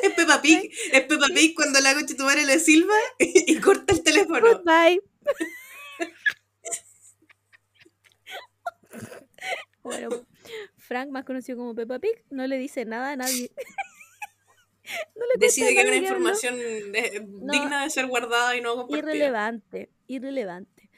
[0.04, 0.72] Es Peppa Pig.
[0.94, 4.40] Es Peppa Pig cuando la coche tu madre le silba y corta el teléfono.
[4.40, 5.02] Goodbye.
[9.82, 10.28] bueno,
[10.90, 13.52] Frank, más conocido como Peppa Pig, no le dice nada a nadie.
[15.16, 19.16] no le Decide que es una información eh, digna de ser guardada y no compartida.
[19.16, 20.90] Irrelevante, irrelevante.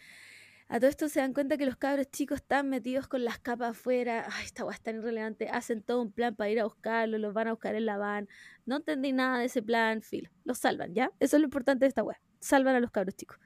[0.69, 3.71] A todo esto se dan cuenta que los cabros chicos están metidos con las capas
[3.71, 4.25] afuera.
[4.31, 5.49] Ay, esta weá es tan irrelevante.
[5.49, 8.29] Hacen todo un plan para ir a buscarlos, los van a buscar en la van.
[8.65, 10.29] No entendí nada de ese plan, filo.
[10.45, 11.11] Los salvan, ¿ya?
[11.19, 12.21] Eso es lo importante de esta weá.
[12.39, 13.37] Salvan a los cabros chicos.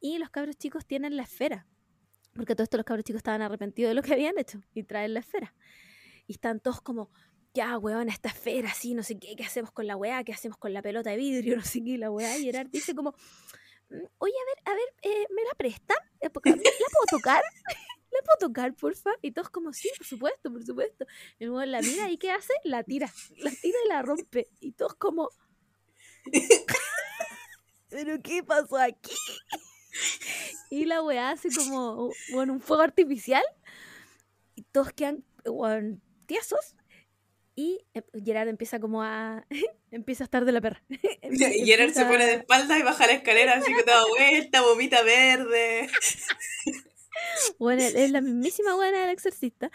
[0.00, 1.66] Y los cabros chicos tienen la esfera.
[2.34, 5.14] Porque todo esto los cabros chicos estaban arrepentidos de lo que habían hecho y traen
[5.14, 5.54] la esfera.
[6.26, 7.10] Y están todos como,
[7.54, 10.24] ya, weón, esta esfera, así, no sé qué, ¿qué hacemos con la weá?
[10.24, 11.56] ¿Qué hacemos con la pelota de vidrio?
[11.62, 12.38] No sé qué, la weá.
[12.38, 13.10] Y Gerard dice como,
[13.90, 15.98] "Mm, oye, a ver, a ver, eh, ¿me la prestan?
[16.20, 16.44] Eh, ¿La puedo
[17.10, 17.42] tocar?
[18.12, 19.10] ¿La puedo tocar, porfa?
[19.22, 21.06] Y todos como, sí, por supuesto, por supuesto.
[21.38, 22.52] Y luego la mira y ¿qué hace?
[22.64, 23.12] La tira.
[23.38, 24.48] La tira y la rompe.
[24.60, 25.30] Y todos como...
[27.88, 29.14] ¿Pero qué pasó aquí?
[30.70, 33.42] Y la weá hace como, bueno, un fuego artificial.
[34.54, 36.76] Y todos quedan, bueno, tiesos.
[37.54, 39.46] Y eh, Gerard empieza como a...
[39.90, 40.82] empieza a estar de la perra.
[41.22, 45.02] Y Gerard se pone de espalda y baja la escalera así que da vuelta, vomita
[45.02, 45.88] verde.
[47.58, 49.70] Bueno, es la mismísima buena del exorcista.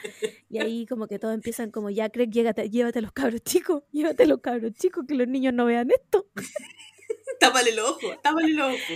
[0.50, 3.84] Y ahí como que todos empiezan como, ya Craig, llégate- llévate a los cabros chicos,
[3.92, 6.28] llévate a los cabros chicos, que los niños no vean esto.
[7.40, 8.94] Tápale el ojo, tápale el ojo.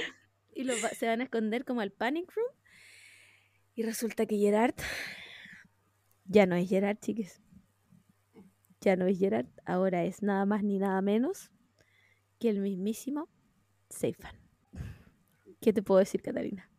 [0.61, 2.47] Y los va- se van a esconder como al panic room.
[3.73, 4.75] Y resulta que Gerard
[6.25, 7.41] ya no es Gerard, chiques.
[8.81, 11.49] Ya no es Gerard, ahora es nada más ni nada menos
[12.39, 13.27] que el mismísimo
[13.89, 14.35] Seifan.
[15.61, 16.69] ¿Qué te puedo decir, Catalina?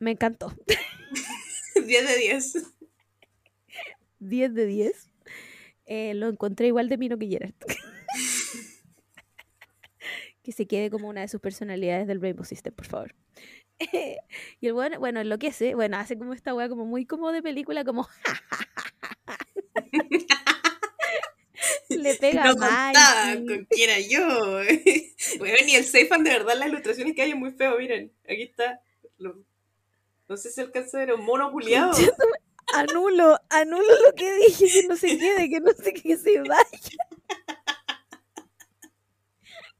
[0.00, 0.52] Me encantó.
[1.86, 2.54] 10 de 10.
[4.18, 5.10] 10 de 10.
[5.86, 7.54] Eh, lo encontré igual de mino que Gerard.
[10.42, 13.14] que se quede como una de sus personalidades del Rainbow System, por favor.
[14.60, 17.84] y el bueno, bueno, enloquece, bueno, hace como esta weá como muy como de película,
[17.84, 18.08] como
[21.88, 22.94] le pega no mal.
[23.46, 24.26] con quién era yo.
[25.38, 28.12] bueno, ni el Seifan, de verdad, las ilustraciones que hay es muy feo, miren.
[28.24, 28.80] Aquí está.
[29.18, 29.38] Lo-
[30.28, 31.92] no sé si alcanza a ver un mono culiado.
[32.74, 36.62] Anulo, anulo lo que dije, que no se quede, que no sé que se vaya.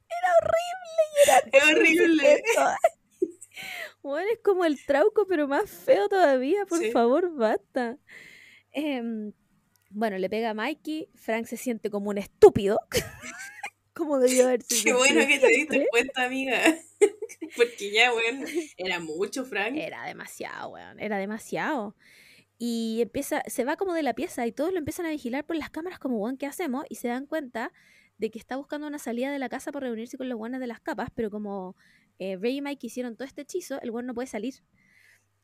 [0.09, 2.43] Era horrible Es horrible.
[4.03, 6.65] Bueno, es como el trauco, pero más feo todavía.
[6.67, 6.91] Por Sí.
[6.91, 7.99] favor, basta.
[8.73, 9.33] Em,
[9.91, 11.09] bueno, le pega a Mikey.
[11.15, 12.79] Frank se siente como un estúpido.
[13.95, 16.59] como debió haberse Qué bueno que te diste cuenta, amiga.
[17.57, 18.47] Porque ya, weón,
[18.77, 19.77] era mucho, Frank.
[19.77, 20.99] Era demasiado, weón.
[21.01, 21.97] Era demasiado.
[22.57, 25.57] Y empieza, se va como de la pieza y todos lo empiezan a vigilar por
[25.57, 26.85] las cámaras como, weón, ¿qué hacemos?
[26.89, 27.73] Y se dan cuenta
[28.21, 30.67] de que está buscando una salida de la casa para reunirse con los weones de
[30.67, 31.75] las capas, pero como
[32.19, 34.57] eh, Ray y Mike hicieron todo este hechizo, el weón no puede salir.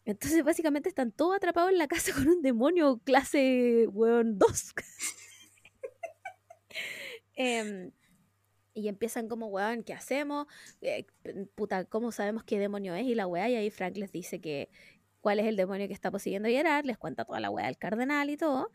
[0.04, 4.74] Entonces básicamente están todos atrapados en la casa con un demonio clase, weón, 2.
[7.38, 7.92] Em,
[8.72, 10.46] y empiezan como, weón, ¿qué hacemos?
[10.80, 11.06] Eh,
[11.54, 13.06] puta, ¿cómo sabemos qué demonio es?
[13.06, 14.70] Y la weá, y ahí Frank les dice que
[15.20, 18.30] cuál es el demonio que está poseyendo Gerard, les cuenta toda la weá del cardenal
[18.30, 18.70] y todo.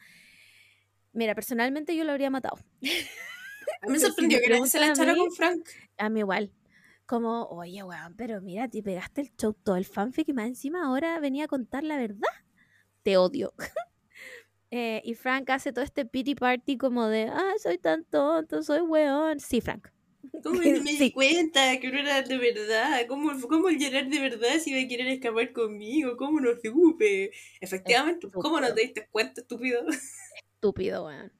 [1.13, 2.57] Mira, personalmente yo lo habría matado.
[3.81, 5.67] A mí me si sorprendió que nadie se la echara con Frank.
[5.97, 6.51] A mí igual.
[7.05, 10.85] Como, oye, weón, pero mira, te pegaste el show, todo el fanfic y más encima
[10.85, 12.29] ahora venía a contar la verdad.
[13.03, 13.53] Te odio.
[14.73, 18.79] Eh, y Frank hace todo este pity party como de, ah, soy tan tonto, soy
[18.79, 19.37] weón.
[19.41, 19.89] Sí, Frank.
[20.43, 20.97] ¿Cómo no me Sí.
[20.97, 23.05] di cuenta que no era de verdad?
[23.07, 26.15] ¿Cómo, cómo el Gerard de verdad se iba a querer escapar conmigo?
[26.15, 27.31] ¿Cómo no supe?
[27.59, 29.81] Efectivamente, ¿cómo no te diste cuenta, estúpido?
[30.55, 31.33] Estúpido, weón.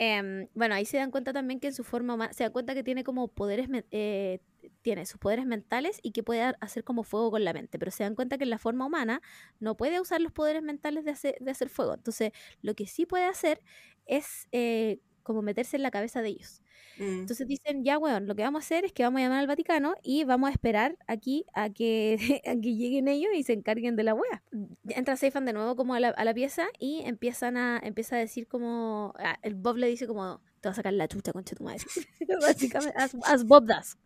[0.00, 2.72] Em, bueno, ahí se dan cuenta también que en su forma humana, se dan cuenta
[2.74, 4.38] que tiene como poderes, eh,
[4.82, 7.90] tiene sus poderes mentales y que puede ha- hacer como fuego con la mente, pero
[7.90, 9.20] se dan cuenta que en la forma humana
[9.58, 11.94] no puede usar los poderes mentales de hacer, de hacer fuego.
[11.94, 12.30] Entonces,
[12.62, 13.60] lo que sí puede hacer
[14.06, 16.62] es eh, como meterse en la cabeza de ellos.
[16.98, 17.20] Mm.
[17.20, 19.46] Entonces dicen, ya, weón, lo que vamos a hacer es que vamos a llamar al
[19.46, 23.94] Vaticano y vamos a esperar aquí a que, a que lleguen ellos y se encarguen
[23.94, 24.42] de la wea.
[24.88, 28.18] Entra Seifan de nuevo como a la, a la pieza y empiezan a, empieza a
[28.18, 31.54] decir como, ah, el Bob le dice como, te va a sacar la chucha, concha
[31.54, 31.84] tu madre.
[32.40, 33.98] Básicamente, as, as Bob das.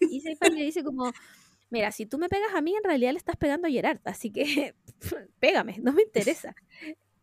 [0.00, 1.10] Y Seifan le dice como,
[1.70, 4.30] mira, si tú me pegas a mí, en realidad le estás pegando a Gerard, así
[4.30, 4.74] que
[5.40, 6.54] pégame, no me interesa.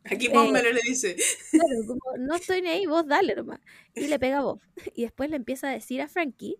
[0.11, 1.15] Aquí Eh, Bob me lo le dice.
[1.51, 3.59] Claro, como no estoy ni ahí, vos dale nomás.
[3.95, 4.61] Y le pega a Bob.
[4.95, 6.57] Y después le empieza a decir a Frankie,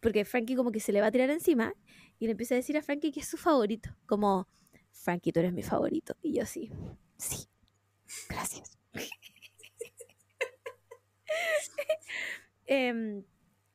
[0.00, 1.74] porque Frankie como que se le va a tirar encima,
[2.18, 3.90] y le empieza a decir a Frankie que es su favorito.
[4.06, 4.48] Como,
[4.90, 6.16] Frankie, tú eres mi favorito.
[6.22, 6.70] Y yo sí,
[7.16, 7.46] sí,
[8.28, 8.78] gracias.
[12.66, 13.24] Em,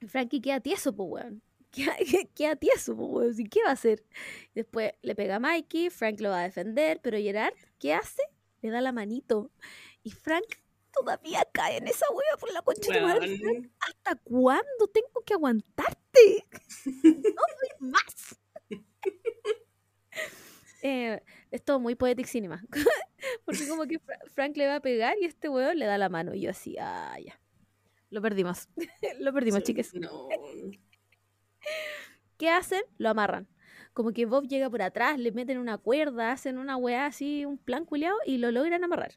[0.08, 1.42] Frankie queda tieso, pues, weón.
[1.72, 1.96] Queda,
[2.36, 3.36] queda tieso, pues, weón.
[3.38, 4.04] ¿Y ¿Qué va a hacer?
[4.56, 8.24] Después le pega a Mikey, Frank lo va a defender, pero Gerard, ¿qué hace?
[8.62, 9.52] Le da la manito.
[10.04, 10.46] Y Frank
[10.92, 13.38] todavía cae en esa wea por la concha de tu madre.
[13.38, 13.70] Frank.
[13.80, 16.46] ¿Hasta cuándo tengo que aguantarte?
[16.86, 17.42] No
[17.82, 18.40] doy más.
[20.84, 21.22] Eh,
[21.52, 22.64] es todo muy poetic cinema.
[23.46, 26.08] Porque como que Fra- Frank le va a pegar y este weón le da la
[26.08, 26.34] mano.
[26.36, 27.40] Y yo así, ah, ya.
[28.10, 28.70] Lo perdimos.
[29.20, 29.94] Lo perdimos, chiques.
[29.96, 30.30] No.
[32.38, 32.84] ¿Qué hacen?
[33.00, 33.48] Lo amarran.
[33.98, 37.58] Como que Bob llega por atrás, le meten una cuerda, hacen una weá así, un
[37.58, 39.16] plan culiao, y lo logran amarrar.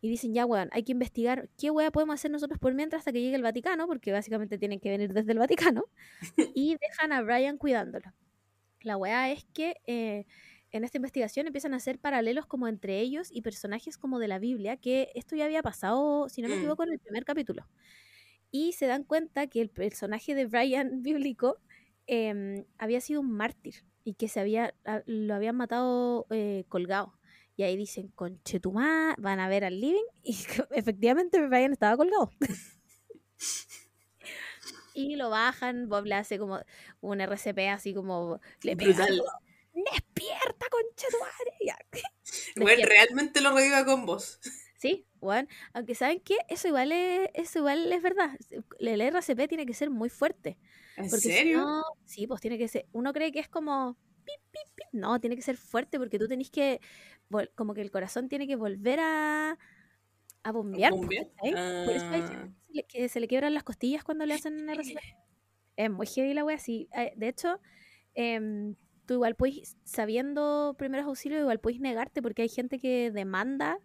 [0.00, 3.10] Y dicen, ya, weón, hay que investigar qué weá podemos hacer nosotros por mientras hasta
[3.10, 5.86] que llegue el Vaticano, porque básicamente tienen que venir desde el Vaticano.
[6.54, 8.14] y dejan a Brian cuidándolo.
[8.82, 10.26] La weá es que eh,
[10.70, 14.38] en esta investigación empiezan a hacer paralelos como entre ellos y personajes como de la
[14.38, 16.58] Biblia, que esto ya había pasado, si no me Mm.
[16.58, 17.66] equivoco, en el primer capítulo.
[18.52, 21.58] Y se dan cuenta que el personaje de Brian bíblico
[22.06, 27.14] em, había sido un mártir y que se había, a- lo habían matado eh, colgado.
[27.56, 30.04] Y ahí dicen, conchetumá, van a ver al living.
[30.24, 30.36] Y
[30.72, 32.30] efectivamente Brian estaba colgado.
[34.94, 36.60] y lo bajan, Bob le hace como
[37.00, 38.40] un RCP así como...
[38.62, 39.06] Le pega,
[39.74, 40.66] despierta.
[40.72, 40.86] Weón,
[42.54, 42.86] Despierta.
[42.86, 44.40] realmente lo reviva con vos.
[44.78, 48.30] Sí, bueno, aunque saben que eso igual es, eso igual es verdad.
[48.78, 50.58] El RCP tiene que ser muy fuerte.
[50.96, 51.58] ¿En Porque si serio?
[51.64, 52.86] no, sí, pues tiene que ser.
[52.92, 53.96] Uno cree que es como.
[54.24, 54.86] pip, pip, pip.
[54.92, 56.80] No, tiene que ser fuerte porque tú tenés que.
[57.56, 59.58] Como que el corazón tiene que volver a.
[60.44, 60.90] a bombear.
[60.90, 61.84] pues, ¿Bombear?
[61.86, 62.48] Por eso hay gente Ah.
[62.48, 64.98] que se le- que se le quiebran las costillas cuando le hacen RCP.
[65.76, 66.88] Es muy heavy la wea, sí.
[66.96, 67.58] Eh, De hecho,
[68.14, 68.76] em,
[69.06, 73.78] tú igual puedes, sabiendo primeros auxilios, igual puedes negarte porque hay gente que demanda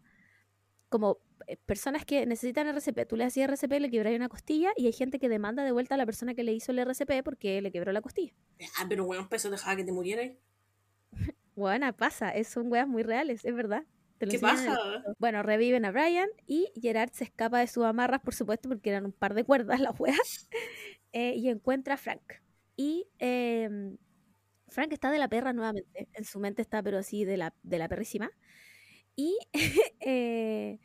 [0.90, 1.18] como
[1.66, 3.06] personas que necesitan RCP.
[3.08, 5.96] Tú le hacías RCP, le quebráis una costilla y hay gente que demanda de vuelta
[5.96, 8.34] a la persona que le hizo el RCP porque le quebró la costilla.
[8.78, 10.32] Ah, pero weón, peso dejaba que te murieras.
[11.56, 13.84] Bueno, pasa, es- son weas muy reales, es verdad.
[14.18, 14.78] Te lo ¿Qué el pasa?
[15.18, 19.06] Bueno, reviven a Brian y Gerard se escapa de sus amarras, por supuesto, porque eran
[19.06, 20.50] un par de cuerdas las weas,
[21.14, 22.34] eh, y encuentra a Frank.
[22.76, 23.98] Y em,
[24.68, 27.78] Frank está de la perra nuevamente, en su mente está pero así de la, de
[27.78, 28.32] la perrísima.
[29.16, 29.38] Y
[30.02, 30.80] eh,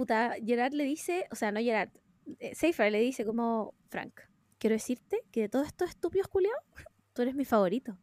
[0.00, 1.90] puta, Gerard le dice, o sea, no Gerard,
[2.38, 4.18] eh, Seyfried le dice como, Frank,
[4.56, 6.64] quiero decirte que de todos estos estúpidos culiados,
[7.12, 7.98] tú eres mi favorito,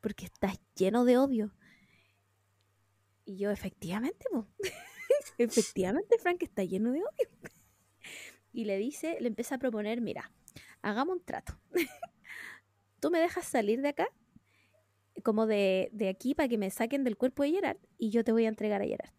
[0.00, 1.54] porque estás lleno de odio.
[3.26, 4.24] Y yo, efectivamente,
[5.36, 7.28] efectivamente, Frank está lleno de odio.
[8.54, 10.32] y le dice, le empieza a proponer, mira,
[10.80, 11.60] hagamos un trato.
[12.98, 14.08] tú me dejas salir de acá,
[15.22, 18.32] como de, de aquí, para que me saquen del cuerpo de Gerard, y yo te
[18.32, 19.12] voy a entregar a Gerard.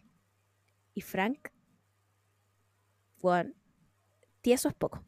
[0.95, 1.49] Y Frank,
[3.23, 3.53] bueno,
[4.41, 5.01] tieso es poco.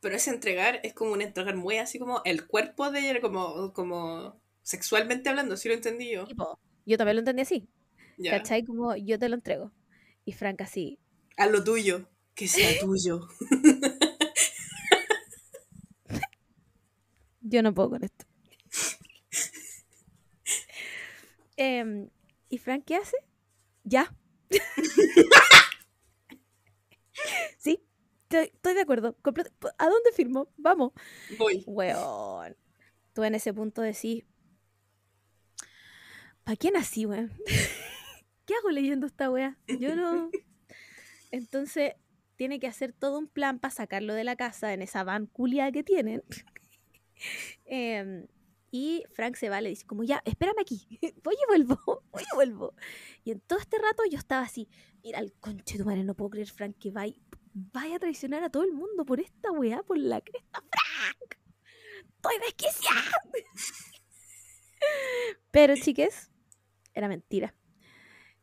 [0.00, 3.72] Pero ese entregar es como un entregar muy así como el cuerpo de ella, como,
[3.74, 6.26] como sexualmente hablando, si lo entendí yo.
[6.26, 7.68] Tipo, yo también lo entendí así,
[8.16, 8.32] Ya.
[8.32, 8.64] ¿cachai?
[8.64, 9.70] Como yo te lo entrego.
[10.24, 10.98] Y Frank así,
[11.36, 13.28] A lo tuyo, que sea tuyo.
[17.42, 18.24] Yo no puedo con esto.
[21.58, 22.08] Em,
[22.48, 23.16] ¿Y Frank qué hace?
[23.84, 24.12] Ya.
[28.40, 29.16] estoy, de acuerdo.
[29.78, 30.48] ¿A dónde firmo?
[30.56, 30.92] Vamos.
[31.38, 31.62] Voy.
[31.66, 32.56] Weón.
[33.12, 34.24] Tú en ese punto decís,
[36.44, 37.32] ¿para qué nací, weón?
[38.46, 39.58] ¿Qué hago leyendo esta wea?
[39.78, 40.30] Yo no...
[41.30, 41.94] Entonces,
[42.36, 45.70] tiene que hacer todo un plan para sacarlo de la casa en esa van culia
[45.72, 46.22] que tienen.
[47.66, 48.26] Em,
[48.72, 50.88] y Frank se va, le dice como, ya, espérame aquí,
[51.22, 52.74] voy y vuelvo, voy y vuelvo.
[53.22, 54.68] Y en todo este rato yo estaba así,
[55.04, 57.14] mira, el conche tu madre, no puedo creer, Frank, que vaya,
[57.54, 61.38] vaya a traicionar a todo el mundo por esta weá, por la cresta, Frank.
[62.16, 63.02] Estoy desquiciada.
[65.50, 66.30] Pero, chiques,
[66.94, 67.54] era mentira.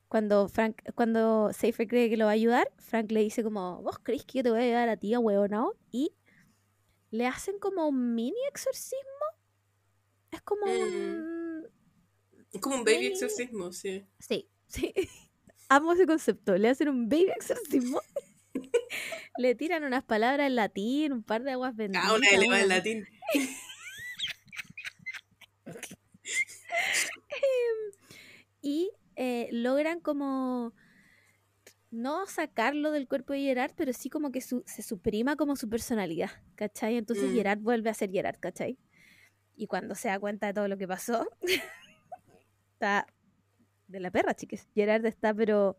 [0.08, 4.00] Cuando Frank, cuando Seifer cree que lo va a ayudar, Frank le dice como, ¿vos
[4.00, 5.76] crees que yo te voy a ayudar a ti, a huevonao?
[5.92, 6.14] Y
[7.12, 9.00] le hacen como un mini exorcismo.
[10.32, 10.70] Es como Mm.
[10.70, 11.68] un...
[12.52, 14.06] Es como un baby Mini- exorcismo, sí.
[14.20, 14.94] Sí, sí.
[15.70, 16.58] Amo ese concepto.
[16.58, 18.02] Le hacen un baby exorcismo.
[19.38, 22.06] le tiran unas palabras en latín, un par de aguas benditas.
[22.08, 23.08] Ah, una elevada en latín.
[28.62, 30.74] y eh, logran como
[31.92, 35.68] no sacarlo del cuerpo de Gerard, pero sí como que su- se suprima como su
[35.70, 36.98] personalidad, ¿cachai?
[36.98, 37.36] Entonces Mm.
[37.36, 38.78] Gerard vuelve a ser Gerard, ¿cachai?
[39.56, 41.28] Y cuando se da cuenta de todo lo que pasó,
[42.74, 43.08] está
[43.88, 44.68] de la perra, chiques.
[44.76, 45.78] Gerard está, pero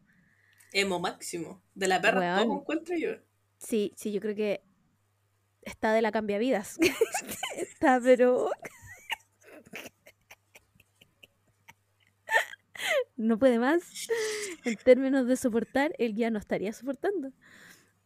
[0.73, 1.63] Emo máximo.
[1.75, 3.11] De la perra todo encuentro yo.
[3.59, 4.63] sí, sí, yo creo que
[5.63, 6.79] está de la cambiavidas.
[7.57, 8.51] está, pero...
[13.17, 14.09] no puede más.
[14.65, 17.33] En términos de soportar, él ya no estaría soportando.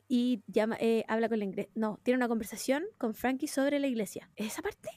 [0.09, 1.73] Y llama, eh, habla con la iglesia.
[1.75, 4.31] No, tiene una conversación con Frankie sobre la iglesia.
[4.37, 4.91] ¿Esa parte?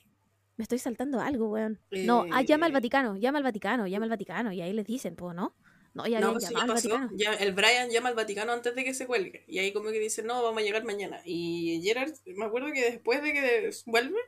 [0.58, 1.80] Me estoy saltando algo, weón.
[1.92, 2.74] No, ah, llama al Eh.
[2.74, 4.52] Vaticano, llama al Vaticano, llama al Vaticano.
[4.52, 5.56] Y ahí les dicen, pues, ¿no?
[5.98, 6.90] No, ya No, pues ya pasó.
[7.14, 9.44] Ya, el Brian llama al Vaticano antes de que se cuelgue.
[9.48, 11.22] Y ahí como que dice, no, vamos a llegar mañana.
[11.26, 14.20] Y Gerard, me acuerdo que después de que vuelve,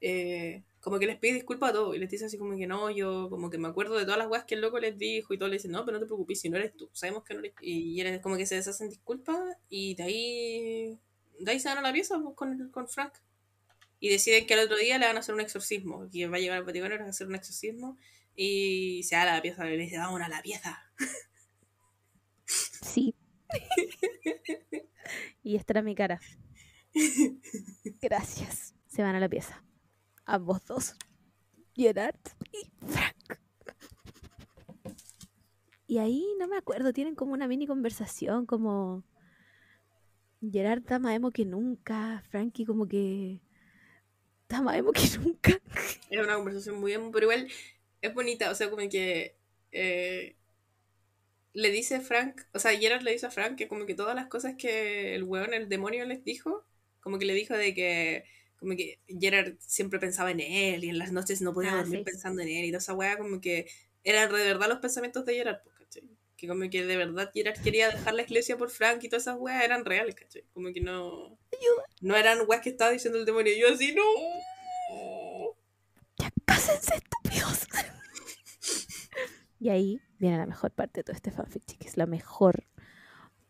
[0.00, 1.94] eh, como que les pide disculpas a todos.
[1.94, 4.26] Y les dice así como que no, yo como que me acuerdo de todas las
[4.26, 5.32] weas que el loco les dijo.
[5.32, 6.90] Y todos le dicen, no, pero no te preocupes, si no eres tú.
[6.92, 7.52] Sabemos que no eres.
[7.60, 9.38] Y Gerard como que se deshacen disculpas.
[9.68, 10.98] Y de ahí,
[11.38, 13.12] de ahí se van a la pieza pues, con, con Frank.
[14.00, 16.08] Y deciden que al otro día le van a hacer un exorcismo.
[16.10, 17.96] Que va a llegar al Vaticano y le van a hacer un exorcismo.
[18.42, 20.82] Y se va a la pieza le dice, vámonos a la pieza.
[22.46, 23.14] Sí.
[25.42, 26.18] y esta era mi cara.
[28.00, 28.74] Gracias.
[28.86, 29.62] Se van a la pieza.
[30.24, 30.94] Ambos dos.
[31.74, 32.16] Gerard
[32.50, 33.40] y Frank.
[35.86, 39.04] Y ahí no me acuerdo, tienen como una mini conversación, como
[40.40, 43.42] Gerard está más emo que nunca, Frankie como que
[44.40, 45.60] está más emo que nunca.
[46.08, 47.46] Era una conversación muy emo, pero igual
[48.02, 49.36] es bonita, o sea, como que
[49.72, 50.36] eh,
[51.52, 54.26] le dice Frank, o sea, Gerard le dice a Frank que como que todas las
[54.28, 56.64] cosas que el weón, el demonio les dijo,
[57.00, 58.24] como que le dijo de que
[58.56, 62.00] como que Gerard siempre pensaba en él y en las noches no podía Ah, dormir
[62.00, 62.04] sí.
[62.04, 63.66] pensando en él y toda esa weá, como que
[64.04, 66.04] eran de verdad los pensamientos de Gerard, pues, ¿cachai?
[66.36, 69.36] Que como que de verdad Gerard quería dejar la iglesia por Frank y todas esas
[69.38, 70.44] weas eran reales, ¿cachai?
[70.52, 71.38] Como que no...
[72.00, 74.02] No eran weas que estaba diciendo el demonio, yo así, no.
[76.50, 77.68] Cásense, estúpidos.
[79.60, 81.96] y ahí viene la mejor parte de todo este fanfic, chicos.
[81.96, 82.66] La mejor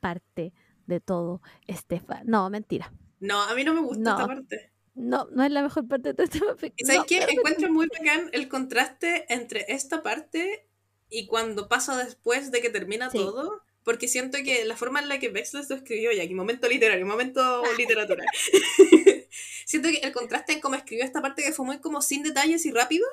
[0.00, 0.52] parte
[0.86, 2.26] de todo, Estefan.
[2.26, 2.92] No, mentira.
[3.18, 4.72] No, a mí no me gusta esta parte.
[4.94, 7.26] No, no es la mejor parte de todo este ¿Y sabes qué?
[7.30, 10.68] Encuentro muy bacán el contraste entre esta parte
[11.08, 13.62] y cuando pasa después de que termina todo.
[13.84, 17.06] Porque siento que la forma en la que Vexler lo escribió, ya aquí momento literario,
[17.06, 18.24] momento literatura.
[19.66, 22.66] siento que el contraste en cómo escribió esta parte que fue muy como sin detalles
[22.66, 23.06] y rápido.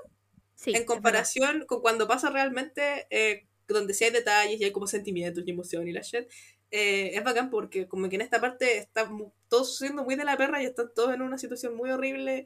[0.65, 5.43] en comparación con cuando pasa realmente, eh, donde sí hay detalles y hay como sentimientos
[5.45, 6.27] y emoción y la shit.
[6.69, 9.09] Eh, es bacán porque como que en esta parte está
[9.47, 12.45] todo sucediendo muy de la perra y están todos en una situación muy horrible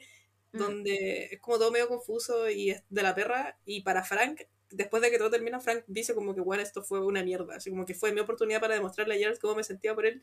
[0.51, 0.57] mm.
[0.59, 4.41] donde es como todo medio confuso y es de la perra y para Frank
[4.71, 7.69] después de que todo termina Frank dice como que bueno esto fue una mierda así
[7.69, 10.21] como que fue mi oportunidad para demostrarle a Gerald cómo me sentía por él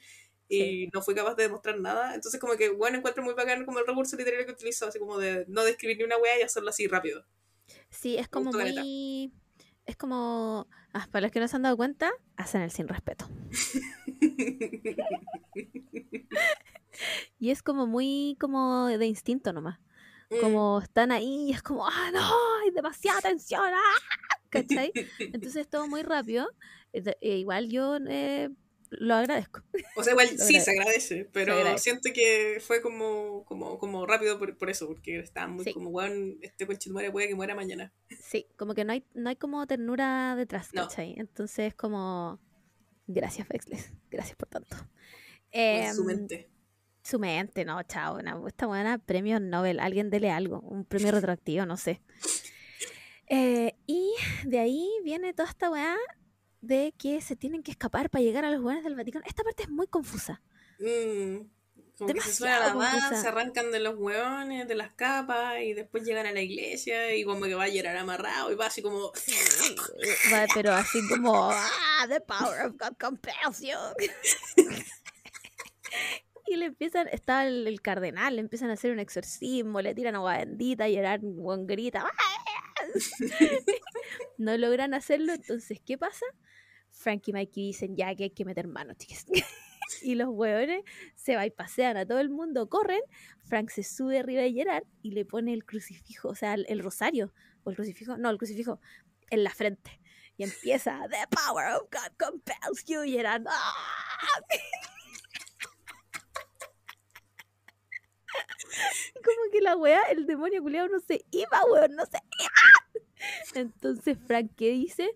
[0.48, 3.78] y no fui capaz de demostrar nada entonces como que bueno encuentro muy bacán como
[3.78, 6.70] el recurso literario que utilizó así como de no describir ni una wea y hacerlo
[6.70, 7.24] así rápido
[7.90, 9.32] sí es como muy
[9.88, 13.26] es como, ah, para los que no se han dado cuenta, hacen el sin respeto.
[17.38, 19.80] y es como muy como de instinto nomás.
[20.28, 20.40] Mm.
[20.42, 22.20] Como están ahí y es como, ah, no,
[22.62, 23.96] hay demasiada tensión, ah",
[24.50, 24.92] ¿cachai?
[25.18, 26.48] Entonces es todo muy rápido.
[26.92, 28.48] E igual yo eh,
[28.90, 29.62] lo agradezco.
[29.96, 34.56] O sea, igual sí se agradece, pero siento que fue como, como, como rápido por,
[34.56, 37.92] por eso, porque estaba muy como, weón, este conchetumare puede que muera mañana.
[38.20, 41.14] Sí, como que no hay, no hay como ternura detrás, ¿cachai?
[41.18, 42.40] Entonces, como,
[43.06, 44.76] gracias, Fexles, gracias por tanto.
[45.50, 46.50] Eh, su mente.
[47.02, 51.78] Su mente, no, chao, esta buena premio Nobel, alguien dele algo, un premio retroactivo, no
[51.78, 52.02] sé.
[53.30, 55.97] Eh, y de ahí viene toda esta weá
[56.60, 59.24] de que se tienen que escapar para llegar a los lugares del Vaticano.
[59.27, 60.43] Esta parte es muy confusa.
[60.78, 61.39] Mm,
[61.97, 66.05] como que se suena la se arrancan de los hueones, de las capas, y después
[66.05, 69.12] llegan a la iglesia y como que va a llegar amarrado y va así como...
[70.32, 71.51] va, pero así como...
[71.51, 73.77] Ah, the power of God compels you.
[76.50, 80.38] y le empiezan, está el, cardenal, le empiezan a hacer un exorcismo, le tiran agua
[80.38, 82.06] bendita, y llorar, grita.
[84.38, 86.24] no logran hacerlo, entonces, ¿qué pasa?
[86.90, 89.26] Frank y Mikey dicen ya que hay que meter manos, chicas.
[90.02, 90.84] y los hueones
[91.14, 93.00] se va y pasean a todo el mundo, corren.
[93.44, 97.32] Frank se sube arriba de Gerard y le pone el crucifijo, o sea, el, rosario,
[97.64, 98.80] o el crucifijo, no, el crucifijo
[99.30, 100.00] en la frente.
[100.36, 103.44] Y empieza, The power of God compels you, Gerard.
[103.48, 103.74] ¡ah!
[109.15, 113.09] Como que la wea, el demonio culiado no se iba, weón, no se iba.
[113.55, 115.10] Entonces Frank, ¿qué dice?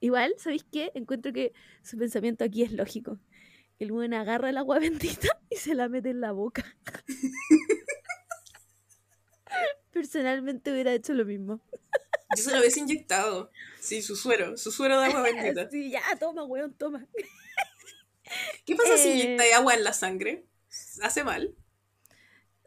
[0.00, 0.92] Igual, ¿sabéis qué?
[0.94, 1.52] Encuentro que
[1.82, 3.18] su pensamiento aquí es lógico.
[3.78, 6.64] El buen agarra el agua bendita y se la mete en la boca.
[9.92, 11.60] Personalmente hubiera hecho lo mismo.
[12.36, 13.50] Yo se lo hubiese inyectado.
[13.80, 15.70] Sí, su suero, su suero de agua bendita.
[15.70, 17.06] Sí, ya, toma, weón, toma.
[18.64, 20.44] ¿Qué pasa si inyecta eh, agua en la sangre?
[21.00, 21.54] ¿Hace mal?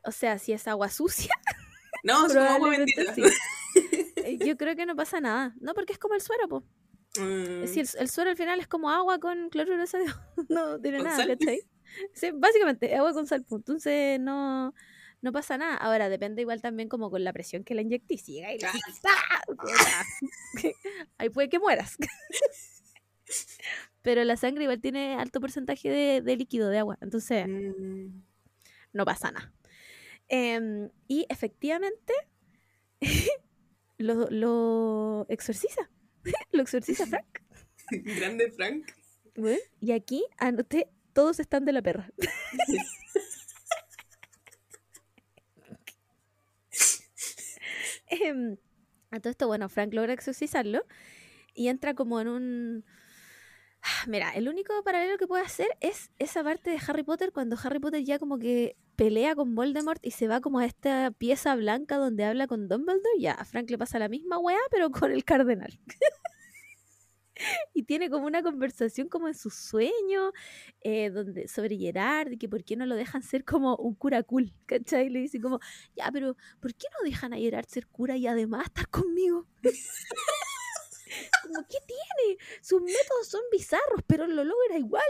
[0.09, 1.33] O sea, si es agua sucia.
[2.01, 3.13] No, es como agua bendita.
[4.25, 5.53] Eh, yo creo que no pasa nada.
[5.59, 6.63] No, porque es como el suero, po.
[7.19, 7.67] Mm.
[7.67, 10.13] Si el, suero al final es como agua con cloruro de sodio.
[10.49, 11.61] no tiene nada, ¿cachai?
[12.13, 13.45] Sí, básicamente, agua con sal.
[13.49, 14.73] Entonces no,
[15.21, 15.75] no pasa nada.
[15.75, 18.27] Ahora, depende igual también como con la presión que la inyectes.
[18.29, 18.57] Y ahí,
[21.17, 21.97] ahí puede que mueras.
[24.01, 26.97] Pero la sangre igual tiene alto porcentaje de, líquido, de agua.
[27.01, 28.21] Entonces, mm.
[28.93, 29.53] no pasa nada.
[30.29, 32.13] Em, y efectivamente,
[33.97, 35.89] lo, lo exorciza.
[36.51, 37.39] lo exorciza Frank.
[37.91, 38.91] Grande Frank.
[39.79, 42.11] y aquí anoté, todos están de la perra.
[48.11, 48.57] Em,
[49.11, 50.85] a todo esto, bueno, Frank logra exorcizarlo
[51.53, 52.85] y entra como en un...
[54.07, 57.79] Mira, el único paralelo que puede hacer es esa parte de Harry Potter cuando Harry
[57.79, 61.97] Potter ya como que pelea con Voldemort y se va como a esta pieza blanca
[61.97, 63.19] donde habla con Dumbledore.
[63.19, 65.79] Ya, a Frank le pasa la misma weá, pero con el cardenal.
[67.73, 70.31] y tiene como una conversación como en su sueño,
[70.81, 74.23] eh, donde, sobre Gerard, y que por qué no lo dejan ser como un cura
[74.23, 75.09] cool, ¿cachai?
[75.09, 75.59] Le dice como,
[75.95, 79.47] ya, pero ¿por qué no dejan a Gerard ser cura y además estar conmigo?
[81.43, 82.37] como, ¿qué tiene?
[82.61, 85.03] Sus métodos son bizarros, pero lo logra igual.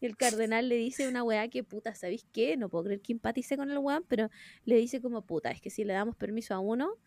[0.00, 2.56] el cardenal le dice una weá que puta, ¿sabéis qué?
[2.56, 4.30] No puedo creer que empatice con el weón, pero
[4.64, 6.98] le dice como puta, es que si le damos permiso a uno,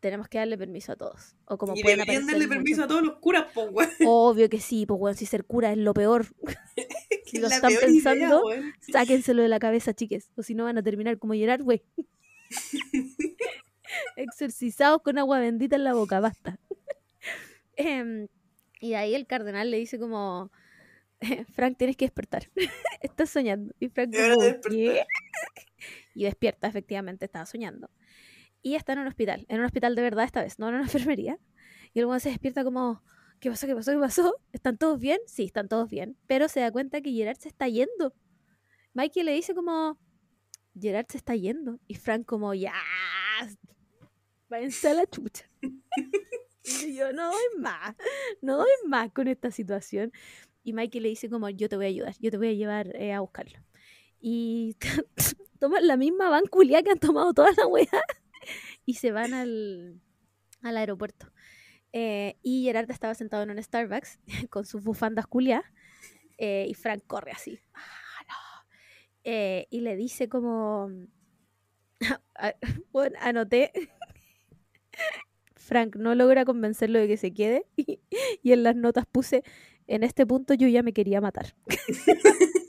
[0.00, 1.36] tenemos que darle permiso a todos.
[1.46, 3.90] O como y deberían darle permiso a todos los curas, pues weón.
[4.06, 6.26] Obvio que sí, pues weón, si ser cura es lo peor.
[7.26, 8.42] si lo están pensando,
[8.80, 10.30] sáquenselo de la cabeza, chiques.
[10.36, 11.82] O si no van a terminar como Gerard, güey.
[14.16, 16.58] Exorcizados con agua bendita en la boca, basta.
[17.76, 18.28] Em,
[18.80, 20.50] y ahí el cardenal le dice como
[21.54, 22.50] Frank, tienes que despertar.
[23.00, 23.74] Estás soñando.
[23.80, 24.60] Y Frank, como.
[24.68, 25.04] ¿qué?
[26.16, 27.90] Y despierta, efectivamente, estaba soñando.
[28.62, 30.84] Y está en un hospital, en un hospital de verdad esta vez, no en una
[30.84, 31.38] enfermería.
[31.92, 33.02] Y el se despierta como,
[33.40, 33.66] ¿qué pasó?
[33.66, 33.92] ¿Qué pasó?
[33.92, 34.36] ¿Qué pasó?
[34.52, 35.18] ¿Están todos bien?
[35.26, 36.16] Sí, están todos bien.
[36.26, 38.14] Pero se da cuenta que Gerard se está yendo.
[38.94, 39.98] Mikey le dice como,
[40.80, 41.80] Gerard se está yendo.
[41.88, 42.72] Y Frank como, ya,
[44.48, 45.50] váyanse a la chucha.
[46.64, 47.94] Y yo, no doy más,
[48.40, 50.12] no doy más con esta situación.
[50.62, 52.94] Y Mikey le dice como, yo te voy a ayudar, yo te voy a llevar
[52.96, 53.58] eh, a buscarlo.
[54.20, 54.76] Y
[55.60, 57.88] toman la misma van culiá que han tomado toda la weá
[58.86, 60.00] y se van al,
[60.62, 61.32] al aeropuerto.
[61.92, 64.20] Eh, y Gerard estaba sentado en un Starbucks
[64.50, 65.64] con sus bufandas culiá
[66.38, 67.60] eh, y Frank corre así.
[67.74, 68.34] "Ah, no".
[69.70, 70.90] Y le dice como...
[72.92, 73.72] bueno, anoté.
[75.64, 78.00] Frank no logra convencerlo de que se quede y,
[78.42, 79.42] y en las notas puse,
[79.86, 81.54] en este punto yo ya me quería matar.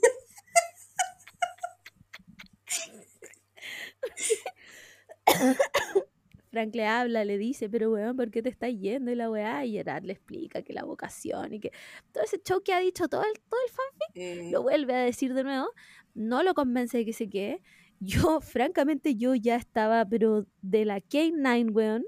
[6.50, 9.10] Frank le habla, le dice, pero weón, ¿por qué te estás yendo?
[9.10, 11.70] Y la weá, y Gerard le explica que la vocación y que
[12.12, 15.34] todo ese show que ha dicho todo el, todo el fanfic, lo vuelve a decir
[15.34, 15.68] de nuevo,
[16.14, 17.60] no lo convence de que se quede.
[18.00, 22.04] Yo, francamente, yo ya estaba, pero de la K9, weón.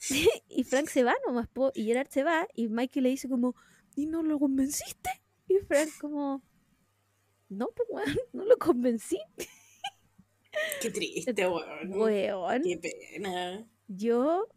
[0.48, 3.54] y Frank se va nomás, po, y Gerard se va, y Mikey le dice como,
[3.96, 5.10] ¿y no lo convenciste?
[5.48, 6.42] Y Frank como,
[7.48, 9.18] no, pues weón, no lo convencí.
[10.82, 11.92] Qué triste, weón.
[11.92, 13.66] Weón, Qué pena.
[13.86, 14.48] yo...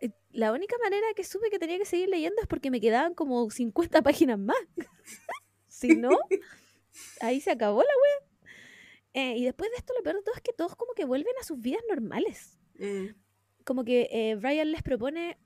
[0.00, 3.14] eh, La única manera que supe que tenía que seguir leyendo es porque me quedaban
[3.14, 4.56] como 50 páginas más.
[5.68, 6.10] si no,
[7.20, 8.28] ahí se acabó la wea.
[9.14, 11.34] Eh, y después de esto, lo peor de todo es que todos como que vuelven
[11.40, 12.58] a sus vidas normales.
[12.78, 13.08] Mm,
[13.64, 15.38] Como que eh, Brian les propone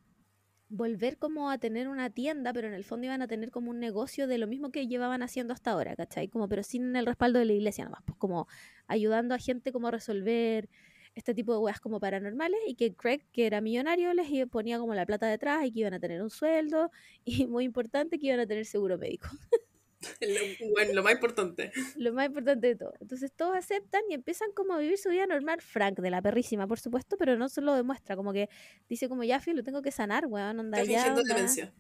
[0.69, 3.79] volver como a tener una tienda, pero en el fondo iban a tener como un
[3.79, 6.29] negocio de lo mismo que llevaban haciendo hasta ahora, ¿cachai?
[6.29, 8.49] Como, pero sin el respaldo de la iglesia nomás, pues como
[8.89, 10.69] ayudando a gente como a resolver
[11.15, 14.95] este tipo de weas como paranormales y que Craig, que era millonario, les ponía como
[14.95, 16.91] la plata detrás y que iban a tener un sueldo
[17.25, 19.29] y muy importante que iban a tener seguro médico.
[20.21, 21.73] lo- bueno, lo más importante.
[21.97, 22.93] lo más importante de todo.
[23.01, 25.61] Entonces todos aceptan y empiezan como a vivir su vida normal.
[25.61, 28.17] Frank, de la perrísima, por supuesto, pero no se lo demuestra.
[28.17, 28.49] Como que
[28.89, 31.35] dice como, ya, lo tengo que sanar, weón, onda, Está ya, fingiendo onda".
[31.35, 31.75] demencia.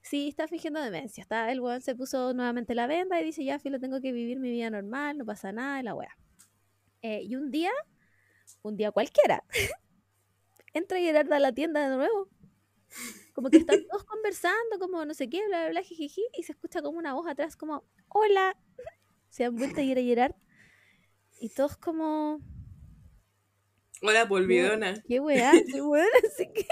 [0.00, 1.20] Sí, está fingiendo demencia.
[1.22, 4.38] Está, el weón se puso nuevamente la venda y dice, ya, lo tengo que vivir
[4.38, 6.16] mi vida normal, no pasa nada, y la weá.
[7.02, 7.72] Eh, y un día,
[8.62, 9.42] un día cualquiera,
[10.72, 12.28] entra Gerard a la tienda de nuevo.
[13.34, 16.52] Como que están todos conversando, como no sé qué, bla, bla, bla, jijiji, y se
[16.52, 18.56] escucha como una voz atrás, como, hola.
[19.28, 20.34] Se dan vuelta y era Gerard.
[21.40, 22.40] Y todos como,
[24.02, 25.02] Hola, polvidona.
[25.08, 26.66] qué weá, qué weá, así que...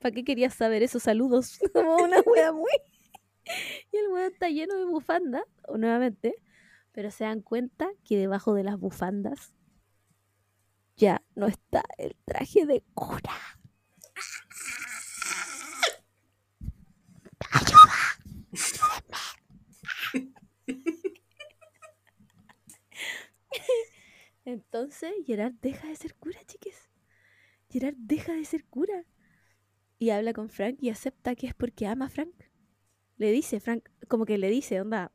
[0.00, 1.58] ¿Para qué querías saber esos saludos?
[1.72, 2.70] Como una wea muy...
[3.92, 6.34] Y el weón está lleno de bufanda, o nuevamente,
[6.92, 9.54] pero se dan cuenta que debajo de las bufandas
[10.98, 13.32] ya no está el traje de cura.
[24.44, 26.90] Entonces Gerard deja de ser cura, chiques.
[27.70, 29.04] Gerard deja de ser cura.
[30.00, 32.34] Y habla con Frank y acepta que es porque ama a Frank.
[33.16, 35.12] Le dice, Frank, como que le dice, onda.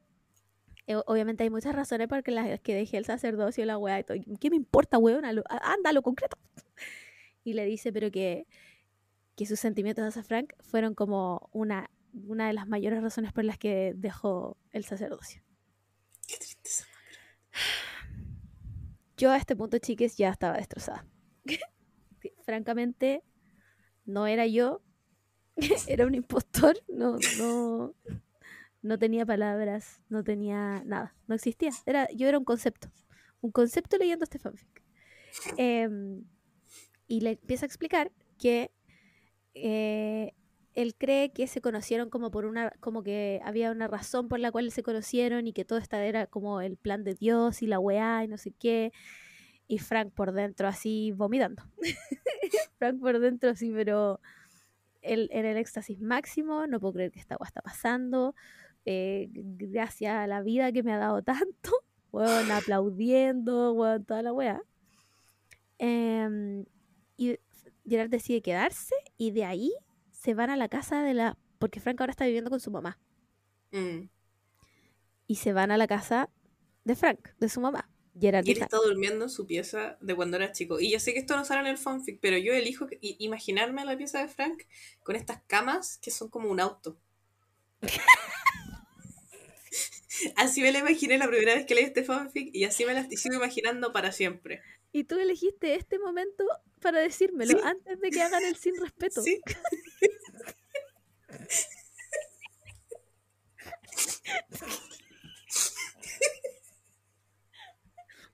[0.87, 4.17] Eh, Obviamente hay muchas razones por las que dejé el sacerdocio la weá y todo.
[4.39, 5.25] ¿Qué me importa, weón?
[5.25, 6.37] A lo- a- Anda, a lo concreto.
[7.45, 8.47] Y le dice, pero que,
[9.35, 13.57] que sus sentimientos hacia Frank fueron como una, una de las mayores razones por las
[13.57, 15.41] que dejó el sacerdocio.
[16.25, 16.85] Qué tristeza.
[19.17, 21.05] Yo a este punto, chiques, ya estaba destrozada.
[22.45, 23.23] Francamente,
[24.05, 24.81] no era yo,
[25.87, 27.93] era un impostor, no, no,
[28.83, 31.71] no tenía palabras, no tenía nada, no existía.
[31.85, 32.91] Era, yo era un concepto,
[33.41, 34.83] un concepto leyendo este fanfic.
[35.57, 36.23] Em,
[37.07, 38.71] y le empieza a explicar que
[39.55, 40.33] eh,
[40.73, 44.51] él cree que se conocieron como por una, como que había una razón por la
[44.51, 47.79] cual se conocieron y que todo esto era como el plan de Dios y la
[47.79, 48.91] weá y no sé qué.
[49.65, 51.63] Y Frank por dentro así vomitando.
[52.79, 54.19] Frank por dentro así, pero
[55.01, 58.35] él en el éxtasis máximo, no puedo creer que esta weá está pasando.
[58.85, 61.71] Eh, gracias a la vida que me ha dado tanto,
[62.11, 64.61] weón, aplaudiendo, weón, toda la weá.
[65.79, 66.65] Em,
[67.17, 67.37] y
[67.87, 69.73] Gerard decide quedarse y de ahí
[70.11, 71.37] se van a la casa de la...
[71.59, 72.99] Porque Frank ahora está viviendo con su mamá.
[73.71, 74.09] Mm.
[75.27, 76.29] Y se van a la casa
[76.83, 77.89] de Frank, de su mamá.
[78.19, 80.79] Gerard Y él deja- está durmiendo en su pieza de cuando era chico.
[80.79, 83.83] Y yo sé que esto no sale en el fanfic, pero yo elijo que- imaginarme
[83.85, 84.63] la pieza de Frank
[85.01, 86.97] con estas camas que son como un auto.
[90.35, 93.07] así me la imaginé la primera vez que leí este fanfic y así me la
[93.09, 94.61] sigo imaginando para siempre.
[94.91, 96.45] Y tú elegiste este momento
[96.79, 99.21] para decírmelo antes de que hagan el sin respeto.
[99.21, 99.41] Sí.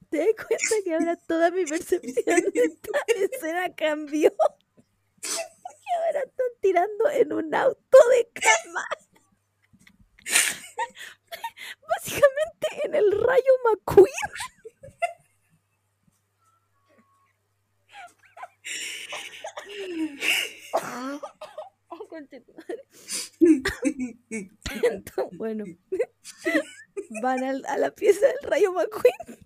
[0.10, 4.31] ¿Te das cuenta que ahora toda mi percepción de esta escena cambió?
[5.22, 8.85] Que ahora están tirando en un auto de cama.
[11.88, 14.14] Básicamente en el rayo McQueen.
[25.34, 25.65] bueno,
[27.22, 29.39] van a la pieza del rayo McQueen.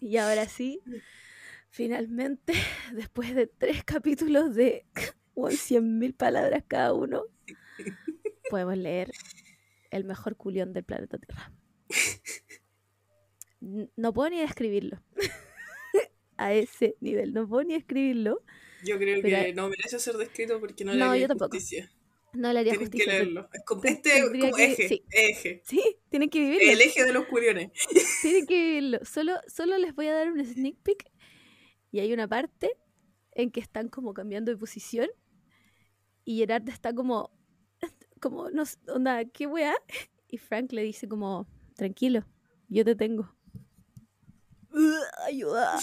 [0.00, 0.82] Y ahora sí,
[1.70, 2.52] finalmente,
[2.92, 4.86] después de tres capítulos de
[5.34, 7.24] 100.000 palabras cada uno,
[8.50, 9.12] podemos leer
[9.90, 11.52] el mejor culión del planeta Tierra.
[13.96, 15.02] No puedo ni describirlo.
[16.36, 18.42] A ese nivel, no puedo ni escribirlo.
[18.84, 21.56] Yo creo que no merece ser descrito porque no, le no yo tampoco.
[22.34, 23.04] No le haría justicia.
[23.04, 23.48] que leerlo.
[23.52, 25.04] Es como, este como eje, sí.
[25.10, 25.62] eje.
[25.64, 26.72] Sí, tienen que vivirlo.
[26.72, 27.70] El eje de los curiones.
[28.22, 28.98] Tienen que vivirlo.
[29.04, 31.10] Solo, solo les voy a dar un sneak peek.
[31.92, 32.72] Y hay una parte
[33.32, 35.08] en que están como cambiando de posición.
[36.24, 37.30] Y Gerard está como,
[38.20, 39.74] como, no onda, ¿qué weá?
[40.26, 41.46] Y Frank le dice como,
[41.76, 42.24] tranquilo,
[42.68, 43.32] yo te tengo.
[45.24, 45.78] ayuda.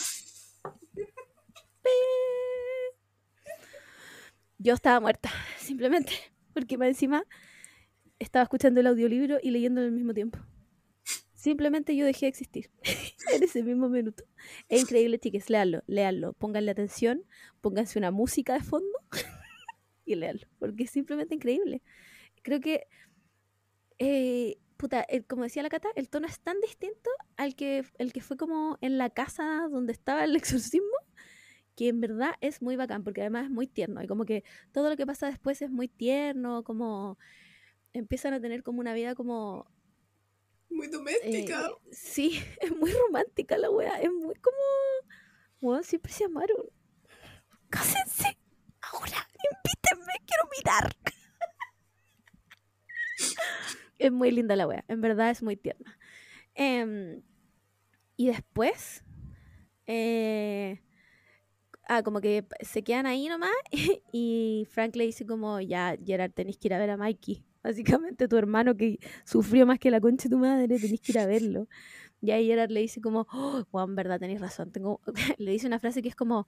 [4.58, 6.12] Yo estaba muerta, simplemente.
[6.54, 7.24] Porque más encima
[8.20, 10.38] estaba escuchando el audiolibro y leyéndolo al mismo tiempo.
[11.34, 12.70] Simplemente yo dejé de existir
[13.34, 14.26] en ese mismo minuto.
[14.68, 16.34] Es increíble, chicas, léanlo, léanlo.
[16.34, 17.24] Pónganle atención,
[17.62, 19.00] pónganse una música de fondo
[20.06, 21.82] y léanlo, porque es simplemente increíble.
[22.42, 22.88] Creo que,
[24.00, 28.22] eh, puta, como decía la Cata, el tono es tan distinto al que, el que
[28.22, 30.88] fue como en la casa donde estaba el exorcismo,
[31.76, 34.90] que en verdad es muy bacán, porque además es muy tierno, y como que todo
[34.90, 37.18] lo que pasa después es muy tierno, como
[37.94, 39.70] empiezan a tener como una vida como...
[40.70, 41.68] Muy doméstica.
[41.68, 44.58] Eh, sí, es muy romántica la wea, es muy como...
[45.60, 46.66] Bueno, siempre se amaron.
[47.70, 48.38] Cásense,
[48.92, 50.96] ahora, invítenme, quiero mirar.
[54.00, 55.98] es muy linda la wea, en verdad es muy tierna.
[56.56, 57.22] Em,
[58.16, 59.04] y después...
[59.88, 60.82] Eh,
[61.88, 63.52] ah, como que se quedan ahí nomás
[64.14, 67.44] y Frank le dice como, ya, Gerard, tenés que ir a ver a Mikey.
[67.64, 71.20] Básicamente tu hermano que sufrió más que la concha de tu madre, tenés que ir
[71.20, 71.68] a verlo.
[72.22, 74.72] Y ahí Gerard le dice como, oh, Juan, verdad, tenés razón.
[75.38, 76.48] Le dice una frase que es como,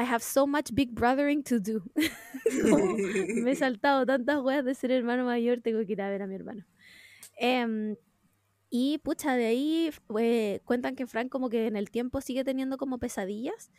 [0.00, 1.82] I have so much big brothering to do.
[1.96, 6.26] me he saltado tantas weas de ser hermano mayor, tengo que ir a ver a
[6.26, 6.64] mi hermano.
[7.36, 7.96] Em,
[8.70, 12.78] y pucha, de ahí eh, cuentan que Frank como que en el tiempo sigue teniendo
[12.78, 13.70] como pesadillas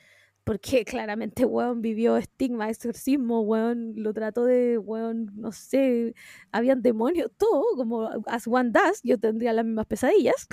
[0.43, 6.13] porque claramente, weón, vivió estigma, exorcismo, weón, lo trató de, weón, no sé,
[6.51, 10.47] habían demonios, todo, como as one does, yo tendría las mismas pesadillas,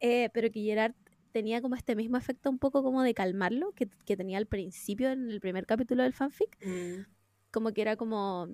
[0.00, 0.94] eh, pero que Gerard
[1.36, 5.10] tenía como este mismo efecto un poco como de calmarlo que, que tenía al principio
[5.10, 7.02] en el primer capítulo del fanfic, mm.
[7.50, 8.48] como que era como,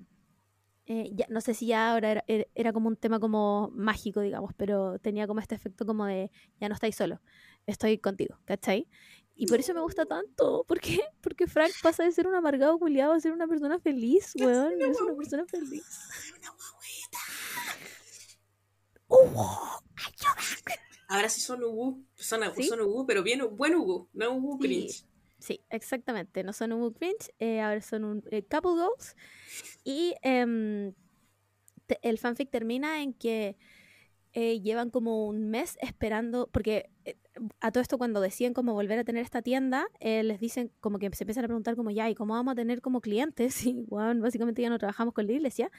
[0.85, 4.51] eh, ya, no sé si ya ahora era, era, como un tema como mágico, digamos,
[4.57, 6.29] pero tenía como este efecto como de,
[6.59, 7.21] ya no estáis solo,
[7.67, 8.89] estoy contigo, ¿cachai?
[9.33, 10.65] Y por eso me gusta tanto.
[10.67, 10.99] ¿Por qué?
[11.21, 14.73] Porque Frank pasa de ser un amargado culiado a ser una persona feliz, weón.
[14.81, 15.85] Es una persona feliz.
[21.13, 22.03] Ahora sí son Ubu.
[22.15, 25.05] Son, son Ubu, pero bien buen Ubu, no Ubu cringe.
[25.37, 26.43] Sí, exactamente.
[26.43, 29.15] No son Ubu cringe, eh, ahora son un eh, couple goals.
[29.83, 30.91] Y em,
[32.01, 33.57] el fanfic termina en que
[34.33, 37.15] eh, llevan como un mes esperando, porque eh,
[37.61, 40.97] a todo esto cuando deciden como volver a tener esta tienda, eh, les dicen como
[40.97, 43.63] que se empiezan a preguntar como ya, ¿y cómo vamos a tener como clientes?
[43.67, 45.69] Y bueno, básicamente ya no trabajamos con la iglesia.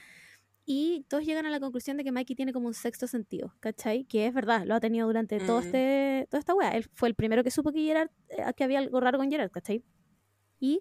[0.66, 4.04] Y todos llegan a la conclusión de que Mikey tiene como un sexto sentido, ¿cachai?
[4.04, 5.64] Que es verdad, lo ha tenido durante todo mm.
[5.64, 6.70] este, toda esta weá.
[6.70, 8.10] Él fue el primero que supo que, Gerard,
[8.56, 9.84] que había algo raro con Gerard, ¿cachai?
[10.58, 10.80] Y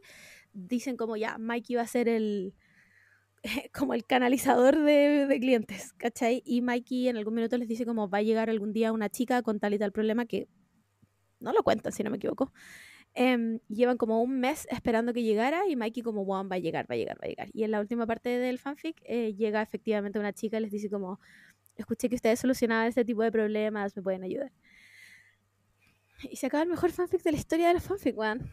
[0.54, 2.54] dicen como ya, Mikey va a ser el,
[3.74, 6.42] como el canalizador de, de, clientes, ¿cachai?
[6.46, 9.42] Y Mikey en algún minuto les dice como va a llegar algún día una chica
[9.42, 10.48] con tal y tal problema que
[11.42, 12.54] no lo cuentan, si no me equivoco.
[13.16, 16.90] Em, llevan como un mes esperando que llegara y Mikey como, wow, va a llegar,
[16.90, 17.50] va a llegar, va a llegar.
[17.54, 20.90] Y en la última parte del fanfic eh, llega efectivamente una chica y les dice
[20.90, 21.20] como,
[21.76, 24.52] escuché que ustedes solucionaban este tipo de problemas, me pueden ayudar.
[26.24, 28.52] Y se acaba el mejor fanfic de la historia de los fanfic, weón.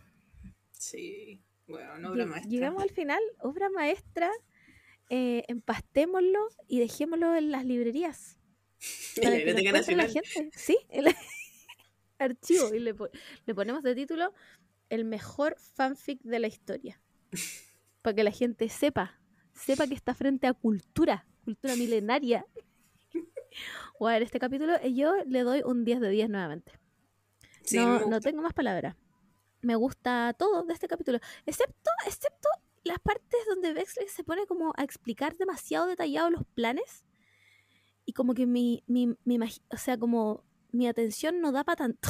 [0.73, 1.41] Sí.
[1.67, 2.51] Bueno, obra maestra.
[2.51, 4.31] Llegamos al final, obra maestra,
[5.09, 8.37] eh, empastémoslo y dejémoslo en las librerías.
[9.17, 10.27] En la Biblioteca encuentre la Nacional.
[10.27, 10.59] gente.
[10.59, 11.07] Sí, el
[12.21, 12.73] archivo.
[12.75, 13.09] Y le, po-
[13.47, 14.33] le ponemos de título
[14.89, 17.01] el mejor fanfic de la historia.
[18.03, 19.21] Para que la gente sepa,
[19.53, 22.45] sepa que está frente a cultura, cultura milenaria.
[23.99, 26.73] O a ver, este capítulo eh, yo le doy un 10 de 10 nuevamente.
[27.63, 28.97] Sí, no, no tengo más palabras.
[29.63, 32.49] Me gusta todo de este capítulo, excepto, excepto
[32.83, 37.05] las partes donde Vexley se pone como a explicar demasiado detallado los planes
[38.07, 39.39] y como que mi, mi, mi
[39.69, 40.43] o sea, como
[40.73, 42.09] mi atención no da para tanto.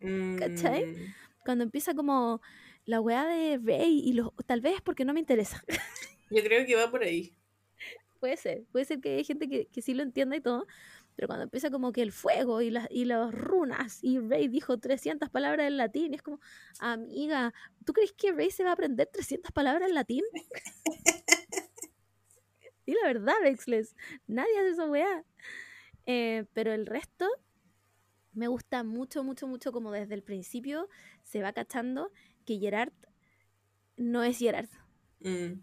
[0.38, 0.86] ¿cachai?
[0.86, 1.14] Mm,
[1.44, 2.40] Cuando empieza como
[2.84, 5.62] la weá de Rey y los, tal vez es porque no me interesa.
[6.30, 7.34] Yo creo que va por ahí.
[8.20, 10.66] puede ser, puede ser que hay gente que, que sí lo entienda y todo,
[11.14, 14.78] pero cuando empieza como que el fuego y las y las runas y Rey dijo
[14.78, 16.40] 300 palabras en latín, y es como,
[16.80, 17.52] amiga,
[17.84, 20.24] ¿tú crees que Rey se va a aprender 300 palabras en latín?
[22.86, 23.94] y la verdad, Vexles,
[24.26, 25.24] nadie hace esa weá.
[26.06, 27.28] Eh, pero el resto
[28.32, 30.88] me gusta mucho, mucho, mucho como desde el principio
[31.22, 32.10] se va cachando
[32.46, 32.92] que Gerard
[33.96, 34.68] no es Gerard
[35.20, 35.60] Mm,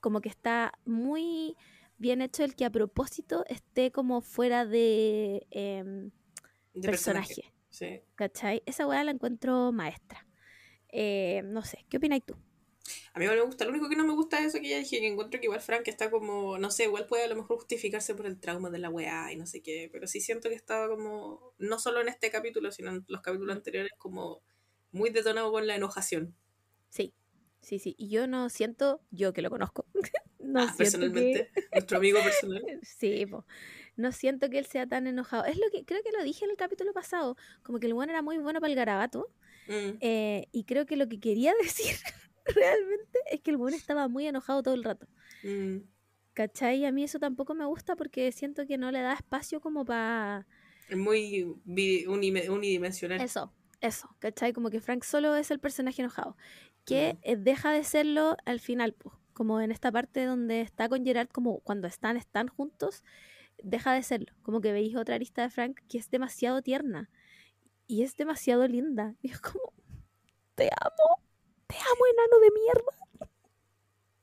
[0.00, 1.56] como que está muy
[1.98, 6.10] bien hecho el que a propósito esté como fuera de em,
[6.74, 8.02] de personaje, Sí.
[8.14, 8.62] ¿cachai?
[8.66, 10.26] Esa weá la encuentro maestra.
[10.90, 12.36] Eh, no sé, ¿qué opináis tú?
[13.14, 13.64] A mí igual me gusta.
[13.64, 15.60] Lo único que no me gusta es eso que ya dije, que encuentro que igual
[15.60, 18.78] Frank está como, no sé, igual puede a lo mejor justificarse por el trauma de
[18.78, 22.08] la weá y no sé qué, pero sí siento que estaba como, no solo en
[22.08, 24.42] este capítulo, sino en los capítulos anteriores, como
[24.92, 26.34] muy detonado con la enojación.
[26.90, 27.14] Sí,
[27.60, 27.94] sí, sí.
[27.98, 29.86] Y yo no siento, yo que lo conozco,
[30.38, 32.62] no Ah, personalmente, nuestro amigo personal.
[32.66, 32.78] que...
[32.84, 33.46] Sí, po.
[33.96, 35.44] no siento que él sea tan enojado.
[35.46, 38.12] Es lo que creo que lo dije en el capítulo pasado, como que el bueno
[38.12, 39.30] era muy bueno para el garabato.
[39.68, 41.96] Mm, eh, y creo que lo que quería decir
[42.54, 45.06] realmente es que el bueno estaba muy enojado todo el rato.
[45.42, 45.76] mm,
[46.34, 46.84] ¿Cachai?
[46.84, 50.46] A mí eso tampoco me gusta porque siento que no le da espacio como para
[50.88, 51.44] es muy
[52.08, 53.20] unidimensional.
[53.20, 54.52] eso, eso, ¿cachai?
[54.52, 56.36] Como que Frank solo es el personaje enojado,
[56.84, 57.18] que Mm.
[57.22, 61.28] eh, deja de serlo al final, pues, como en esta parte donde está con Gerard,
[61.28, 63.02] como cuando están, están juntos,
[63.62, 67.10] deja de serlo, como que veis otra arista de Frank que es demasiado tierna
[67.86, 69.72] y es demasiado linda, y es como,
[70.56, 71.22] te amo,
[71.66, 73.30] te amo enano de mierda.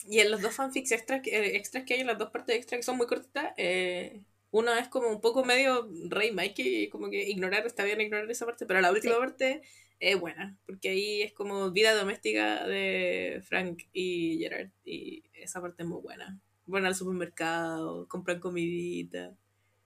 [0.10, 2.80] Y en los dos fanfics extras eh, extras que hay, en las dos partes extras
[2.80, 7.30] que son muy cortitas, eh, uno es como un poco medio Rey Mikey, como que
[7.30, 9.20] ignorar, está bien ignorar esa parte, pero la última Sí.
[9.20, 9.62] parte
[10.00, 15.84] es buena, porque ahí es como vida doméstica de Frank y Gerard, y esa parte
[15.84, 16.40] es muy buena.
[16.66, 19.36] Van al supermercado, compran comidita.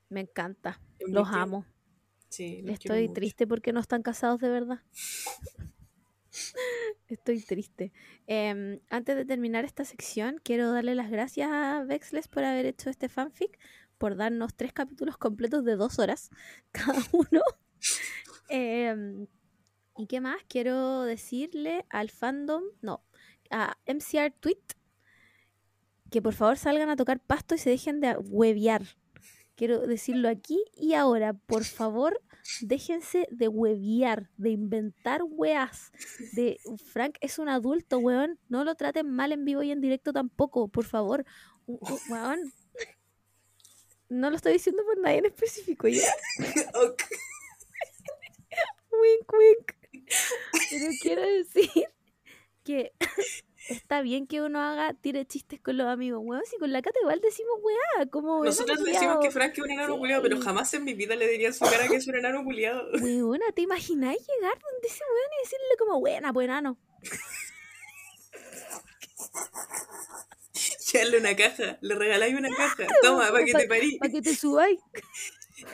[0.09, 1.65] Me encanta, los amo.
[2.29, 4.81] Sí, los quiero Estoy triste porque no están casados de verdad.
[7.07, 7.91] Estoy triste.
[8.27, 12.89] Em, antes de terminar esta sección, quiero darle las gracias a Vexles por haber hecho
[12.89, 13.59] este fanfic,
[13.97, 16.29] por darnos tres capítulos completos de dos horas
[16.71, 17.41] cada uno.
[18.49, 19.25] Em,
[19.97, 20.37] ¿Y qué más?
[20.47, 23.03] Quiero decirle al fandom, no,
[23.49, 24.61] a MCR Tweet,
[26.11, 28.83] que por favor salgan a tocar pasto y se dejen de huevear.
[29.55, 32.21] Quiero decirlo aquí y ahora, por favor,
[32.61, 35.91] déjense de huevear, de inventar weas.
[36.33, 36.59] De
[36.93, 38.39] Frank es un adulto, weón.
[38.49, 41.25] No lo traten mal en vivo y en directo tampoco, por favor.
[41.67, 41.79] U-
[42.09, 42.53] Weón.
[44.07, 46.03] No lo estoy diciendo por nadie en específico, ya.
[46.75, 47.01] Ok.
[48.91, 49.71] Wink, wink.
[50.69, 51.69] Pero quiero decir
[52.63, 52.91] que
[53.69, 56.43] está bien que uno haga, tire chistes con los amigos, weón.
[56.49, 58.43] Si con la cata igual decimos weá, como.
[58.43, 59.31] Nosotros decimos que.
[59.31, 59.99] Frank es un enano Sí.
[59.99, 62.43] culiado, pero jamás en mi vida le diría en su cara que es un enano
[62.43, 62.89] culiado.
[63.01, 66.77] Weona, ¿te imagináis llegar donde ese weón y decirle como buena, pues enano?
[70.53, 73.97] Echarle una caja, le regaláis una caja, toma, para que te parí.
[73.97, 74.79] Para que te subáis.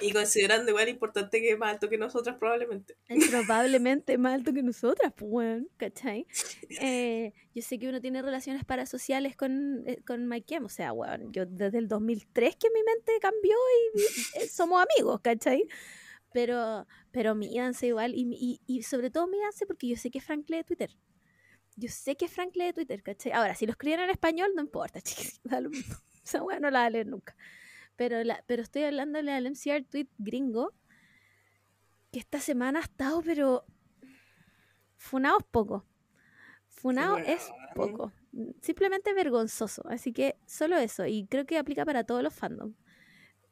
[0.02, 2.96] Y considerando igual importante que es más alto que nosotras probablemente.
[3.08, 6.28] Es probablemente más alto que nosotras, pues, weón, ¿cachai?
[6.82, 11.32] Eh, yo sé que uno tiene relaciones parasociales con, eh, con Mike o sea, weón,
[11.32, 13.56] yo desde el 2003 que mi mente cambió
[13.96, 15.68] y eh, somos amigos, ¿cachai?
[16.34, 20.64] Pero, pero mídanse igual, y, y, sobre todo mídanse porque yo sé que Frank lee
[20.64, 20.96] Twitter.
[21.76, 23.32] Yo sé que Frank lee Twitter, ¿cachai?
[23.32, 25.96] Ahora, si lo escriben en español, no importa, chiquis, da lo mismo.
[26.24, 27.36] Esa weá no la va a leer nunca.
[28.02, 30.74] Pero, la, pero estoy hablándole al MCR tweet gringo
[32.12, 33.64] que esta semana ha estado, pero
[34.98, 35.86] funados poco.
[36.68, 37.92] Funado es weón.
[37.92, 38.12] poco.
[38.60, 39.84] Simplemente vergonzoso.
[39.88, 41.06] Así que solo eso.
[41.06, 42.76] Y creo que aplica para todos los fandoms.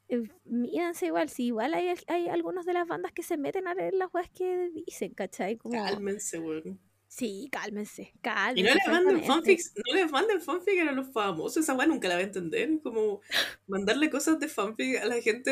[0.08, 3.76] Eh, Mírense igual, si igual hay, hay algunos de las bandas que se meten a
[3.76, 5.58] leer las weas que dicen, ¿cachai?
[5.58, 6.80] Como, Cálmense, weón.
[7.12, 8.64] Sí, cálmense, Y cálmense.
[8.64, 12.14] no les manden fanfics, no les manden fanfic a los famosos, esa weá nunca la
[12.16, 12.70] va a entender.
[12.84, 13.22] Como
[13.68, 15.52] mandarle cosas de fanfic a la gente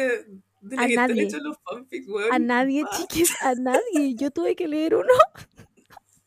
[0.62, 1.24] de la A que están nadie.
[1.24, 2.32] hechos los fanfics, weón.
[2.32, 2.96] A nadie, Ah.
[2.98, 4.14] chiques, a nadie.
[4.16, 5.08] Yo tuve que leer uno,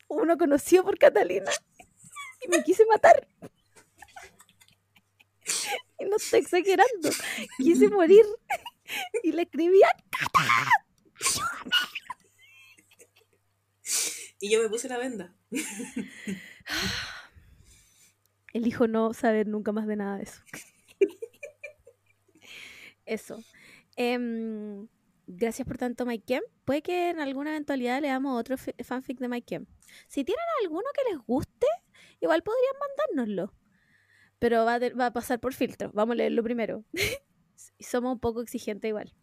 [0.09, 1.49] uno conocido por Catalina,
[2.45, 3.25] y me quise matar.
[5.97, 7.09] Y no estoy exagerando.
[7.57, 8.25] Quise morir.
[9.23, 9.87] Y le escribía,
[14.41, 15.33] Y yo me puse la venda.
[18.53, 20.41] elijo no saber nunca más de nada de eso.
[23.05, 23.43] Eso.
[23.95, 24.87] Em,
[25.27, 26.43] gracias por tanto, Mike Kem.
[26.65, 29.65] Puede que en alguna eventualidad leamos otro fi- fanfic de Mike Kem.
[30.07, 31.67] Si tienen alguno que les guste,
[32.21, 33.53] igual podrían mandárnoslo.
[34.39, 35.91] Pero va de- va a pasar por filtro.
[35.93, 36.83] Vamos a leerlo primero.
[37.79, 39.13] Somos un poco exigentes igual.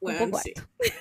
[0.00, 0.52] Un Weón, poco sí.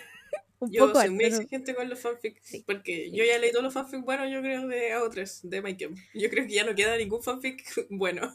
[0.59, 2.41] un Yo poco soy muy exigente con los fanfics.
[2.43, 2.63] Sí.
[2.65, 6.29] Porque yo ya leí todos los fanfics buenos, yo creo, de AO3, de Mike Yo
[6.29, 8.33] creo que ya no queda ningún fanfic bueno.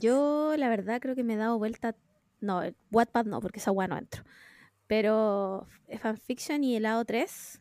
[0.00, 1.96] Yo, la verdad, creo que me he dado vuelta.
[2.40, 4.24] No, el Wattpad no, porque esa weá no entro.
[4.86, 7.60] Pero eh, fanfiction y helado 3,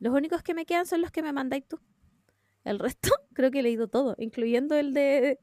[0.00, 1.80] los únicos que me quedan son los que me mandáis tú.
[2.64, 5.38] El resto, creo que he leído todo, incluyendo el de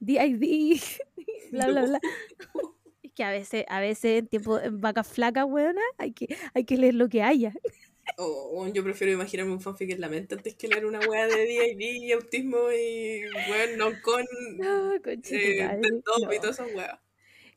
[0.00, 0.80] DID,
[1.52, 2.00] bla, bla, bla.
[3.18, 6.76] Que a veces, a veces en tiempo, en vacas flacas, weona, hay que, hay que
[6.76, 7.52] leer lo que haya.
[8.16, 11.26] O o yo prefiero imaginarme un fanfic en la mente antes que leer una wea
[11.26, 13.20] de DID y autismo y
[13.50, 14.24] weón, no con
[14.58, 15.00] No, eh,
[16.02, 16.98] top y todas esas weas.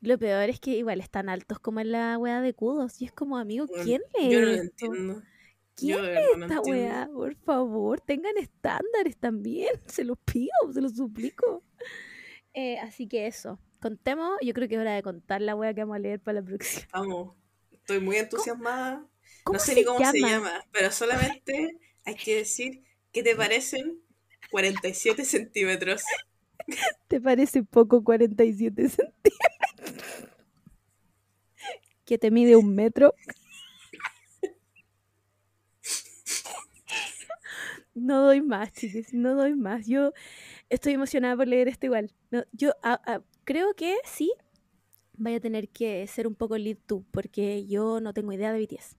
[0.01, 3.01] Lo peor es que igual están altos como en la weá de cudos.
[3.01, 5.21] Y es como, amigo, ¿quién lee Yo no lo entiendo.
[5.75, 7.09] ¿Quién Yo verdad no esta weá?
[7.13, 9.69] Por favor, tengan estándares también.
[9.85, 11.63] Se los pido, se los suplico.
[12.53, 13.57] Eh, así que eso.
[13.81, 16.39] Contemos, yo creo que es hora de contar la weá que vamos a leer para
[16.39, 16.85] la próxima.
[16.93, 17.35] Vamos,
[17.71, 19.03] estoy muy entusiasmada.
[19.43, 20.11] ¿Cómo no sé ni cómo llama?
[20.11, 23.99] se llama, pero solamente hay que decir que te parecen
[24.51, 26.03] 47 centímetros.
[27.07, 30.29] ¿Te parece poco 47 centímetros?
[32.05, 33.15] ¿Que te mide un metro?
[37.93, 39.85] No doy más, chiques, no doy más.
[39.85, 40.13] Yo
[40.69, 42.09] estoy emocionada por leer esto igual.
[42.31, 43.21] No, yo ah, ah,
[43.51, 44.31] creo que sí
[45.13, 48.59] vaya a tener que ser un poco lead tú, porque yo no tengo idea de
[48.65, 48.95] BTS.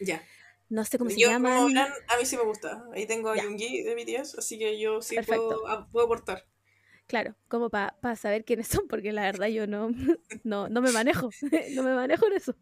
[0.00, 0.22] Ya.
[0.68, 1.62] No sé cómo se Yo, como llaman.
[1.62, 2.84] hablan, a mí sí me gusta.
[2.94, 3.36] Ahí tengo a.
[3.36, 6.44] Yoongi de BTS, así que yo sí puedo, a- puedo aportar.
[7.06, 9.90] Claro, como para saber quiénes son, porque la verdad yo no,
[10.44, 11.30] no, no me manejo.
[11.74, 12.54] No me manejo en eso.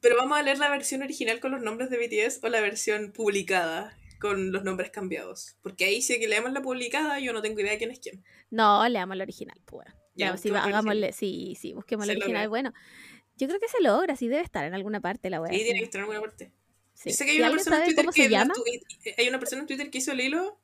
[0.00, 3.12] Pero vamos a leer la versión original con los nombres de BTS o la versión
[3.12, 5.56] publicada con los nombres cambiados.
[5.62, 8.24] Porque ahí sí que leemos la publicada, yo no tengo idea de quién es quién.
[8.50, 9.86] No, leamos la original, pues.
[10.18, 12.32] Ya, sí, hagámosle, sí, sí, busquemos Se original.
[12.34, 12.48] logra.
[12.48, 12.74] Bueno,
[13.36, 15.38] yo creo que se logra, sí debe estar en alguna parte la.
[15.38, 15.64] Ahí sí.
[15.64, 16.52] tiene que estar en alguna parte.
[16.94, 17.10] Sí.
[17.10, 18.06] Yo sé que hay una persona en Twitter
[19.04, 20.60] que hay una persona en Twitter que hizo el hilo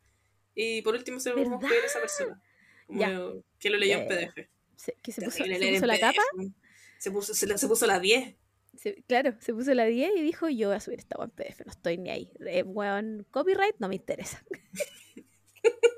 [0.56, 2.42] y por último se lo vamos a pedir a esa persona.
[2.86, 3.20] Como Ya.
[3.60, 4.08] que lo leyó en ya.
[4.08, 4.48] PDF.
[4.76, 6.22] se- que se puso, se puso la tapa,
[6.98, 8.34] Se puso, se, se puso la 10.
[8.76, 11.64] se- claro, se puso la 10 y dijo, yo voy a subir esta en PDF,
[11.64, 12.30] no estoy ni ahí.
[12.46, 14.44] Eh, weón, copyright no me interesa.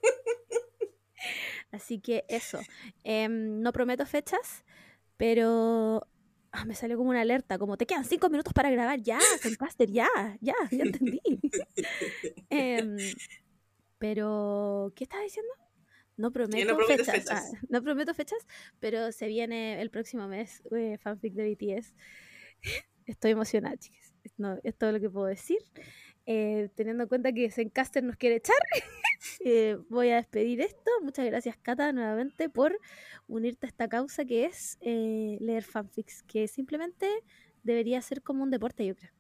[1.77, 2.59] Así que eso.
[3.05, 4.65] Em, no prometo fechas,
[5.19, 6.07] pero
[6.51, 9.90] ah, me salió como una alerta, como te quedan cinco minutos para grabar, ya, Zencaster,
[9.90, 10.09] ya,
[10.40, 11.20] ya, ya entendí.
[12.51, 12.97] Em,
[13.98, 15.53] pero, ¿qué estás diciendo?
[16.16, 17.24] No prometo prometes fechas.
[17.24, 17.53] fechas.
[17.55, 18.47] ah, no prometo fechas,
[18.81, 21.94] pero se viene el próximo mes eh, fanfic de BTS.
[23.05, 24.15] Estoy emocionada, chicas.
[24.39, 25.59] No, es todo lo que puedo decir.
[26.24, 28.57] Eh, teniendo en cuenta que Zencaster nos quiere echar,
[29.40, 30.90] eh, voy a despedir esto.
[31.03, 32.78] Muchas gracias, Cata, nuevamente por
[33.27, 37.09] unirte a esta causa que es eh, leer fanfics, que simplemente
[37.62, 39.11] debería ser como un deporte, yo creo.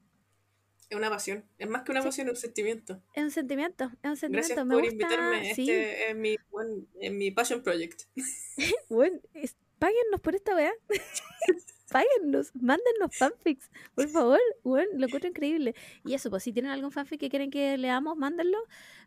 [0.88, 1.44] Es una pasión.
[1.58, 2.06] Es más que una Sí.
[2.08, 3.02] pasión, es un sentimiento.
[3.12, 4.48] Es un sentimiento, es un sentimiento.
[4.54, 5.54] Gracias Me por gusta, invitarme.
[5.54, 5.62] sí.
[5.70, 8.02] Este es mi, buen- es mi passion project.
[8.88, 10.72] Bueno, es- páguennos por esta weá.
[11.90, 14.40] páguennos, mándennos fanfics, por favor.
[14.62, 15.74] Bueno, lo encuentro increíble.
[16.04, 18.58] Y eso, pues si tienen algún fanfic que quieren que leamos, mándenlo.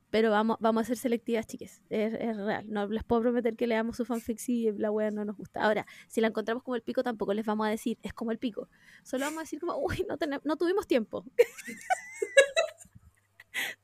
[0.10, 1.84] Pero vamos, vamos a ser selectivas, chiques.
[1.90, 2.66] Es, es real.
[2.68, 5.62] No les puedo prometer que leamos su fanfic si la weá no nos gusta.
[5.62, 8.40] Ahora, si la encontramos como el pico, tampoco les vamos a decir, es como el
[8.40, 8.70] pico.
[9.04, 11.24] Solo vamos a decir como, uy, no, no tuvimos tiempo.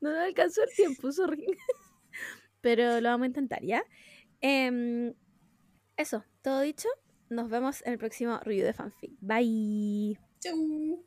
[0.02, 1.46] no nos alcanzó el tiempo, sorry.
[2.62, 3.84] Pero lo vamos a intentar, ¿ya?
[4.42, 5.14] Em,
[5.98, 6.90] eso, todo dicho.
[7.30, 9.12] Nos vemos en el próximo review de fanfic.
[9.20, 10.20] Bye.
[10.40, 11.06] Chau.